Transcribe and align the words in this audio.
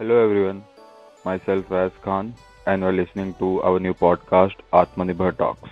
Hello 0.00 0.16
everyone, 0.24 0.60
myself 1.26 1.68
Faiz 1.68 1.92
Khan 2.02 2.32
and 2.66 2.80
you're 2.80 2.90
listening 2.90 3.34
to 3.34 3.62
our 3.62 3.78
new 3.78 3.92
podcast 3.92 4.54
Atmanirbhar 4.72 5.36
Talks. 5.36 5.68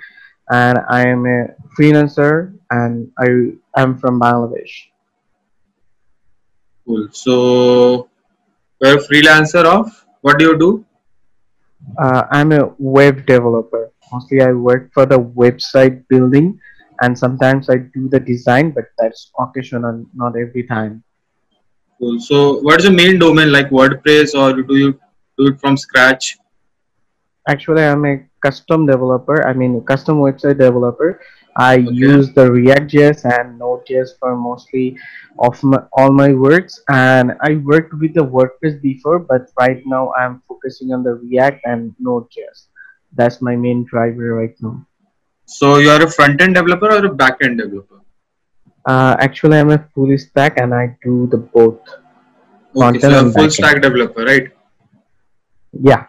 and 0.49 0.79
I 0.89 1.05
am 1.05 1.27
a 1.27 1.53
freelancer, 1.77 2.57
and 2.71 3.11
I 3.21 3.53
am 3.77 3.95
from 3.95 4.19
Bangladesh. 4.19 4.89
Cool. 6.87 7.07
So, 7.11 8.09
you're 8.81 8.97
a 8.97 9.05
freelancer 9.05 9.65
of 9.65 9.85
what 10.21 10.39
do 10.39 10.45
you 10.45 10.57
do? 10.57 10.83
Uh, 12.01 12.23
I'm 12.31 12.51
a 12.53 12.73
web 12.79 13.23
developer. 13.27 13.91
Mostly, 14.11 14.41
I 14.41 14.51
work 14.51 14.89
for 14.95 15.05
the 15.05 15.19
website 15.19 16.07
building, 16.09 16.59
and 17.01 17.13
sometimes 17.13 17.69
I 17.69 17.85
do 17.93 18.09
the 18.09 18.19
design, 18.19 18.71
but 18.71 18.85
that's 18.97 19.29
occasional, 19.37 20.07
not 20.15 20.33
every 20.35 20.63
time. 20.63 21.03
Cool. 21.99 22.19
So, 22.19 22.59
what 22.61 22.79
is 22.79 22.85
the 22.85 22.91
main 22.91 23.19
domain 23.19 23.51
like 23.51 23.69
WordPress 23.69 24.35
or 24.37 24.61
do 24.61 24.75
you 24.75 24.99
do 25.37 25.47
it 25.47 25.59
from 25.59 25.77
scratch? 25.77 26.37
Actually, 27.47 27.83
I'm 27.83 28.05
a 28.05 28.25
custom 28.45 28.85
developer. 28.85 29.47
I 29.47 29.53
mean, 29.53 29.81
custom 29.85 30.17
website 30.19 30.59
developer. 30.59 31.19
I 31.55 31.77
Okay. 31.79 31.91
use 31.91 32.33
the 32.33 32.51
React.js 32.51 33.25
and 33.25 33.57
Node.js 33.57 34.09
for 34.19 34.35
mostly 34.35 34.97
of 35.39 35.61
my, 35.63 35.79
all 35.93 36.11
my 36.11 36.33
works. 36.33 36.79
And 36.89 37.33
I 37.41 37.55
worked 37.55 37.93
with 37.95 38.13
the 38.13 38.25
WordPress 38.25 38.79
before, 38.81 39.19
but 39.19 39.49
right 39.59 39.81
now 39.85 40.13
I'm 40.13 40.41
focusing 40.47 40.93
on 40.93 41.03
the 41.03 41.15
React 41.15 41.61
and 41.65 41.95
Node.js. 41.99 42.67
That's 43.15 43.41
my 43.41 43.55
main 43.55 43.85
driver 43.85 44.35
right 44.35 44.55
now. 44.61 44.85
So, 45.45 45.77
you 45.77 45.89
are 45.89 46.03
a 46.03 46.11
front 46.11 46.41
end 46.41 46.55
developer 46.55 46.91
or 46.91 47.05
a 47.05 47.13
back 47.13 47.37
end 47.41 47.57
developer? 47.57 47.96
Uh, 48.87 49.17
actually, 49.19 49.59
I'm 49.59 49.69
a 49.71 49.79
full 49.93 50.17
stack 50.17 50.57
and 50.57 50.73
I 50.73 50.97
do 51.03 51.27
the 51.27 51.37
both. 51.37 51.81
Okay, 52.73 52.99
so 52.99 53.09
you're 53.09 53.27
a 53.27 53.31
full 53.31 53.49
stack 53.49 53.81
developer, 53.81 54.23
right? 54.23 54.47
Yeah. 55.73 56.05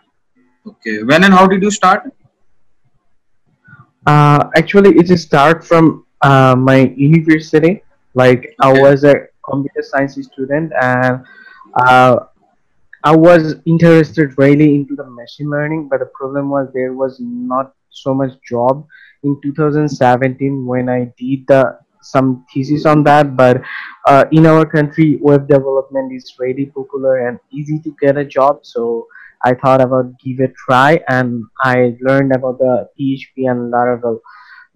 Okay. 0.65 1.03
When 1.03 1.25
and 1.25 1.35
how 1.35 1.49
did 1.49 1.61
you 1.63 1.73
start? 1.73 2.13
Uh, 4.07 4.49
actually, 4.55 4.97
it 4.97 5.09
start 5.19 5.65
from 5.65 6.07
uh, 6.23 6.55
my 6.57 6.95
university. 6.97 7.83
Like 8.15 8.55
I 8.61 8.73
was 8.73 9.03
a 9.03 9.27
computer 9.45 9.83
science 9.83 10.15
student, 10.15 10.73
and 10.81 11.25
uh, 11.75 12.21
I 13.03 13.17
was 13.17 13.57
interested 13.67 14.39
really 14.39 14.77
into 14.77 14.95
the 14.95 15.11
machine 15.11 15.51
learning. 15.51 15.89
But 15.89 15.99
the 15.99 16.11
problem 16.15 16.49
was 16.49 16.69
there 16.73 16.93
was 16.93 17.19
not 17.19 17.75
so 17.91 18.15
much 18.15 18.33
job 18.49 18.87
in 19.25 19.41
2017 19.43 20.65
when 20.65 20.89
I 20.89 21.13
did 21.19 21.47
the 21.49 21.79
some 22.11 22.47
thesis 22.53 22.87
on 22.87 23.05
that. 23.05 23.37
But 23.37 23.63
uh, 24.07 24.25
in 24.33 24.47
our 24.47 24.65
country, 24.65 25.19
web 25.21 25.49
development 25.49 26.13
is 26.13 26.35
really 26.39 26.67
popular 26.67 27.29
and 27.29 27.39
easy 27.53 27.79
to 27.81 27.95
get 28.01 28.17
a 28.17 28.25
job. 28.25 28.61
So 28.63 29.07
I 29.45 29.55
thought 29.55 29.81
about 29.81 30.19
give 30.19 30.41
it 30.41 30.51
a 30.51 30.55
try, 30.67 31.01
and 31.09 31.45
I 31.63 31.97
learned 32.01 32.35
about 32.35 32.59
the 32.59 32.89
PHP 32.99 33.51
and 33.51 33.73
Laravel. 33.73 34.19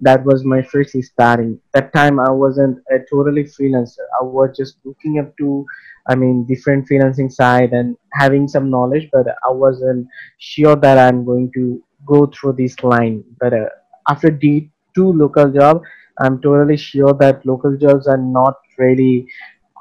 That 0.00 0.24
was 0.24 0.44
my 0.44 0.62
first 0.62 0.96
starting. 1.02 1.60
That 1.74 1.92
time 1.92 2.18
I 2.18 2.30
wasn't 2.30 2.78
a 2.90 2.98
totally 3.10 3.44
freelancer. 3.44 4.04
I 4.20 4.24
was 4.24 4.56
just 4.56 4.78
looking 4.84 5.20
up 5.20 5.36
to, 5.38 5.64
I 6.08 6.16
mean, 6.16 6.44
different 6.46 6.88
freelancing 6.88 7.30
side 7.30 7.72
and 7.72 7.96
having 8.12 8.48
some 8.48 8.68
knowledge, 8.68 9.08
but 9.12 9.26
I 9.28 9.52
wasn't 9.52 10.08
sure 10.38 10.74
that 10.76 10.98
I'm 10.98 11.24
going 11.24 11.52
to 11.54 11.82
go 12.04 12.26
through 12.26 12.54
this 12.54 12.82
line. 12.82 13.22
But 13.38 13.52
uh, 13.54 13.68
after 14.08 14.30
the 14.30 14.68
two 14.94 15.12
local 15.12 15.50
job, 15.50 15.82
I'm 16.22 16.40
totally 16.40 16.76
sure 16.76 17.12
that 17.14 17.44
local 17.44 17.76
jobs 17.76 18.06
are 18.06 18.16
not 18.16 18.58
really 18.78 19.26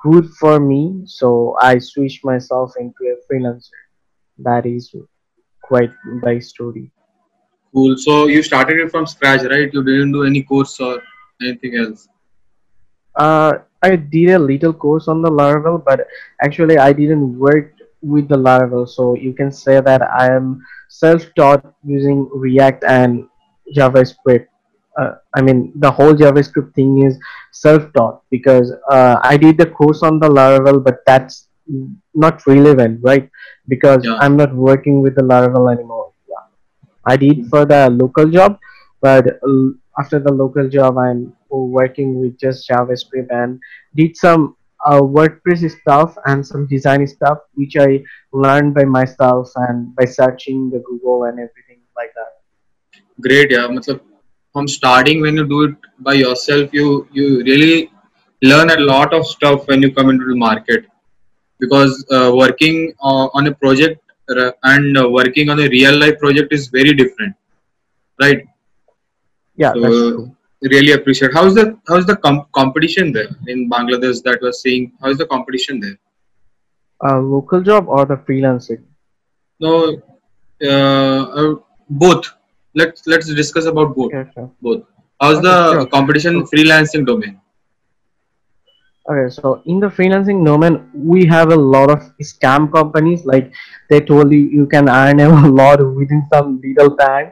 good 0.03 0.29
for 0.40 0.59
me. 0.59 1.03
So 1.06 1.56
I 1.62 1.78
switched 1.78 2.25
myself 2.25 2.74
into 2.79 3.13
a 3.13 3.16
freelancer. 3.25 3.69
That 4.40 4.66
is 4.66 4.94
quite 5.62 5.91
the 6.24 6.40
story. 6.41 6.91
Cool. 7.74 7.96
So, 7.97 8.28
you 8.28 8.44
started 8.44 8.79
it 8.79 8.91
from 8.91 9.06
scratch, 9.06 9.44
right? 9.44 9.74
You 9.74 9.84
didn't 9.84 10.12
do 10.12 10.24
any 10.24 10.44
course 10.44 10.79
or 10.79 11.02
anything 11.41 11.78
else. 11.78 12.09
Uh, 13.16 13.53
I 13.81 13.96
did 13.96 14.31
a 14.31 14.40
little 14.40 14.73
course 14.73 15.08
on 15.08 15.22
the 15.22 15.29
Laravel, 15.29 15.84
but 15.84 16.08
actually 16.44 16.78
I 16.78 16.91
didn't 16.91 17.38
work 17.38 17.73
with 18.02 18.28
the 18.28 18.35
Laravel. 18.35 18.88
So 18.90 19.16
you 19.16 19.34
can 19.34 19.52
say 19.52 19.79
that 19.79 20.02
I 20.02 20.34
am 20.34 20.62
self-taught 20.90 21.73
using 21.85 22.29
React 22.34 22.84
and 22.84 23.28
JavaScript. 23.75 24.47
Uh, 24.97 25.16
I 25.34 25.41
mean, 25.41 25.72
the 25.75 25.91
whole 25.91 26.13
JavaScript 26.13 26.74
thing 26.74 27.03
is 27.03 27.18
self-taught 27.52 28.24
because 28.29 28.74
uh, 28.90 29.19
I 29.24 29.38
did 29.38 29.57
the 29.57 29.66
course 29.66 30.03
on 30.03 30.19
the 30.19 30.28
Laravel, 30.28 30.84
but 30.84 31.00
that's 31.06 31.47
not 32.13 32.46
relevant, 32.46 33.00
right? 33.02 33.29
Because 33.68 34.03
Yeah. 34.06 34.18
I'm 34.19 34.35
not 34.35 34.53
working 34.53 35.02
with 35.02 35.16
the 35.16 35.22
Laravel 35.22 35.72
anymore. 35.74 36.12
Yeah. 36.29 36.46
I 37.06 37.16
did 37.18 37.47
for 37.47 37.66
the 37.66 37.90
local 37.90 38.29
job, 38.29 38.59
but 39.02 39.40
after 40.00 40.19
the 40.19 40.31
local 40.34 40.68
job, 40.69 40.97
I'm 40.97 41.34
working 41.50 42.19
with 42.19 42.38
just 42.40 42.68
JavaScript 42.69 43.28
and 43.29 43.59
did 43.96 44.18
some 44.18 44.56
uh, 44.85 45.00
WordPress 45.00 45.79
stuff 45.79 46.16
and 46.25 46.46
some 46.46 46.68
design 46.68 47.06
stuff, 47.08 47.38
which 47.53 47.78
I 47.78 48.03
learned 48.34 48.73
by 48.73 48.84
myself 48.84 49.52
and 49.56 49.96
by 49.96 50.06
searching 50.06 50.69
the 50.69 50.79
Google 50.79 51.23
and 51.25 51.40
everything 51.40 51.79
like 51.96 52.13
that. 52.16 53.02
Great, 53.22 53.52
yeah. 53.52 53.68
From 54.54 54.68
starting 54.68 55.22
when 55.22 55.36
you 55.36 55.48
do 55.48 55.64
it 55.64 55.76
by 56.00 56.14
yourself, 56.14 56.74
you 56.74 57.08
you 57.12 57.44
really 57.44 57.92
learn 58.42 58.72
a 58.72 58.80
lot 58.80 59.14
of 59.14 59.26
stuff 59.26 59.68
when 59.68 59.82
you 59.82 59.94
come 59.94 60.10
into 60.10 60.26
the 60.26 60.36
market 60.36 60.86
because 61.60 62.06
uh, 62.12 62.32
working 62.34 62.94
uh, 63.02 63.28
on 63.34 63.48
a 63.48 63.54
project 63.54 64.02
uh, 64.30 64.52
and 64.64 64.98
uh, 64.98 65.08
working 65.08 65.50
on 65.50 65.60
a 65.60 65.70
real 65.70 65.98
life 65.98 66.18
project 66.20 66.52
is 66.52 66.68
very 66.68 66.94
different, 66.94 67.36
right? 68.20 68.46
Yeah, 69.56 69.74
So 69.74 70.36
really 70.62 70.94
appreciate. 70.94 71.34
How's 71.34 71.56
the 71.56 71.78
how's 71.88 72.06
the 72.06 72.16
com- 72.16 72.46
competition 72.52 73.12
there 73.12 73.30
in 73.48 73.70
Bangladesh 73.70 74.24
that 74.24 74.40
we're 74.42 74.52
seeing? 74.52 74.92
How 75.02 75.10
is 75.10 75.18
the 75.18 75.26
competition 75.26 75.80
there? 75.80 75.97
Uh, 77.04 77.20
local 77.20 77.62
job 77.62 77.88
or 77.88 78.06
the 78.06 78.16
freelancing? 78.16 78.84
No, 79.59 80.02
uh, 80.64 80.68
uh, 80.68 81.56
both. 81.90 82.26
Let's 82.76 83.06
let's 83.08 83.28
discuss 83.34 83.66
about 83.66 83.96
both. 83.96 84.14
Sure. 84.34 84.52
Both. 84.62 84.84
How's 85.20 85.40
Okay, 85.40 85.41
the 85.41 85.56
sure. 85.66 85.85
competition 85.88 86.44
freelancing 86.46 87.06
domain? 87.06 87.40
Okay, 89.09 89.29
so 89.29 89.62
in 89.66 89.79
the 89.79 89.88
freelancing 89.88 90.46
domain, 90.46 90.90
we 90.94 91.26
have 91.26 91.52
a 91.52 91.56
lot 91.56 91.90
of 91.90 92.00
scam 92.22 92.72
companies. 92.72 93.26
Like 93.26 93.52
they 93.90 94.00
told 94.02 94.32
you, 94.32 94.40
you 94.40 94.66
can 94.68 94.90
earn 94.90 95.20
a 95.20 95.47
lot 95.62 95.79
within 95.96 96.23
some 96.34 96.62
little 96.64 96.96
time, 96.97 97.32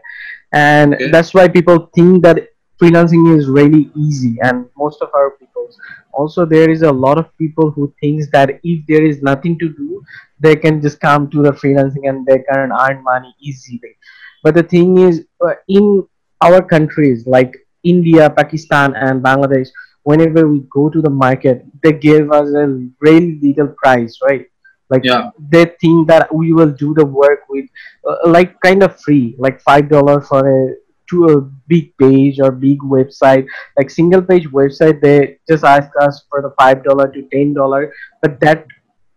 and 0.54 0.96
Okay. 0.96 1.10
that's 1.12 1.34
why 1.34 1.48
people 1.48 1.90
think 1.96 2.24
that 2.24 2.48
freelancing 2.82 3.38
is 3.38 3.48
really 3.48 3.90
easy. 3.96 4.36
And 4.42 4.66
most 4.78 5.02
of 5.02 5.10
our 5.14 5.32
people, 5.32 5.70
also 6.14 6.46
there 6.46 6.70
is 6.70 6.82
a 6.84 6.92
lot 6.92 7.18
of 7.20 7.36
people 7.38 7.72
who 7.72 7.94
thinks 8.02 8.28
that 8.32 8.60
if 8.64 8.86
there 8.88 9.04
is 9.04 9.22
nothing 9.22 9.58
to 9.60 9.70
do, 9.70 10.02
they 10.40 10.56
can 10.56 10.82
just 10.82 11.00
come 11.00 11.30
to 11.32 11.42
the 11.44 11.52
freelancing 11.52 12.10
and 12.10 12.26
they 12.26 12.40
can 12.52 12.72
earn 12.72 13.04
money 13.04 13.34
easily. 13.42 13.96
But 14.44 14.56
the 14.56 14.64
thing 14.64 14.98
is, 14.98 15.26
uh, 15.46 15.56
in 15.68 16.08
our 16.42 16.62
countries 16.62 17.26
like 17.28 17.56
India, 17.84 18.30
Pakistan, 18.30 18.96
and 18.96 19.24
Bangladesh, 19.24 19.68
whenever 20.04 20.48
we 20.48 20.62
go 20.72 20.90
to 20.90 21.02
the 21.02 21.10
market, 21.10 21.66
they 21.84 21.94
give 21.94 22.32
us 22.32 22.50
a 22.50 22.68
really 23.02 23.40
little 23.42 23.68
price, 23.68 24.20
right? 24.24 24.46
like 24.90 25.06
Yeah. 25.06 25.30
they 25.38 25.66
think 25.82 26.08
that 26.08 26.34
we 26.34 26.54
will 26.54 26.72
do 26.72 26.94
the 26.94 27.06
work 27.06 27.42
with 27.50 27.66
uh, 28.08 28.18
like 28.26 28.60
kind 28.62 28.84
of 28.84 29.00
free 29.02 29.36
like 29.38 29.62
five 29.62 29.90
dollar 29.90 30.22
for 30.22 30.42
a 30.48 30.76
to 31.10 31.26
a 31.26 31.42
big 31.68 31.96
page 31.98 32.40
or 32.40 32.52
big 32.52 32.80
website 32.80 33.46
like 33.78 33.90
single 33.90 34.22
page 34.22 34.48
website 34.50 35.02
they 35.02 35.38
just 35.50 35.64
ask 35.64 35.90
us 36.02 36.26
for 36.30 36.42
the 36.42 36.52
five 36.60 36.84
dollar 36.84 37.08
to 37.08 37.24
ten 37.32 37.54
dollar 37.54 37.94
but 38.22 38.40
that 38.40 38.66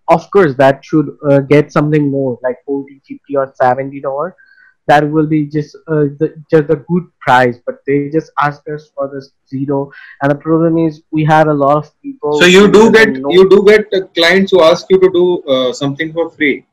of 0.08 0.30
course 0.30 0.54
that 0.56 0.84
should 0.84 1.10
uh, 1.30 1.40
get 1.40 1.72
something 1.72 2.10
more 2.10 2.38
like 2.42 2.56
40 2.66 3.00
50 3.06 3.36
or 3.36 3.52
70 3.54 4.00
dollar 4.00 4.36
that 4.88 5.08
will 5.08 5.26
be 5.26 5.46
just 5.46 5.76
uh, 5.86 6.06
the, 6.20 6.34
just 6.50 6.70
a 6.70 6.76
good 6.76 7.04
price 7.20 7.58
but 7.66 7.76
they 7.86 8.08
just 8.10 8.32
ask 8.40 8.62
us 8.68 8.90
for 8.94 9.08
this 9.14 9.30
zero 9.48 9.90
and 10.20 10.30
the 10.30 10.34
problem 10.34 10.78
is 10.78 11.02
we 11.10 11.24
have 11.24 11.46
a 11.48 11.54
lot 11.54 11.76
of 11.76 12.02
people 12.02 12.32
So 12.40 12.46
you 12.46 12.70
do 12.70 12.90
get 12.90 13.10
know- 13.12 13.30
you 13.30 13.48
do 13.48 13.64
get 13.64 13.86
uh, 13.94 14.06
clients 14.18 14.50
who 14.52 14.62
ask 14.62 14.86
you 14.90 14.98
to 14.98 15.10
do 15.20 15.26
uh, 15.54 15.72
something 15.72 16.12
for 16.12 16.30
free. 16.30 16.66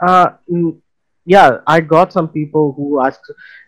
Uh, 0.00 0.30
yeah, 1.24 1.58
I 1.66 1.80
got 1.80 2.12
some 2.12 2.28
people 2.28 2.72
who 2.72 3.00
ask 3.04 3.20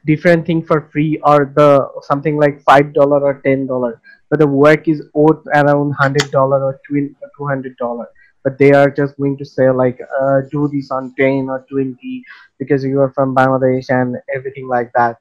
different 0.07 0.47
thing 0.47 0.63
for 0.63 0.89
free 0.93 1.19
or 1.25 1.53
the 1.57 1.89
something 2.03 2.37
like 2.39 2.63
five 2.63 2.93
dollar 2.95 3.21
or 3.21 3.41
ten 3.45 3.67
dollar, 3.67 4.01
but 4.31 4.39
the 4.39 4.47
work 4.47 4.87
is 4.89 5.03
worth 5.13 5.45
around 5.55 5.93
hundred 5.93 6.31
dollar 6.31 6.63
or 6.65 6.81
two 6.89 7.15
hundred 7.47 7.77
dollar. 7.77 8.07
But 8.45 8.59
they 8.59 8.73
are 8.73 8.91
just 8.91 9.17
going 9.19 9.37
to 9.39 9.45
say 9.45 9.71
like, 9.71 9.99
uh, 10.21 10.41
do 10.51 10.69
this 10.73 10.91
on 10.91 11.15
ten 11.19 11.49
or 11.51 11.65
twenty 11.71 12.25
because 12.59 12.83
you 12.85 13.01
are 13.01 13.11
from 13.13 13.35
Bangladesh 13.35 13.91
and 13.91 14.17
everything 14.35 14.67
like 14.69 14.91
that. 14.95 15.19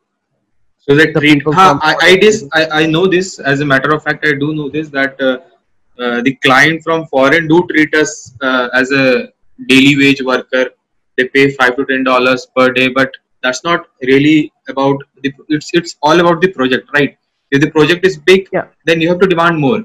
So 0.78 0.96
they 0.96 1.12
The 1.12 1.20
treat. 1.20 1.44
from 1.44 1.56
I, 1.84 1.96
I, 2.02 2.16
dis, 2.16 2.46
I 2.54 2.62
I 2.82 2.86
know 2.86 3.08
this. 3.08 3.40
As 3.40 3.60
a 3.60 3.66
matter 3.66 3.94
of 3.96 4.04
fact, 4.04 4.26
I 4.26 4.34
do 4.44 4.54
know 4.54 4.70
this 4.70 4.90
that 4.90 5.20
uh, 5.22 5.38
uh, 6.02 6.22
the 6.22 6.34
client 6.46 6.82
from 6.84 7.06
foreign 7.08 7.48
do 7.50 7.68
treat 7.72 7.94
us 7.94 8.34
uh, 8.42 8.70
as 8.74 8.92
a 8.92 9.06
daily 9.68 9.98
wage 9.98 10.22
worker. 10.22 10.66
They 11.18 11.26
pay 11.28 11.52
five 11.60 11.76
to 11.76 11.86
ten 11.86 12.06
dollars 12.06 12.48
per 12.56 12.72
day, 12.72 12.88
but 12.88 13.12
that's 13.44 13.64
not 13.66 13.88
really 14.14 14.54
about 14.70 15.04
the. 15.24 15.34
It's 15.50 15.70
it's 15.74 15.98
all 16.02 16.20
about 16.22 16.40
the 16.42 16.54
project, 16.54 16.90
right? 16.94 17.18
If 17.52 17.60
the 17.62 17.72
project 17.72 18.06
is 18.06 18.18
big, 18.18 18.48
Yeah. 18.54 18.68
then 18.86 19.02
you 19.02 19.10
have 19.10 19.20
to 19.20 19.28
demand 19.28 19.60
more. 19.60 19.84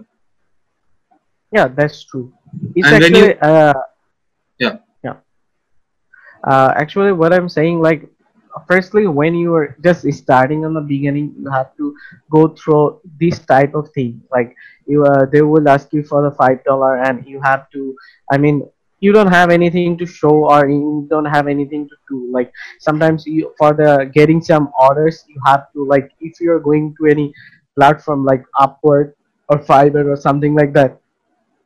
Yeah, 1.52 1.68
that's 1.68 2.04
true. 2.04 2.32
It's 2.74 2.90
And 2.90 3.02
you- 3.08 3.32
actually 3.32 3.38
uh, 3.40 3.72
Yeah. 4.58 4.78
yeah. 5.02 5.16
Uh, 6.46 6.72
actually, 6.76 7.12
what 7.12 7.32
I'm 7.32 7.48
saying, 7.48 7.80
like, 7.80 8.08
firstly, 8.66 9.06
when 9.06 9.34
you 9.34 9.54
are 9.54 9.76
just 9.82 10.10
starting 10.12 10.64
on 10.64 10.74
the 10.74 10.80
beginning, 10.80 11.34
you 11.38 11.50
have 11.50 11.74
to 11.76 11.94
go 12.30 12.48
through 12.48 13.00
this 13.20 13.38
type 13.40 13.74
of 13.74 13.88
thing. 13.92 14.22
Like, 14.30 14.54
you, 14.86 15.04
uh, 15.04 15.26
they 15.32 15.42
will 15.42 15.68
ask 15.68 15.92
you 15.92 16.02
for 16.04 16.22
the 16.22 16.30
five 16.36 16.62
dollar, 16.64 16.96
and 17.02 17.24
you 17.26 17.40
have 17.42 17.70
to. 17.72 17.94
I 18.30 18.38
mean, 18.38 18.62
you 19.00 19.12
don't 19.12 19.32
have 19.32 19.50
anything 19.50 19.92
to 19.98 20.06
show, 20.06 20.34
or 20.50 20.68
you 20.68 21.06
don't 21.10 21.18
have 21.20 21.46
anything 21.46 21.88
to 21.88 21.96
do. 22.08 22.28
Like, 22.32 22.52
sometimes 22.78 23.24
you 23.26 23.52
for 23.58 23.72
the 23.72 24.10
getting 24.12 24.40
some 24.42 24.70
orders, 24.78 25.24
you 25.28 25.40
have 25.46 25.70
to 25.72 25.84
like 25.86 26.10
if 26.20 26.40
you're 26.40 26.60
going 26.60 26.94
to 27.00 27.06
any 27.06 27.32
platform 27.76 28.24
like 28.24 28.44
Upwork 28.60 29.12
or 29.48 29.58
Fiverr 29.58 30.06
or 30.06 30.16
something 30.16 30.54
like 30.54 30.72
that 30.74 30.98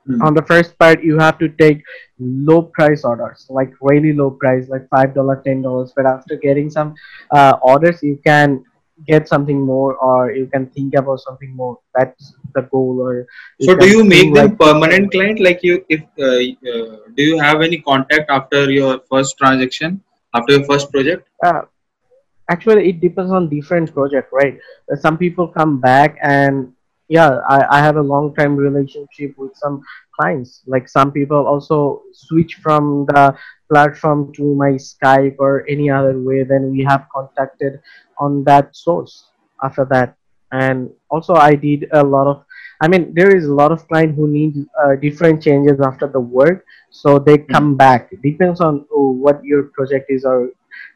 Hmm. 0.08 0.22
on 0.26 0.32
the 0.34 0.42
first 0.50 0.78
part 0.78 1.02
you 1.04 1.18
have 1.18 1.38
to 1.38 1.48
take 1.62 1.82
low 2.18 2.62
price 2.76 3.04
orders 3.04 3.46
like 3.50 3.72
really 3.88 4.12
low 4.20 4.30
price 4.30 4.68
like 4.74 4.88
five 4.88 5.14
dollar 5.14 5.36
ten 5.46 5.60
dollars 5.60 5.92
but 5.94 6.06
after 6.06 6.36
getting 6.36 6.70
some 6.70 6.94
uh, 7.30 7.54
orders 7.62 8.02
you 8.02 8.18
can 8.24 8.64
get 9.06 9.28
something 9.28 9.60
more 9.60 9.96
or 9.96 10.32
you 10.32 10.46
can 10.46 10.66
think 10.76 10.94
about 11.00 11.20
something 11.20 11.54
more 11.54 11.78
that's 11.94 12.32
the 12.54 12.62
goal 12.62 13.00
or 13.00 13.26
So 13.60 13.74
do 13.76 13.86
you 13.88 14.02
make 14.02 14.32
them 14.34 14.48
like- 14.48 14.58
permanent 14.58 15.12
client? 15.12 15.40
Like 15.40 15.60
you, 15.62 15.84
if 15.88 16.00
uh, 16.18 16.24
uh, 16.72 16.96
do 17.14 17.22
you 17.22 17.38
have 17.38 17.60
any 17.60 17.78
contact 17.90 18.30
after 18.30 18.70
your 18.70 19.00
first 19.10 19.36
transaction, 19.38 20.00
after 20.34 20.54
your 20.54 20.64
first 20.64 20.90
project? 20.90 21.28
uh, 21.44 21.62
actually 22.50 22.88
it 22.88 23.00
depends 23.00 23.30
on 23.30 23.48
different 23.48 23.92
project 23.92 24.32
right 24.32 24.58
some 25.04 25.16
people 25.18 25.46
come 25.46 25.78
back 25.80 26.16
and 26.22 26.72
yeah 27.08 27.40
I, 27.48 27.78
I 27.78 27.78
have 27.80 27.96
a 27.96 28.02
long 28.02 28.34
time 28.34 28.56
relationship 28.56 29.36
with 29.36 29.56
some 29.56 29.82
clients. 30.18 30.62
Like 30.66 30.88
some 30.88 31.12
people 31.12 31.46
also 31.46 32.02
switch 32.12 32.54
from 32.62 33.06
the 33.06 33.36
platform 33.70 34.32
to 34.34 34.54
my 34.54 34.72
skype 34.72 35.36
or 35.38 35.66
any 35.68 35.90
other 35.90 36.18
way 36.20 36.42
then 36.42 36.70
we 36.70 36.82
have 36.84 37.06
contacted 37.14 37.80
on 38.18 38.44
that 38.44 38.74
source 38.76 39.30
after 39.62 39.84
that. 39.90 40.16
And 40.50 40.90
also 41.10 41.34
i 41.34 41.54
did 41.54 41.88
a 41.92 42.02
lot 42.02 42.26
of 42.26 42.42
i 42.80 42.88
mean 42.88 43.12
there 43.12 43.34
is 43.36 43.44
a 43.44 43.52
lot 43.52 43.70
of 43.70 43.86
client 43.86 44.14
who 44.16 44.26
need 44.26 44.54
uh, 44.82 44.96
different 44.96 45.42
changes 45.42 45.78
after 45.80 46.06
the 46.06 46.20
work 46.20 46.64
so 46.90 47.18
they 47.18 47.38
come 47.38 47.76
back. 47.76 48.08
It 48.12 48.22
depends 48.22 48.60
on 48.60 48.86
oh, 48.92 49.10
what 49.10 49.44
your 49.44 49.64
project 49.74 50.10
is 50.10 50.24
or 50.24 50.50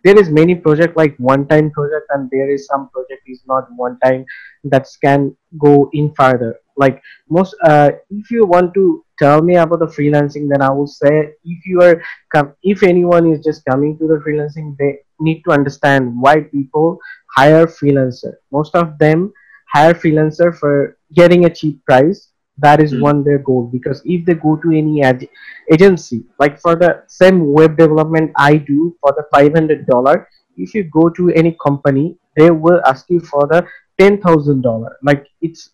there 0.05 0.19
is 0.19 0.31
many 0.31 0.55
project 0.55 0.96
like 0.96 1.17
one 1.19 1.46
time 1.46 1.70
project 1.70 2.06
and 2.11 2.31
there 2.31 2.50
is 2.50 2.67
some 2.67 2.88
project 2.90 3.23
is 3.26 3.43
not 3.46 3.67
one 3.76 3.99
time 4.05 4.25
that 4.64 4.87
can 5.02 5.37
go 5.58 5.90
in 5.93 6.12
further. 6.14 6.56
Like 6.76 7.02
most 7.29 7.55
uh, 7.64 7.90
if 8.11 8.31
you 8.31 8.46
want 8.46 8.75
to 8.75 9.05
tell 9.19 9.43
me 9.43 9.56
about 9.56 9.79
the 9.79 9.87
freelancing 9.87 10.49
then 10.49 10.62
i 10.62 10.70
will 10.70 10.87
say 10.87 11.32
if 11.44 11.67
you 11.67 11.81
are 11.82 12.02
com- 12.34 12.55
if 12.62 12.82
anyone 12.82 13.31
is 13.31 13.44
just 13.44 13.64
coming 13.67 13.96
to 13.99 14.06
the 14.08 14.19
freelancing 14.26 14.75
they 14.79 14.99
need 15.20 15.43
to 15.43 15.52
understand 15.52 16.12
why 16.20 16.40
people 16.40 16.99
hire 17.37 17.67
freelancer. 17.67 18.34
Most 18.50 18.75
of 18.75 18.99
them 18.99 19.32
hire 19.73 19.94
freelancer 19.94 20.56
for 20.56 20.96
getting 21.14 21.44
a 21.44 21.55
cheap 21.55 21.84
price 21.84 22.31
that 22.58 22.81
is 22.81 22.94
Hmm. 22.94 23.00
one 23.00 23.22
their 23.25 23.38
goal 23.38 23.69
because 23.72 24.02
if 24.04 24.25
they 24.25 24.34
go 24.34 24.56
to 24.56 24.70
any 24.72 25.02
ad- 25.02 25.28
agency 25.72 26.25
like 26.38 26.58
for 26.60 26.75
the 26.76 27.02
same 27.06 27.52
web 27.52 27.76
development 27.76 28.31
i 28.37 28.56
do 28.56 28.94
for 29.00 29.12
the 29.16 29.25
$500 29.34 30.26
if 30.56 30.75
you 30.75 30.84
go 30.84 31.08
to 31.08 31.31
any 31.31 31.56
company 31.64 32.16
they 32.37 32.50
will 32.50 32.81
ask 32.87 33.06
you 33.08 33.20
for 33.20 33.46
the 33.49 33.64
$10000 33.99 34.93
like 35.02 35.26
it's 35.40 35.70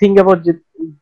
think 0.00 0.18
about 0.18 0.44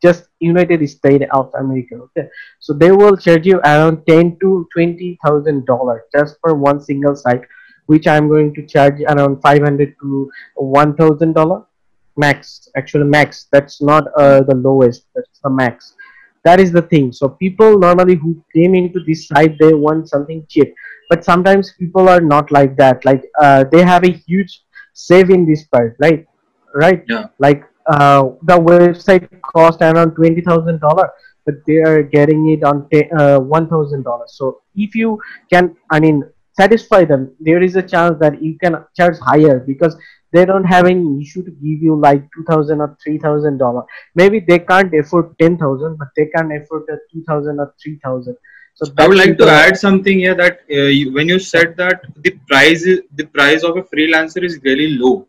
just 0.03 0.29
united 0.41 0.87
states 0.89 1.25
of 1.33 1.51
america 1.59 1.95
okay? 1.97 2.29
So 2.61 2.73
they 2.73 2.91
will 2.91 3.17
charge 3.17 3.47
you 3.47 3.59
around 3.59 4.05
10 4.09 4.37
to 4.43 4.67
20000 4.73 5.67
dollars 5.67 6.03
just 6.15 6.37
for 6.41 6.55
one 6.55 6.81
single 6.81 7.15
site 7.17 7.43
which 7.87 8.07
i'm 8.07 8.29
going 8.29 8.53
to 8.55 8.67
charge 8.67 9.01
around 9.09 9.41
500 9.43 9.95
to 10.03 10.31
1000 10.57 11.35
dollar 11.35 11.63
max 12.17 12.69
actually 12.77 13.05
max 13.05 13.47
that's 13.53 13.81
not 13.83 14.05
uh, 14.17 14.43
the 14.43 14.55
lowest 14.55 15.07
that's 15.15 15.39
the 15.43 15.51
max. 15.51 15.95
That 16.45 16.61
is 16.61 16.71
the 16.71 16.83
thing. 16.83 17.13
So 17.13 17.29
people 17.29 17.79
normally 17.79 18.15
who 18.15 18.43
came 18.55 18.75
into 18.75 19.01
this 19.07 19.27
site 19.27 19.59
they 19.59 19.75
want 19.75 20.09
something 20.09 20.47
cheap. 20.49 20.75
But 21.11 21.25
sometimes 21.25 21.73
people 21.79 22.09
are 22.09 22.21
not 22.21 22.51
like 22.51 22.77
that. 22.77 23.05
Like 23.05 23.25
uh, 23.41 23.65
they 23.71 23.83
have 23.83 24.05
a 24.05 24.13
huge 24.13 24.63
save 24.93 25.31
in 25.31 25.47
this 25.47 25.65
part 25.65 25.97
right? 26.01 26.27
Right? 26.75 27.05
Yeah. 27.09 27.27
like 27.39 27.65
uh, 27.87 28.31
the 28.43 28.59
website 28.59 29.29
cost 29.43 29.81
around 29.81 30.15
twenty 30.15 30.41
thousand 30.41 30.81
dollar 30.81 31.11
but 31.45 31.55
they 31.67 31.77
are 31.77 32.03
getting 32.03 32.49
it 32.51 32.65
on 32.65 32.89
uh, 33.17 33.39
one 33.39 33.69
thousand 33.69 34.03
dollars. 34.03 34.35
So 34.37 34.63
if 34.75 34.95
you 34.95 35.21
can 35.53 35.77
i 35.91 35.99
mean 35.99 36.23
satisfy 36.59 37.05
them 37.05 37.35
there 37.41 37.63
is 37.63 37.77
a 37.77 37.83
chance 37.83 38.19
that 38.21 38.43
you 38.43 38.59
can 38.59 38.77
charge 38.97 39.19
higher 39.19 39.61
because 39.61 39.97
they 40.37 40.45
don't 40.51 40.69
have 40.73 40.87
any 40.87 41.21
issue 41.23 41.45
to 41.45 41.51
give 41.51 41.87
you 41.89 41.97
like 42.09 42.23
2000 42.35 42.81
or 42.81 42.97
3000 43.05 43.59
dollar. 43.59 43.85
Maybe 44.15 44.41
they 44.41 44.59
can't 44.59 44.95
afford 44.95 45.39
10000 45.39 45.97
but 45.97 46.09
they 46.17 46.27
can 46.27 46.53
afford 46.53 46.85
the 46.89 46.99
2000 47.13 47.61
or 47.61 47.75
3000 47.83 48.37
so 48.79 48.85
I 48.99 49.09
would 49.09 49.17
like 49.17 49.39
to 49.39 49.49
add 49.49 49.79
something 49.79 50.19
here 50.19 50.35
that 50.35 50.59
uh, 50.71 50.89
you, 50.97 51.11
when 51.11 51.31
you 51.31 51.39
said 51.39 51.79
that 51.79 52.03
the 52.17 52.33
price 52.47 52.83
is, 52.83 53.01
the 53.15 53.25
price 53.25 53.63
of 53.63 53.79
a 53.79 53.83
freelancer 53.83 54.45
is 54.45 54.61
really 54.63 54.89
low, 54.99 55.27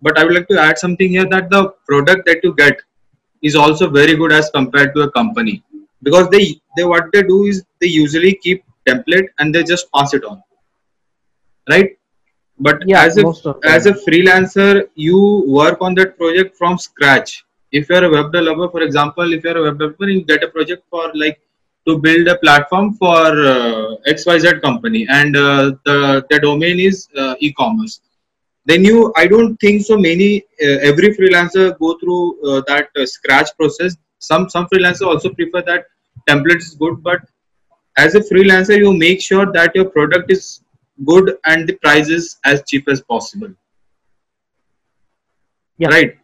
but 0.00 0.16
I 0.16 0.22
would 0.22 0.34
like 0.34 0.46
to 0.48 0.60
add 0.60 0.78
something 0.78 1.08
here 1.08 1.26
that 1.28 1.50
the 1.50 1.74
product 1.84 2.26
that 2.26 2.44
you 2.44 2.54
get 2.54 2.80
is 3.42 3.56
also 3.56 3.90
very 3.90 4.14
good 4.14 4.30
as 4.30 4.50
compared 4.50 4.94
to 4.94 5.00
a 5.00 5.10
company 5.10 5.64
because 6.04 6.28
they 6.28 6.60
they 6.76 6.84
what 6.84 7.10
they 7.12 7.24
do 7.24 7.46
is 7.46 7.64
they 7.80 7.88
usually 7.88 8.34
keep 8.34 8.62
template 8.88 9.26
and 9.40 9.52
they 9.52 9.64
just 9.64 9.90
pass 9.92 10.14
it 10.14 10.24
on, 10.24 10.40
right? 11.68 11.98
But 12.58 12.82
yeah 12.86 13.04
as 13.04 13.18
a 13.18 13.24
as 13.64 13.86
a 13.86 13.92
freelancer 13.92 14.88
you 14.94 15.44
work 15.46 15.78
on 15.80 15.94
that 15.96 16.16
project 16.16 16.56
from 16.56 16.78
scratch. 16.78 17.44
If 17.70 17.88
you're 17.90 18.04
a 18.04 18.10
web 18.10 18.32
developer 18.32 18.70
for 18.70 18.82
example 18.82 19.32
if 19.32 19.44
you're 19.44 19.58
a 19.58 19.62
web 19.62 19.78
developer 19.78 20.08
you 20.08 20.24
get 20.24 20.42
a 20.42 20.48
project 20.48 20.84
for 20.90 21.10
like 21.14 21.40
to 21.86 21.98
build 21.98 22.26
a 22.28 22.36
platform 22.38 22.94
for 22.94 23.26
uh, 23.54 23.96
xyz 24.08 24.60
company 24.62 25.06
and 25.08 25.36
uh, 25.36 25.72
the 25.84 26.24
the 26.30 26.40
domain 26.40 26.80
is 26.80 27.08
uh, 27.16 27.34
e-commerce. 27.40 28.00
Then 28.64 28.84
you 28.84 29.12
i 29.16 29.26
don't 29.26 29.56
think 29.58 29.84
so 29.84 29.98
many 29.98 30.42
uh, 30.62 30.78
every 30.90 31.14
freelancer 31.16 31.78
go 31.78 31.98
through 31.98 32.24
uh, 32.48 32.62
that 32.68 32.88
uh, 32.96 33.06
scratch 33.06 33.50
process. 33.58 33.96
Some 34.18 34.48
some 34.48 34.66
freelancers 34.66 35.06
also 35.06 35.28
prefer 35.28 35.62
that 35.62 35.84
template 36.28 36.62
is 36.68 36.74
good 36.74 37.02
but 37.02 37.20
as 37.96 38.14
a 38.14 38.20
freelancer 38.20 38.76
you 38.78 38.92
make 38.92 39.20
sure 39.20 39.52
that 39.52 39.74
your 39.74 39.84
product 39.84 40.30
is 40.30 40.62
good 41.04 41.36
and 41.44 41.68
the 41.68 41.74
prices 41.82 42.38
as 42.44 42.62
cheap 42.68 42.88
as 42.88 43.00
possible 43.02 43.48
Yeah. 45.78 45.88
right 45.90 46.16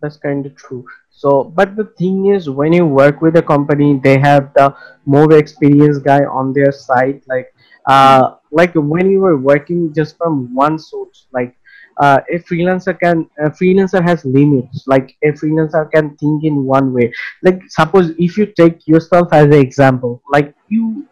That's 0.00 0.16
kind 0.16 0.46
of 0.46 0.54
true. 0.56 0.84
So, 1.10 1.44
but 1.44 1.76
the 1.76 1.84
thing 1.98 2.26
is, 2.26 2.48
when 2.50 2.72
you 2.72 2.86
work 2.86 3.20
with 3.22 3.36
a 3.36 3.42
company, 3.42 4.00
they 4.02 4.18
have 4.18 4.52
the 4.54 4.74
more 5.06 5.32
experienced 5.32 6.04
guy 6.04 6.24
on 6.24 6.52
their 6.52 6.72
side. 6.72 7.22
Like, 7.28 7.46
uh, 7.88 8.34
like 8.50 8.72
when 8.74 9.10
you 9.10 9.20
were 9.20 9.38
working 9.38 9.92
just 9.94 10.16
from 10.18 10.54
one 10.54 10.78
source, 10.78 11.26
like 11.32 11.56
uh, 12.00 12.20
a 12.32 12.38
freelancer 12.40 12.98
can, 12.98 13.28
a 13.38 13.50
freelancer 13.50 14.02
has 14.02 14.24
limits. 14.24 14.84
Like 14.86 15.16
a 15.22 15.32
freelancer 15.32 15.90
can 15.90 16.16
think 16.16 16.44
in 16.44 16.64
one 16.64 16.92
way. 16.92 17.12
Like, 17.42 17.60
suppose 17.68 18.10
if 18.18 18.36
you 18.36 18.46
take 18.46 18.86
yourself 18.86 19.32
as 19.32 19.46
an 19.46 19.54
example, 19.54 20.22
like 20.32 20.54
you 20.68 21.06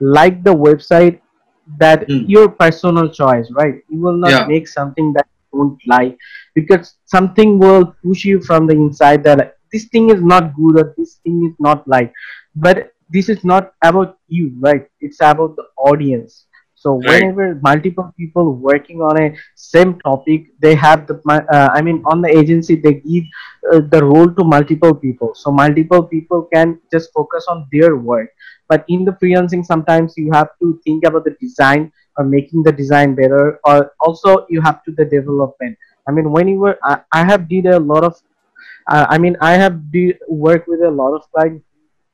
like 0.00 0.42
the 0.44 0.54
website 0.54 1.20
that 1.78 2.08
Hmm. 2.08 2.26
your 2.26 2.48
personal 2.48 3.08
choice, 3.08 3.48
right? 3.56 3.74
You 3.88 4.00
will 4.00 4.16
not 4.18 4.34
Yeah, 4.34 4.46
make 4.46 4.68
something 4.68 5.12
that 5.14 5.26
you 5.52 5.58
don't 5.58 5.78
like 5.86 6.16
because 6.54 6.94
something 7.04 7.58
will 7.58 7.94
push 8.04 8.24
you 8.24 8.40
from 8.40 8.66
the 8.66 8.74
inside 8.74 9.24
that 9.24 9.38
like, 9.38 9.54
this 9.72 9.86
thing 9.88 10.10
is 10.10 10.22
not 10.22 10.54
good 10.54 10.78
or 10.80 10.94
this 10.96 11.16
thing 11.24 11.44
is 11.46 11.54
not 11.58 11.86
like 11.88 12.12
but 12.54 12.92
this 13.10 13.28
is 13.28 13.44
not 13.44 13.72
about 13.82 14.16
you 14.28 14.52
right 14.60 14.86
it's 15.00 15.20
about 15.20 15.54
the 15.56 15.64
audience 15.78 16.46
so 16.74 16.94
right. 17.08 17.22
whenever 17.22 17.58
multiple 17.62 18.12
people 18.18 18.54
working 18.54 19.00
on 19.00 19.20
a 19.20 19.34
same 19.54 19.98
topic 20.00 20.46
they 20.60 20.74
have 20.74 21.06
the 21.06 21.14
uh, 21.52 21.68
i 21.74 21.80
mean 21.82 22.02
on 22.06 22.20
the 22.22 22.28
agency 22.40 22.76
they 22.76 22.94
give 22.94 23.24
uh, 23.72 23.80
the 23.92 24.02
role 24.04 24.30
to 24.38 24.44
multiple 24.44 24.94
people 24.94 25.32
so 25.34 25.50
multiple 25.50 26.02
people 26.04 26.48
can 26.52 26.78
just 26.92 27.10
focus 27.12 27.46
on 27.48 27.66
their 27.72 27.96
work 27.96 28.28
but 28.68 28.84
in 28.88 29.04
the 29.04 29.12
freelancing 29.12 29.64
sometimes 29.64 30.14
you 30.16 30.30
have 30.32 30.50
to 30.60 30.80
think 30.84 31.04
about 31.04 31.24
the 31.24 31.36
design 31.40 31.92
or 32.16 32.24
making 32.24 32.62
the 32.62 32.72
design 32.72 33.14
better 33.14 33.60
or 33.64 33.92
also 34.00 34.46
you 34.48 34.60
have 34.60 34.82
to 34.84 34.92
the 34.92 35.04
development. 35.04 35.76
I 36.08 36.12
mean 36.12 36.30
when 36.30 36.48
you 36.48 36.58
were 36.58 36.78
i, 36.82 37.00
I 37.12 37.24
have 37.24 37.48
did 37.48 37.66
a 37.66 37.78
lot 37.78 38.04
of 38.04 38.14
uh, 38.90 39.06
i 39.10 39.18
mean 39.18 39.36
i 39.40 39.52
have 39.52 39.90
did 39.90 40.18
work 40.28 40.66
with 40.66 40.80
a 40.82 40.90
lot 40.90 41.14
of 41.14 41.22
clients 41.32 41.64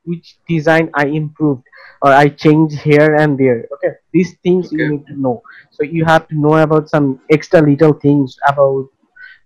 which 0.04 0.38
design 0.48 0.90
i 0.94 1.04
improved 1.06 1.62
or 2.00 2.10
i 2.10 2.28
changed 2.28 2.78
here 2.80 3.14
and 3.16 3.38
there. 3.38 3.68
Okay 3.74 3.94
these 4.12 4.36
things 4.42 4.70
you 4.72 4.88
need 4.90 5.06
to 5.06 5.20
know. 5.20 5.42
So 5.70 5.82
you 5.82 6.04
have 6.04 6.28
to 6.28 6.38
know 6.38 6.56
about 6.58 6.88
some 6.88 7.20
extra 7.30 7.60
little 7.60 7.92
things 7.94 8.36
about 8.46 8.88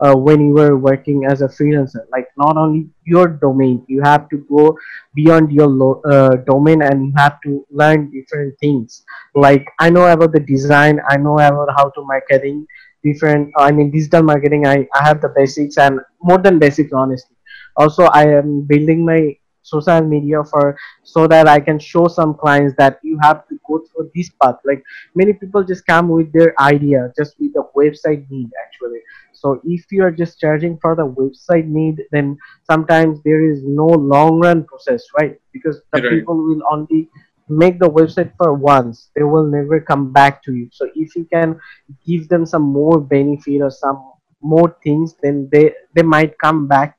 uh, 0.00 0.14
when 0.14 0.40
you 0.40 0.52
were 0.52 0.76
working 0.76 1.24
as 1.24 1.42
a 1.42 1.48
freelancer? 1.48 2.04
Like 2.10 2.28
not 2.36 2.56
only 2.56 2.88
your 3.04 3.28
domain 3.28 3.84
you 3.88 4.02
have 4.02 4.28
to 4.30 4.38
go 4.48 4.76
beyond 5.14 5.52
your 5.52 6.00
uh, 6.10 6.36
domain 6.46 6.82
and 6.82 7.06
you 7.06 7.12
have 7.16 7.40
to 7.42 7.66
learn 7.70 8.10
different 8.10 8.58
things. 8.58 9.04
Like 9.34 9.66
i 9.80 9.90
know 9.90 10.06
about 10.12 10.32
the 10.32 10.40
design 10.40 11.00
i 11.08 11.16
know 11.16 11.34
about 11.38 11.68
how 11.76 11.88
to 11.90 12.02
marketing 12.04 12.66
different 13.04 13.52
i 13.58 13.70
mean 13.70 13.90
digital 13.90 14.22
marketing 14.22 14.66
i, 14.66 14.86
I 14.94 15.02
have 15.06 15.20
the 15.20 15.28
basics 15.28 15.76
and 15.78 16.00
more 16.22 16.38
than 16.38 16.58
basics 16.58 16.92
honestly. 16.92 17.36
Also 17.76 18.04
i 18.04 18.24
am 18.26 18.62
building 18.62 19.04
my 19.04 19.36
social 19.66 20.00
media 20.02 20.42
for 20.44 20.76
so 21.02 21.26
that 21.26 21.49
i 21.49 21.58
can 21.61 21.78
show 21.78 22.06
some 22.08 22.35
clients 22.35 22.75
that 22.78 22.99
you 23.02 23.18
have 23.23 23.46
to 23.49 23.58
go 23.66 23.80
through 23.87 24.11
this 24.14 24.30
path. 24.42 24.56
Like 24.64 24.82
many 25.14 25.32
people 25.32 25.64
just 25.64 25.87
come 25.87 26.08
with 26.08 26.32
their 26.32 26.54
idea 26.61 27.12
just 27.18 27.37
with 27.40 27.52
the 27.54 27.64
website 27.76 28.28
need 28.30 28.50
actually. 28.64 29.00
So 29.32 29.61
if 29.64 29.85
you 29.90 30.02
are 30.04 30.11
just 30.11 30.40
charging 30.40 30.78
for 30.78 30.94
the 30.96 31.06
website 31.06 31.66
need 31.68 32.02
then 32.12 32.37
sometimes 32.70 33.20
there 33.25 33.44
is 33.50 33.62
no 33.64 33.87
long 33.87 34.40
run 34.40 34.64
process 34.64 35.04
right? 35.18 35.37
Because 35.52 35.82
the 35.92 36.00
Right. 36.00 36.11
people 36.11 36.37
will 36.37 36.62
only 36.70 37.11
make 37.49 37.78
the 37.78 37.90
website 37.90 38.32
for 38.37 38.54
once. 38.54 39.11
They 39.16 39.23
will 39.23 39.46
never 39.46 39.80
come 39.80 40.12
back 40.12 40.42
to 40.44 40.54
you. 40.54 40.68
So 40.73 40.88
if 40.94 41.16
you 41.16 41.25
can 41.32 41.58
give 42.06 42.28
them 42.28 42.46
some 42.46 42.62
more 42.62 43.00
benefit 43.00 43.61
or 43.62 43.70
some 43.70 44.12
more 44.42 44.76
things 44.85 45.14
then 45.23 45.49
they 45.52 45.73
they 45.94 46.02
might 46.02 46.38
come 46.38 46.66
back 46.68 46.95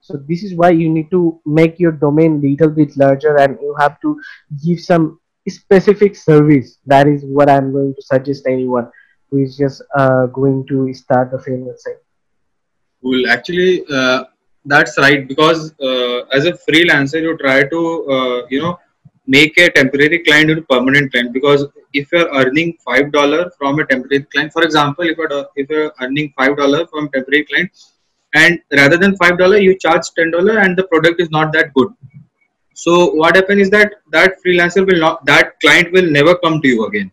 so 0.00 0.16
this 0.28 0.42
is 0.42 0.54
why 0.54 0.70
you 0.70 0.88
need 0.88 1.10
to 1.10 1.40
make 1.44 1.78
your 1.78 1.92
domain 1.92 2.40
little 2.40 2.70
bit 2.70 2.96
larger 2.96 3.36
and 3.38 3.58
you 3.60 3.74
have 3.78 4.00
to 4.00 4.20
give 4.64 4.80
some 4.80 5.20
specific 5.48 6.14
service 6.16 6.78
that 6.86 7.06
is 7.06 7.24
what 7.24 7.50
i'm 7.50 7.72
going 7.72 7.94
to 7.94 8.02
suggest 8.02 8.46
anyone 8.46 8.88
who 9.30 9.38
is 9.38 9.56
just 9.56 9.82
uh, 9.96 10.26
going 10.26 10.66
to 10.66 10.92
start 10.92 11.30
the 11.30 11.38
freelancing 11.38 11.98
Cool. 13.02 13.30
Actually, 13.30 13.84
uh, 13.90 14.24
that's 14.64 14.98
right 14.98 15.26
because 15.26 15.72
uh, 15.80 16.20
as 16.36 16.44
a 16.44 16.52
freelancer, 16.52 17.22
you 17.22 17.36
try 17.38 17.62
to 17.62 17.80
uh, 18.14 18.46
you 18.50 18.60
know 18.60 18.78
make 19.26 19.56
a 19.56 19.70
temporary 19.70 20.18
client 20.18 20.50
into 20.50 20.62
permanent 20.62 21.10
client 21.12 21.32
because 21.32 21.66
if 21.94 22.12
you're 22.12 22.28
earning 22.34 22.76
five 22.84 23.10
dollar 23.10 23.50
from 23.58 23.78
a 23.78 23.86
temporary 23.86 24.22
client, 24.24 24.52
for 24.52 24.62
example, 24.62 25.04
if 25.04 25.16
you're 25.16 25.46
if 25.56 25.70
you're 25.70 25.92
earning 26.00 26.32
five 26.36 26.56
dollar 26.58 26.86
from 26.88 27.08
temporary 27.08 27.44
client, 27.46 27.70
and 28.34 28.60
rather 28.72 28.96
than 28.96 29.16
five 29.16 29.38
dollar, 29.38 29.58
you 29.58 29.78
charge 29.78 30.10
ten 30.16 30.30
dollar, 30.30 30.58
and 30.58 30.76
the 30.76 30.84
product 30.84 31.20
is 31.20 31.30
not 31.30 31.52
that 31.52 31.72
good. 31.74 31.88
So 32.74 33.12
what 33.12 33.36
happens 33.36 33.62
is 33.62 33.70
that 33.70 33.94
that 34.12 34.36
freelancer 34.44 34.86
will 34.86 35.00
not 35.00 35.24
that 35.26 35.58
client 35.60 35.92
will 35.92 36.10
never 36.10 36.34
come 36.36 36.60
to 36.62 36.68
you 36.68 36.86
again 36.86 37.10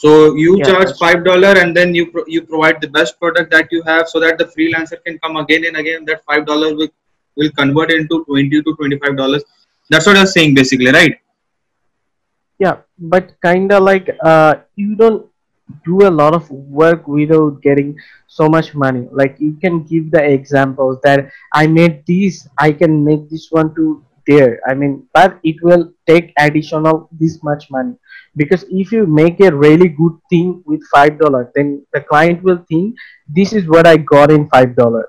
so 0.00 0.08
you 0.34 0.56
yeah 0.58 0.68
charge 0.68 0.90
five 1.02 1.24
dollar 1.26 1.52
and 1.60 1.76
then 1.76 1.94
you 1.98 2.06
pro- 2.14 2.26
you 2.34 2.40
provide 2.48 2.80
the 2.80 2.88
best 2.96 3.18
product 3.18 3.50
that 3.50 3.70
you 3.74 3.82
have 3.90 4.08
so 4.08 4.20
that 4.24 4.36
the 4.40 4.46
freelancer 4.54 4.98
can 5.04 5.18
come 5.20 5.36
again 5.42 5.64
and 5.68 5.76
again. 5.82 6.04
That 6.04 6.24
five 6.24 6.44
dollar 6.46 6.74
will 6.74 6.90
will 7.36 7.50
convert 7.60 7.92
into 7.92 8.18
twenty 8.24 8.60
to 8.66 8.74
twenty 8.80 8.98
five 8.98 9.16
dollars. 9.16 9.44
That's 9.88 10.06
what 10.06 10.18
I'm 10.18 10.26
saying 10.26 10.54
basically, 10.54 10.92
right? 10.98 11.16
yeah 12.58 12.76
but 12.98 13.32
kind 13.46 13.72
of 13.72 13.82
like 13.82 14.08
uh, 14.22 14.54
you 14.76 14.94
don't 14.96 15.26
do 15.84 16.06
a 16.06 16.10
lot 16.10 16.34
of 16.34 16.48
work 16.50 17.06
without 17.08 17.60
getting 17.62 17.96
so 18.26 18.48
much 18.48 18.74
money. 18.74 19.08
Like 19.10 19.36
you 19.38 19.56
can 19.60 19.82
give 19.82 20.10
the 20.10 20.22
examples 20.22 20.98
that 21.02 21.30
i 21.52 21.66
made 21.66 22.04
this 22.06 22.48
i 22.58 22.70
can 22.72 23.04
make 23.04 23.28
this 23.30 23.48
one 23.50 23.74
to 23.76 24.02
there. 24.26 24.60
I 24.68 24.74
mean 24.74 25.06
but 25.14 25.38
it 25.44 25.56
will 25.62 25.92
take 26.06 26.32
additional 26.38 27.08
this 27.12 27.42
much 27.42 27.70
money. 27.70 27.94
Because 28.36 28.64
if 28.70 28.92
you 28.92 29.06
make 29.06 29.40
a 29.40 29.54
really 29.54 29.88
good 29.88 30.16
thing 30.30 30.62
with 30.66 30.80
five 30.92 31.18
dollar 31.18 31.50
then 31.54 31.84
the 31.92 32.00
client 32.00 32.42
will 32.42 32.64
think 32.68 32.94
this 33.28 33.52
is 33.52 33.66
what 33.68 33.86
i 33.86 33.96
got 33.96 34.30
in 34.30 34.48
five 34.48 34.76
dollar. 34.76 35.08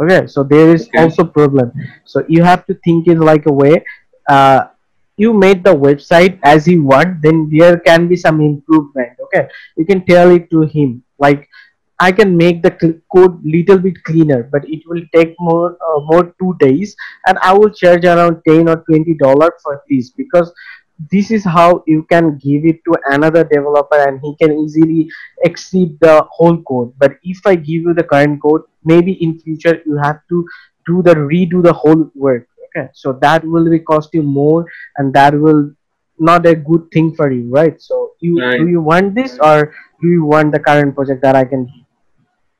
Okay 0.00 0.26
so 0.26 0.42
there 0.42 0.74
is 0.74 0.88
Okay. 0.94 0.98
also 0.98 1.24
problem. 1.24 1.72
So 2.04 2.24
you 2.28 2.42
have 2.44 2.64
to 2.66 2.74
think 2.84 3.08
it 3.08 3.18
like 3.18 3.46
a 3.46 3.52
way 3.52 3.84
uh, 4.28 4.66
you 5.18 5.32
made 5.34 5.64
the 5.64 5.74
website 5.74 6.38
as 6.44 6.68
you 6.68 6.82
want 6.84 7.20
then 7.22 7.48
there 7.52 7.78
can 7.78 8.08
be 8.08 8.16
some 8.16 8.40
improvement 8.40 9.12
okay? 9.24 9.48
You 9.76 9.84
can 9.84 10.04
tell 10.06 10.30
it 10.30 10.50
to 10.50 10.62
him 10.62 11.02
like 11.18 11.48
i 12.00 12.12
can 12.12 12.36
make 12.36 12.62
the 12.62 12.70
code 13.14 13.38
little 13.44 13.78
bit 13.78 14.02
cleaner 14.04 14.42
but 14.52 14.68
it 14.68 14.82
will 14.86 15.02
take 15.14 15.34
more 15.40 15.76
uh, 15.88 16.00
more 16.10 16.34
two 16.40 16.54
days 16.60 16.94
and 17.26 17.38
i 17.42 17.52
will 17.52 17.70
charge 17.70 18.04
around 18.04 18.40
10 18.48 18.68
or 18.68 18.76
20 18.88 19.14
dollar 19.14 19.50
for 19.62 19.82
this 19.90 20.10
because 20.10 20.52
this 21.12 21.30
is 21.30 21.44
how 21.44 21.84
you 21.86 22.02
can 22.10 22.36
give 22.38 22.64
it 22.64 22.80
to 22.84 22.94
another 23.06 23.44
developer 23.44 23.98
and 24.08 24.20
he 24.22 24.34
can 24.36 24.58
easily 24.58 25.08
exceed 25.44 25.98
the 26.00 26.26
whole 26.30 26.60
code. 26.62 26.92
But 26.98 27.12
if 27.22 27.46
i 27.46 27.54
give 27.54 27.82
you 27.82 27.94
the 27.94 28.02
current 28.02 28.42
code 28.42 28.62
maybe 28.84 29.12
in 29.12 29.38
future 29.38 29.80
you 29.86 29.96
have 29.96 30.20
to 30.28 30.46
do 30.86 31.02
the 31.02 31.14
redo 31.14 31.62
the 31.62 31.72
whole 31.72 32.10
work 32.14 32.47
okay 32.68 32.88
so 32.92 33.12
that 33.12 33.44
will 33.44 33.68
be 33.70 33.78
cost 33.78 34.10
you 34.12 34.22
more 34.22 34.66
and 34.96 35.12
that 35.12 35.34
will 35.34 35.70
not 36.18 36.46
a 36.46 36.54
good 36.54 36.90
thing 36.92 37.14
for 37.14 37.30
you 37.30 37.48
right 37.50 37.80
so 37.80 38.12
you 38.20 38.40
Right. 38.40 38.58
do 38.58 38.68
you 38.68 38.80
want 38.80 39.14
this 39.14 39.38
or 39.38 39.72
do 40.02 40.08
you 40.08 40.24
want 40.24 40.52
the 40.52 40.58
current 40.58 40.94
project 40.94 41.22
that 41.22 41.36
i 41.36 41.44
can 41.44 41.64
do 41.66 41.80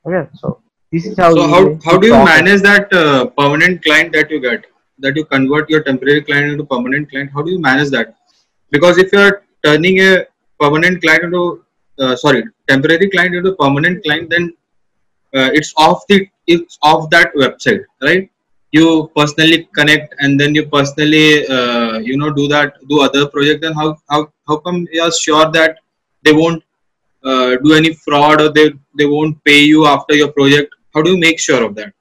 okay 0.06 0.28
so 0.34 0.60
this 0.90 1.04
is 1.06 1.18
how 1.18 1.34
So 1.34 1.46
how 1.52 1.78
how 1.84 1.98
do 1.98 2.06
you 2.06 2.18
manage 2.24 2.62
that 2.62 2.92
uh, 2.92 3.26
permanent 3.38 3.82
client 3.84 4.12
that 4.12 4.30
you 4.30 4.40
get? 4.40 4.64
That 4.98 5.16
you 5.16 5.24
convert 5.24 5.68
your 5.70 5.82
temporary 5.82 6.22
client 6.22 6.52
into 6.52 6.64
permanent 6.64 7.10
client? 7.10 7.30
How 7.34 7.42
do 7.42 7.50
you 7.50 7.60
manage 7.60 7.90
that? 7.90 8.16
Because 8.70 8.98
if 8.98 9.12
you're 9.12 9.42
turning 9.64 10.00
a 10.00 10.24
permanent 10.58 11.02
client 11.02 11.24
into 11.24 11.64
uh, 11.98 12.16
sorry 12.16 12.42
temporary 12.66 13.10
client 13.10 13.34
into 13.34 13.54
permanent 13.56 14.02
client, 14.02 14.30
then 14.30 14.54
uh, 15.34 15.50
it's 15.52 15.74
off 15.76 16.06
the 16.08 16.26
it's 16.46 16.78
off 16.82 17.10
that 17.10 17.34
website, 17.34 17.84
right? 18.02 18.30
You 18.70 19.10
personally 19.16 19.68
connect 19.74 20.14
and 20.18 20.38
then 20.38 20.54
you 20.54 20.66
personally 20.68 21.46
uh, 21.46 21.98
you 21.98 22.16
know 22.18 22.30
do 22.30 22.48
that 22.48 22.74
do 22.88 23.00
other 23.02 23.26
project. 23.26 23.62
Then 23.62 23.72
how 23.72 23.96
how 24.10 24.32
how 24.46 24.56
come 24.58 24.86
you're 24.92 25.12
sure 25.12 25.50
that 25.52 25.78
they 26.22 26.32
won't 26.32 26.62
uh, 27.24 27.56
do 27.56 27.74
any 27.74 27.94
fraud 27.94 28.40
or 28.40 28.50
they 28.52 28.72
they 28.96 29.06
won't 29.06 29.42
pay 29.44 29.60
you 29.60 29.86
after 29.86 30.14
your 30.14 30.32
project? 30.32 30.74
How 30.94 31.02
do 31.02 31.10
you 31.12 31.18
make 31.18 31.38
sure 31.40 31.64
of 31.64 31.74
that? 31.76 31.92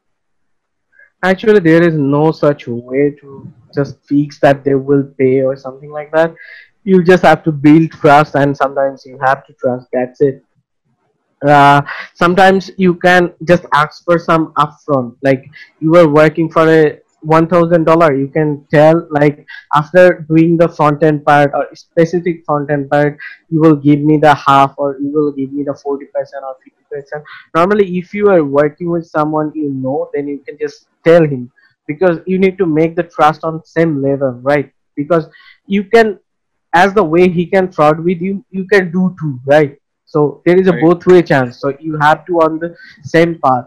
actually 1.23 1.59
there 1.59 1.83
is 1.87 1.95
no 1.95 2.31
such 2.31 2.67
way 2.67 3.11
to 3.11 3.51
just 3.73 3.97
fix 4.05 4.39
that 4.39 4.63
they 4.63 4.75
will 4.75 5.03
pay 5.17 5.41
or 5.41 5.55
something 5.55 5.91
like 5.91 6.11
that 6.11 6.33
you 6.83 7.03
just 7.03 7.23
have 7.23 7.43
to 7.43 7.51
build 7.51 7.91
trust 7.91 8.35
and 8.35 8.55
sometimes 8.55 9.05
you 9.05 9.17
have 9.19 9.45
to 9.45 9.53
trust 9.53 9.87
that's 9.91 10.21
it 10.21 10.43
uh, 11.45 11.81
sometimes 12.13 12.71
you 12.77 12.95
can 12.95 13.33
just 13.43 13.65
ask 13.73 14.03
for 14.03 14.17
some 14.17 14.53
upfront. 14.53 15.15
Like 15.21 15.45
you 15.79 15.95
are 15.95 16.07
working 16.07 16.49
for 16.49 16.67
a 16.69 16.99
one 17.21 17.47
thousand 17.47 17.83
dollar 17.83 18.15
you 18.15 18.27
can 18.27 18.63
tell 18.71 19.07
like 19.09 19.45
after 19.73 20.25
doing 20.29 20.55
the 20.55 20.67
front 20.69 21.01
end 21.03 21.25
part 21.25 21.51
or 21.53 21.67
specific 21.73 22.43
front 22.45 22.69
end 22.69 22.87
part 22.89 23.17
you 23.49 23.59
will 23.59 23.75
give 23.75 23.99
me 23.99 24.17
the 24.17 24.33
half 24.35 24.75
or 24.77 24.97
you 24.99 25.11
will 25.11 25.31
give 25.31 25.51
me 25.51 25.63
the 25.63 25.73
40 25.73 26.05
percent 26.13 26.43
or 26.43 26.55
50 26.63 26.83
percent. 26.91 27.23
Normally 27.55 27.97
if 27.97 28.13
you 28.13 28.29
are 28.29 28.43
working 28.43 28.89
with 28.89 29.05
someone 29.07 29.51
you 29.55 29.71
know 29.71 30.09
then 30.13 30.27
you 30.27 30.39
can 30.47 30.57
just 30.59 30.87
tell 31.03 31.23
him 31.23 31.51
because 31.87 32.19
you 32.25 32.37
need 32.37 32.57
to 32.59 32.65
make 32.65 32.95
the 32.95 33.03
trust 33.03 33.43
on 33.43 33.63
same 33.65 34.01
level 34.01 34.39
right? 34.43 34.71
Because 34.95 35.27
you 35.65 35.83
can 35.85 36.19
as 36.73 36.93
the 36.93 37.03
way 37.03 37.29
he 37.29 37.45
can 37.45 37.71
fraud 37.71 37.99
with 38.03 38.21
you 38.21 38.45
you 38.51 38.65
can 38.67 38.91
do 38.91 39.15
too 39.19 39.39
right 39.45 39.79
so 40.07 40.41
there 40.45 40.59
is 40.59 40.67
a 40.67 40.73
Right. 40.73 40.83
both 40.85 41.05
way 41.07 41.21
chance. 41.23 41.59
So 41.61 41.73
you 41.79 41.97
have 42.01 42.25
to 42.27 42.33
on 42.41 42.59
the 42.59 42.75
same 43.03 43.39
path. 43.43 43.65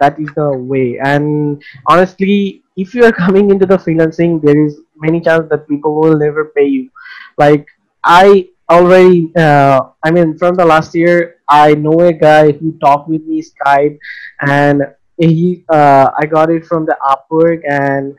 That 0.00 0.18
is 0.20 0.34
the 0.34 0.52
way. 0.56 0.98
And 1.02 1.62
honestly 1.88 2.64
if 2.76 2.94
you 2.94 3.04
are 3.04 3.12
coming 3.24 3.50
into 3.50 3.66
the 3.66 3.76
freelancing 3.76 4.42
there 4.42 4.66
is 4.66 4.80
many 4.96 5.20
chance 5.20 5.48
that 5.50 5.68
people 5.68 5.94
will 6.00 6.18
never 6.18 6.52
pay 6.56 6.66
you. 6.66 6.90
Like 7.38 7.66
i 8.04 8.48
already 8.70 9.32
uh, 9.36 9.80
i 10.04 10.10
mean 10.10 10.36
from 10.38 10.54
the 10.54 10.64
last 10.64 10.94
year 10.94 11.36
i 11.48 11.74
know 11.74 12.00
a 12.00 12.12
guy 12.12 12.52
who 12.52 12.76
talked 12.78 13.08
with 13.08 13.22
me 13.26 13.42
skype 13.42 13.98
and 14.40 14.82
he 15.18 15.64
uh, 15.72 16.08
i 16.20 16.26
got 16.26 16.50
it 16.50 16.64
from 16.64 16.84
the 16.86 16.96
upwork 17.12 17.60
and 17.68 18.14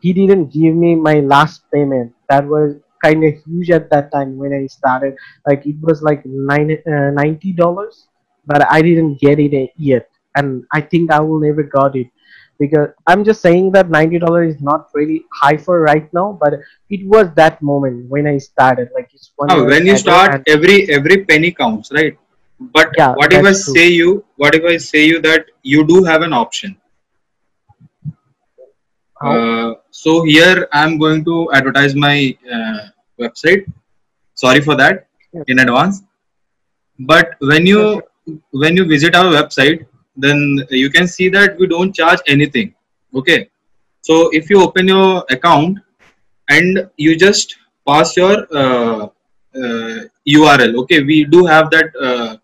he 0.00 0.12
didn't 0.12 0.52
give 0.52 0.74
me 0.74 0.94
my 0.94 1.20
last 1.20 1.62
payment. 1.72 2.12
That 2.28 2.46
was 2.46 2.76
kind 3.04 3.24
of 3.28 3.34
huge 3.46 3.70
at 3.78 3.88
that 3.90 4.10
time 4.16 4.36
when 4.38 4.52
i 4.60 4.66
started 4.66 5.14
like 5.48 5.64
it 5.66 5.76
was 5.82 6.02
like 6.02 6.22
nine, 6.26 6.70
uh, 6.94 7.10
90 7.22 7.52
dollars 7.52 8.08
but 8.46 8.66
i 8.72 8.80
didn't 8.82 9.20
get 9.20 9.38
it 9.38 9.70
yet 9.76 10.08
and 10.36 10.64
i 10.72 10.80
think 10.80 11.10
i 11.12 11.20
will 11.20 11.40
never 11.40 11.62
got 11.62 11.96
it 11.96 12.08
because 12.58 12.88
i'm 13.06 13.24
just 13.24 13.40
saying 13.42 13.70
that 13.72 13.90
90 13.90 14.18
dollars 14.18 14.54
is 14.56 14.62
not 14.62 14.88
really 14.94 15.22
high 15.42 15.56
for 15.56 15.80
right 15.80 16.08
now 16.14 16.38
but 16.42 16.54
it 16.90 17.06
was 17.08 17.28
that 17.34 17.60
moment 17.62 18.06
when 18.10 18.26
i 18.26 18.38
started 18.38 18.88
like 18.94 19.08
it's 19.14 19.32
one 19.36 19.50
Oh, 19.50 19.64
when 19.66 19.86
you 19.86 19.96
start, 19.96 20.42
every 20.46 20.88
every 20.90 21.24
penny 21.24 21.50
counts, 21.52 21.90
right? 21.92 22.16
But 22.60 22.88
Yeah, 22.96 23.14
what 23.14 23.32
if 23.32 23.44
I 23.44 23.52
true. 23.52 23.74
say 23.74 23.88
you? 23.88 24.24
What 24.36 24.54
if 24.54 24.64
I 24.64 24.76
say 24.78 25.06
you 25.06 25.20
that 25.22 25.46
you 25.62 25.86
do 25.86 26.04
have 26.04 26.22
an 26.22 26.32
option? 26.32 26.76
Uh, 29.20 29.74
so 29.90 30.22
here 30.24 30.68
I'm 30.72 30.98
going 30.98 31.24
to 31.24 31.50
advertise 31.52 31.94
my 31.94 32.36
uh, 32.52 32.78
website. 33.18 33.70
Sorry 34.34 34.60
for 34.60 34.76
that 34.76 35.06
in 35.46 35.58
advance. 35.58 36.02
But 36.98 37.34
when 37.40 37.66
you 37.66 38.02
when 38.50 38.76
you 38.76 38.84
visit 38.86 39.14
our 39.14 39.30
website, 39.32 39.86
then 40.16 40.64
you 40.70 40.90
can 40.90 41.06
see 41.06 41.28
that 41.30 41.58
we 41.58 41.66
don't 41.66 41.94
charge 41.94 42.20
anything. 42.26 42.74
Okay. 43.14 43.50
So 44.00 44.30
if 44.32 44.50
you 44.50 44.62
open 44.62 44.88
your 44.88 45.24
account 45.30 45.78
and 46.48 46.88
you 46.96 47.16
just 47.16 47.56
pass 47.86 48.16
your 48.16 48.46
uh, 48.54 49.08
uh, 49.54 50.00
URL. 50.28 50.76
Okay, 50.82 51.02
we 51.02 51.24
do 51.24 51.46
have 51.46 51.70
that 51.70 51.90
uh, 52.00 52.36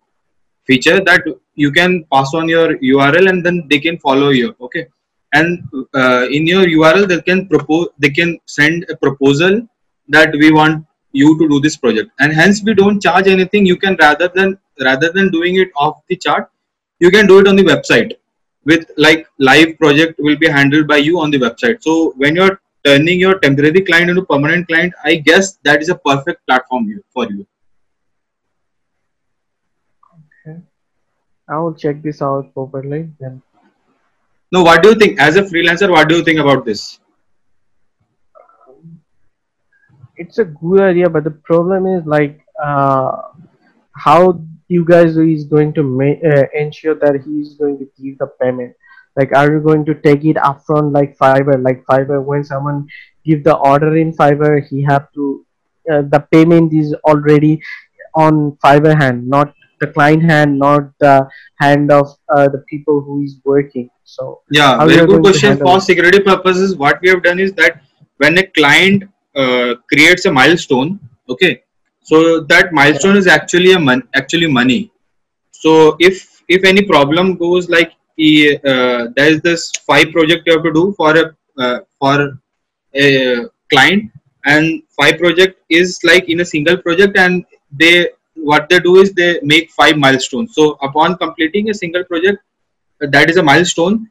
feature 0.66 1.00
that 1.00 1.22
you 1.54 1.72
can 1.72 2.04
pass 2.12 2.34
on 2.34 2.48
your 2.48 2.76
URL 2.78 3.28
and 3.28 3.44
then 3.44 3.66
they 3.68 3.78
can 3.78 3.98
follow 3.98 4.30
you. 4.30 4.54
Okay, 4.60 4.86
and 5.32 5.68
uh, 5.94 6.26
in 6.30 6.46
your 6.46 6.64
URL 6.64 7.08
they 7.08 7.20
can 7.20 7.46
propose, 7.46 7.88
they 7.98 8.10
can 8.10 8.38
send 8.46 8.86
a 8.90 8.96
proposal 8.96 9.66
that 10.10 10.32
we 10.32 10.52
want 10.52 10.86
you 11.12 11.36
to 11.38 11.48
do 11.48 11.60
this 11.60 11.76
project, 11.76 12.10
and 12.20 12.32
hence 12.32 12.62
we 12.62 12.74
don't 12.74 13.02
charge 13.02 13.26
anything. 13.26 13.66
You 13.66 13.76
can 13.76 13.96
rather 14.00 14.28
than 14.28 14.58
rather 14.80 15.12
than 15.12 15.30
doing 15.30 15.56
it 15.56 15.68
off 15.76 16.00
the 16.08 16.16
chart, 16.16 16.50
you 17.00 17.10
can 17.10 17.26
do 17.26 17.38
it 17.40 17.48
on 17.48 17.56
the 17.56 17.64
website 17.64 18.12
with 18.64 18.90
like 18.96 19.26
live 19.38 19.78
project 19.78 20.18
will 20.18 20.36
be 20.36 20.48
handled 20.48 20.86
by 20.86 20.96
you 20.96 21.20
on 21.20 21.30
the 21.30 21.38
website. 21.38 21.82
So 21.82 22.12
when 22.16 22.36
you're 22.36 22.60
turning 22.84 23.20
your 23.20 23.38
temporary 23.38 23.80
client 23.82 24.10
into 24.10 24.24
permanent 24.24 24.68
client, 24.68 24.94
I 25.04 25.16
guess 25.16 25.58
that 25.64 25.80
is 25.82 25.88
a 25.88 25.96
perfect 25.96 26.46
platform 26.46 27.02
for 27.12 27.26
you. 27.30 27.46
Okay. 30.46 30.58
I 31.48 31.58
will 31.58 31.74
check 31.74 32.02
this 32.02 32.22
out 32.22 32.52
properly 32.54 33.10
then 33.18 33.42
Now, 34.52 34.64
what 34.64 34.82
do 34.82 34.90
you 34.90 34.94
think 34.94 35.20
as 35.20 35.36
a 35.36 35.42
freelancer? 35.42 35.90
What 35.90 36.08
do 36.08 36.16
you 36.16 36.24
think 36.24 36.38
about 36.38 36.64
this? 36.64 36.99
It's 40.22 40.38
a 40.38 40.44
good 40.44 40.80
idea 40.82 41.08
but 41.08 41.24
the 41.24 41.36
problem 41.50 41.86
is 41.86 42.06
like 42.06 42.40
uh, 42.62 43.12
how 44.06 44.40
you 44.68 44.84
guys 44.84 45.16
is 45.16 45.44
going 45.44 45.72
to 45.74 45.82
uh, 45.82 46.44
ensure 46.54 46.94
that 46.94 47.22
he's 47.26 47.54
going 47.54 47.76
to 47.78 47.86
give 48.00 48.18
the 48.18 48.28
payment. 48.40 48.74
Like 49.16 49.32
are 49.34 49.52
you 49.52 49.60
going 49.60 49.84
to 49.86 49.94
take 49.94 50.24
it 50.24 50.36
upfront 50.36 50.92
like 50.94 51.16
fiverr? 51.18 51.62
Like 51.62 51.84
fiverr 51.84 52.22
when 52.24 52.44
someone 52.44 52.86
give 53.24 53.42
the 53.44 53.56
order 53.56 53.96
in 53.96 54.12
fiverr 54.12 54.66
he 54.66 54.82
have 54.82 55.12
to 55.14 55.44
uh, 55.92 56.02
the 56.02 56.20
payment 56.30 56.72
is 56.72 56.94
already 57.04 57.60
on 58.14 58.52
fiverr 58.64 58.96
hand 59.00 59.26
not 59.26 59.54
the 59.80 59.86
client 59.86 60.22
hand 60.22 60.58
not 60.58 60.90
the 61.00 61.28
hand 61.56 61.90
of 61.90 62.14
uh, 62.28 62.48
the 62.48 62.62
people 62.70 63.00
who 63.00 63.22
is 63.22 63.38
working. 63.44 63.90
So 64.04 64.42
Yeah, 64.50 64.84
very 64.84 65.06
good 65.06 65.22
question. 65.22 65.56
For 65.58 65.80
security 65.80 66.20
purposes, 66.20 66.76
what 66.76 67.00
we 67.00 67.08
have 67.08 67.22
done 67.22 67.40
is 67.40 67.52
that 67.54 67.82
when 68.18 68.38
a 68.38 68.46
client 68.46 69.04
uh, 69.36 69.74
creates 69.92 70.24
a 70.26 70.32
milestone, 70.32 70.98
okay, 71.28 71.62
so 72.02 72.40
that 72.40 72.72
milestone 72.72 73.16
is 73.16 73.26
actually 73.26 73.72
a 73.72 73.78
mon- 73.78 74.08
actually 74.14 74.46
money. 74.46 74.90
So 75.52 75.96
if 75.98 76.42
if 76.48 76.64
any 76.64 76.82
problem 76.82 77.36
goes 77.36 77.68
like 77.68 77.92
uh, 77.92 79.08
there 79.16 79.30
is 79.34 79.40
this 79.42 79.70
five 79.86 80.12
project 80.12 80.46
you 80.46 80.54
have 80.54 80.64
to 80.64 80.72
do 80.72 80.92
for 80.96 81.16
a 81.16 81.24
uh, 81.58 81.80
for 81.98 82.38
a 82.94 83.46
client, 83.72 84.10
and 84.44 84.82
five 85.00 85.18
project 85.18 85.60
is 85.68 85.98
like 86.04 86.28
in 86.28 86.40
a 86.40 86.44
single 86.44 86.76
project, 86.76 87.16
and 87.16 87.44
they 87.70 88.08
what 88.34 88.68
they 88.68 88.80
do 88.80 88.96
is 88.96 89.12
they 89.12 89.38
make 89.42 89.70
five 89.70 89.96
milestones. 89.96 90.54
So 90.54 90.78
upon 90.82 91.16
completing 91.16 91.70
a 91.70 91.74
single 91.74 92.04
project, 92.04 92.38
uh, 93.02 93.06
that 93.10 93.30
is 93.30 93.36
a 93.36 93.42
milestone 93.42 94.10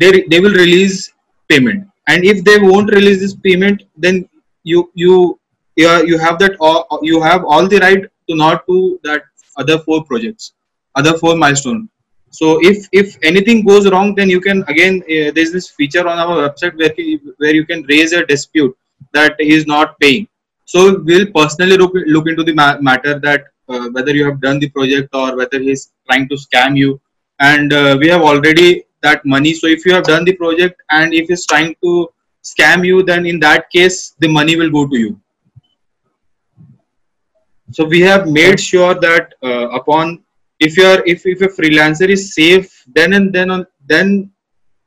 they 0.00 0.10
re- 0.14 0.26
they 0.30 0.40
will 0.40 0.56
release 0.64 1.12
payment 1.50 1.86
and 2.08 2.24
if 2.24 2.42
they 2.44 2.58
won't 2.58 2.90
release 2.98 3.20
this 3.20 3.34
payment 3.46 3.82
then 3.96 4.28
you 4.72 4.90
you 4.94 5.38
you, 5.76 6.18
have 6.18 6.38
that 6.40 6.56
all, 6.60 6.98
you 7.02 7.20
have 7.22 7.44
all 7.44 7.68
the 7.68 7.78
right 7.78 8.02
to 8.28 8.36
not 8.36 8.66
do 8.66 8.98
that 9.04 9.22
other 9.56 9.78
four 9.78 10.04
projects 10.04 10.52
other 10.96 11.16
four 11.16 11.36
milestone. 11.36 11.88
So 12.30 12.58
if 12.70 12.88
if 12.92 13.16
anything 13.22 13.64
goes 13.64 13.90
wrong 13.90 14.14
then 14.14 14.28
you 14.28 14.40
can 14.40 14.64
again 14.72 15.02
uh, 15.02 15.30
there's 15.34 15.52
this 15.52 15.68
feature 15.70 16.06
on 16.08 16.18
our 16.24 16.36
website 16.42 16.74
where 16.80 16.94
where 17.44 17.54
you 17.58 17.64
can 17.70 17.84
raise 17.92 18.12
a 18.12 18.26
dispute 18.26 18.76
that 19.12 19.36
he 19.38 19.54
is 19.54 19.66
not 19.66 19.98
paying. 20.00 20.26
So 20.64 21.00
we'll 21.02 21.30
personally 21.34 21.76
look, 21.78 21.92
look 21.94 22.28
into 22.28 22.44
the 22.44 22.52
ma- 22.52 22.78
matter 22.78 23.18
that 23.20 23.44
uh, 23.68 23.88
whether 23.92 24.14
you 24.14 24.24
have 24.26 24.40
done 24.40 24.58
the 24.58 24.68
project 24.68 25.08
or 25.14 25.36
whether 25.36 25.58
he's 25.58 25.92
trying 26.06 26.28
to 26.28 26.36
scam 26.36 26.76
you. 26.76 27.00
And 27.40 27.72
uh, 27.72 27.96
we 27.98 28.08
have 28.08 28.22
already 28.22 28.84
that 29.02 29.24
money. 29.24 29.54
So 29.54 29.66
if 29.66 29.86
you 29.86 29.94
have 29.94 30.04
done 30.04 30.24
the 30.24 30.34
project 30.34 30.82
and 30.90 31.14
if 31.14 31.28
he's 31.28 31.46
trying 31.46 31.74
to 31.82 32.10
scam 32.50 32.84
you 32.90 33.02
then 33.02 33.26
in 33.26 33.38
that 33.46 33.70
case 33.70 34.14
the 34.18 34.28
money 34.38 34.56
will 34.56 34.70
go 34.70 34.86
to 34.86 34.98
you 35.04 35.20
so 37.70 37.84
we 37.84 38.00
have 38.00 38.28
made 38.28 38.58
sure 38.58 38.94
that 38.94 39.34
uh, 39.42 39.68
upon 39.80 40.22
if 40.58 40.76
you 40.76 40.84
are 40.84 41.02
if, 41.06 41.26
if 41.26 41.40
a 41.42 41.48
freelancer 41.48 42.08
is 42.08 42.34
safe 42.34 42.84
then 42.94 43.12
and 43.12 43.32
then 43.32 43.50
on 43.50 43.66
then 43.86 44.30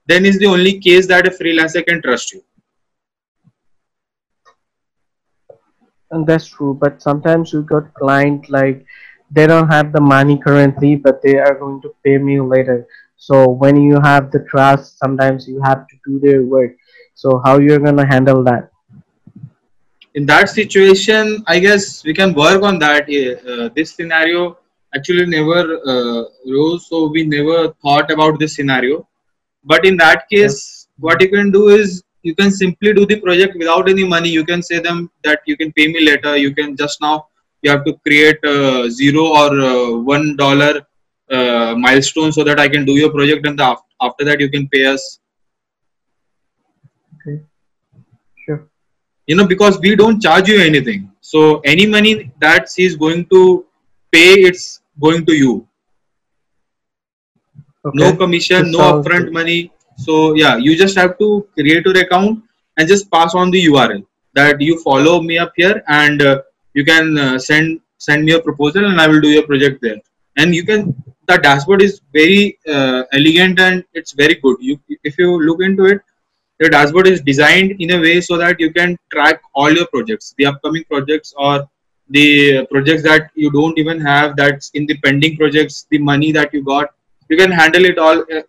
then 0.08 0.26
is 0.26 0.40
the 0.40 0.48
only 0.56 0.80
case 0.80 1.08
that 1.08 1.28
a 1.28 1.32
freelancer 1.42 1.86
can 1.86 2.02
trust 2.02 2.34
you 2.34 2.42
And 6.12 6.28
that's 6.28 6.46
true, 6.46 6.74
but 6.74 7.02
sometimes 7.02 7.54
you 7.54 7.64
got 7.64 7.94
client 7.94 8.50
like 8.50 8.86
they 9.32 9.48
don't 9.48 9.70
have 9.70 9.94
the 9.94 10.02
money 10.02 10.38
currently, 10.38 10.98
but 10.98 11.22
they 11.22 11.38
are 11.38 11.56
going 11.56 11.82
to 11.84 11.96
pay 12.04 12.18
me 12.18 12.42
later. 12.42 12.86
So 13.16 13.50
when 13.50 13.78
you 13.78 14.00
have 14.02 14.30
the 14.30 14.46
trust, 14.50 15.00
sometimes 15.00 15.48
you 15.48 15.62
have 15.62 15.88
to 15.88 15.96
do 16.06 16.20
their 16.20 16.44
work. 16.44 16.76
So 17.22 17.42
how 17.46 17.60
you're 17.60 17.84
gonna 17.88 18.08
handle 18.14 18.44
that? 18.50 18.70
in 20.20 20.26
that 20.30 20.50
situation 20.50 21.28
i 21.48 21.58
guess 21.66 21.84
we 22.08 22.14
can 22.14 22.34
work 22.40 22.64
on 22.70 22.78
that 22.78 23.04
uh, 23.52 23.70
this 23.76 23.94
scenario 23.98 24.42
actually 24.96 25.26
never 25.26 25.62
uh, 25.94 26.22
rose 26.54 26.88
so 26.88 27.08
we 27.08 27.24
never 27.24 27.60
thought 27.82 28.12
about 28.12 28.40
this 28.40 28.56
scenario. 28.56 29.08
But 29.64 29.86
in 29.86 29.96
that 29.98 30.28
case 30.30 30.88
what 30.98 31.22
you 31.22 31.30
can 31.30 31.52
do 31.52 31.70
is 31.70 32.04
you 32.24 32.36
can 32.36 32.52
simply 32.52 32.94
do 32.94 33.06
the 33.06 33.20
project 33.20 33.56
without 33.58 33.90
any 33.90 34.04
money. 34.04 34.30
You 34.30 34.46
can 34.46 34.62
say 34.62 34.80
them 34.80 35.10
that 35.24 35.40
you 35.46 35.56
can 35.58 35.72
pay 35.72 35.88
me 35.88 36.06
later. 36.06 36.36
You 36.38 36.54
can 36.54 36.76
just 36.76 37.02
now 37.02 37.28
you 37.62 37.72
have 37.72 37.86
to 37.86 37.94
create 38.06 38.44
uh, 38.44 38.90
zero 38.90 39.24
or 39.42 39.50
uh, 39.60 39.92
one 40.16 40.36
dollar 40.36 40.82
uh, 41.32 41.74
milestone 41.78 42.32
so 42.32 42.44
that 42.44 42.60
i 42.60 42.68
can 42.68 42.84
do 42.84 42.94
your 43.02 43.12
project 43.12 43.48
and 43.48 43.58
the, 43.58 43.78
after 44.02 44.26
that 44.26 44.40
you 44.42 44.50
can 44.50 44.68
pay 44.68 44.86
us 44.86 45.20
Okay, 47.22 47.42
sure. 48.46 48.68
you 49.28 49.36
know 49.36 49.48
because 49.48 49.80
we 49.80 49.96
don't 49.96 50.22
charge 50.22 50.48
you 50.50 50.60
anything 50.60 51.12
so 51.22 51.60
any 51.74 51.86
money 51.86 52.32
that 52.40 52.70
he's 52.76 52.96
going 52.96 53.26
to 53.28 53.66
pay 54.12 54.34
it's 54.52 54.82
going 55.00 55.26
to 55.26 55.34
you 55.34 55.68
Okay. 57.86 57.98
no 58.04 58.16
commission 58.16 58.72
no 58.72 58.80
upfront 58.94 59.26
good. 59.26 59.34
money 59.34 59.72
So 59.98 60.34
yeah, 60.34 60.58
you 60.58 60.76
just 60.76 60.96
have 60.98 61.18
to 61.20 61.48
create 61.54 61.86
your 61.86 61.98
account 61.98 62.44
and 62.78 62.88
just 62.88 63.12
pass 63.12 63.36
on 63.36 63.52
the 63.52 63.66
URL 63.66 64.04
that 64.34 64.62
you 64.62 64.80
follow 64.82 65.22
me 65.22 65.38
up 65.38 65.52
here 65.56 65.84
and 65.88 66.22
uh, 66.22 66.42
you 66.74 66.84
can 66.86 67.18
uh, 67.18 67.38
send 67.38 67.82
send 67.98 68.26
me 68.26 68.32
a 68.34 68.40
proposal 68.40 68.86
and 68.86 69.00
I 69.00 69.08
will 69.08 69.22
do 69.22 69.30
your 69.30 69.44
project 69.44 69.82
there. 69.82 70.00
And 70.38 70.56
you 70.56 70.64
can 70.66 70.96
the 71.28 71.38
dashboard 71.38 71.82
is 71.82 72.02
very 72.14 72.58
uh, 72.68 73.04
elegant 73.14 73.60
and 73.60 73.84
it's 73.94 74.14
very 74.14 74.36
good. 74.36 74.58
You 74.60 74.80
if 75.04 75.18
you 75.18 75.30
look 75.50 75.62
into 75.62 75.86
it, 75.86 76.02
the 76.62 76.70
dashboard 76.70 77.08
is 77.08 77.22
designed 77.22 77.72
in 77.84 77.92
a 77.92 78.00
way 78.00 78.22
so 78.22 78.38
that 78.38 78.60
you 78.60 78.72
can 78.72 78.98
track 79.12 79.42
all 79.56 79.72
your 79.72 79.88
projects, 79.88 80.36
the 80.38 80.46
upcoming 80.46 80.84
projects 80.90 81.34
or 81.36 81.68
the 82.10 82.66
projects 82.72 83.04
that 83.04 83.32
you 83.36 83.50
don't 83.52 83.78
even 83.80 84.00
have 84.00 84.36
that's 84.36 84.70
in 84.76 84.86
the 84.86 84.98
pending 85.04 85.38
projects, 85.38 85.88
the 85.90 85.98
money 85.98 86.32
that 86.32 86.54
you 86.54 86.64
got, 86.64 86.90
you 87.30 87.38
can 87.38 87.52
handle 87.52 87.86
it 87.86 87.98
all. 87.98 88.20
Uh, 88.36 88.42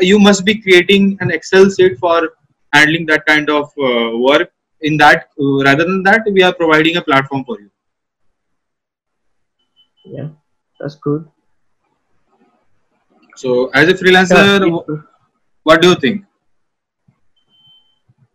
you 0.00 0.18
must 0.18 0.44
be 0.44 0.60
creating 0.60 1.16
an 1.20 1.30
Excel 1.30 1.70
sheet 1.70 1.98
for 1.98 2.30
handling 2.72 3.06
that 3.06 3.24
kind 3.26 3.48
of 3.48 3.70
uh, 3.78 4.16
work. 4.18 4.52
In 4.82 4.96
that, 4.96 5.28
uh, 5.38 5.62
rather 5.62 5.84
than 5.84 6.02
that, 6.04 6.22
we 6.32 6.42
are 6.42 6.54
providing 6.54 6.96
a 6.96 7.02
platform 7.02 7.44
for 7.44 7.60
you. 7.60 7.70
Yeah, 10.06 10.28
that's 10.80 10.94
good. 10.94 11.28
So, 13.36 13.68
as 13.74 13.88
a 13.88 13.94
freelancer, 13.94 14.66
Yeah, 14.66 14.96
what 15.62 15.82
do 15.82 15.90
you 15.90 15.94
think? 15.96 16.24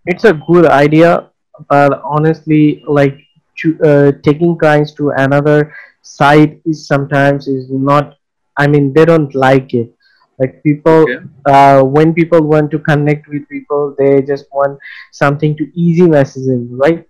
It's 0.06 0.24
a 0.26 0.34
good 0.48 0.66
idea 0.66 1.30
but 1.70 2.02
honestly 2.04 2.84
like 2.88 3.18
to, 3.58 3.78
uh, 3.84 4.12
taking 4.24 4.58
clients 4.58 4.94
to 4.94 5.10
another 5.18 5.74
site 6.02 6.60
is 6.66 6.88
sometimes 6.88 7.48
is 7.48 7.70
not 7.72 8.14
i 8.58 8.68
mean 8.68 8.94
they 8.94 9.06
don't 9.06 9.34
like 9.36 9.74
it. 9.74 9.92
Like 10.40 10.62
people 10.64 11.08
Okay. 11.08 11.20
uh, 11.46 11.82
when 11.84 12.14
people 12.14 12.42
want 12.42 12.72
to 12.72 12.80
connect 12.80 13.28
with 13.28 13.48
people 13.50 13.96
they 13.98 14.22
just 14.22 14.46
want 14.52 14.78
something 15.12 15.56
to 15.58 15.66
easy 15.76 16.02
messaging 16.04 16.68
right? 16.72 17.06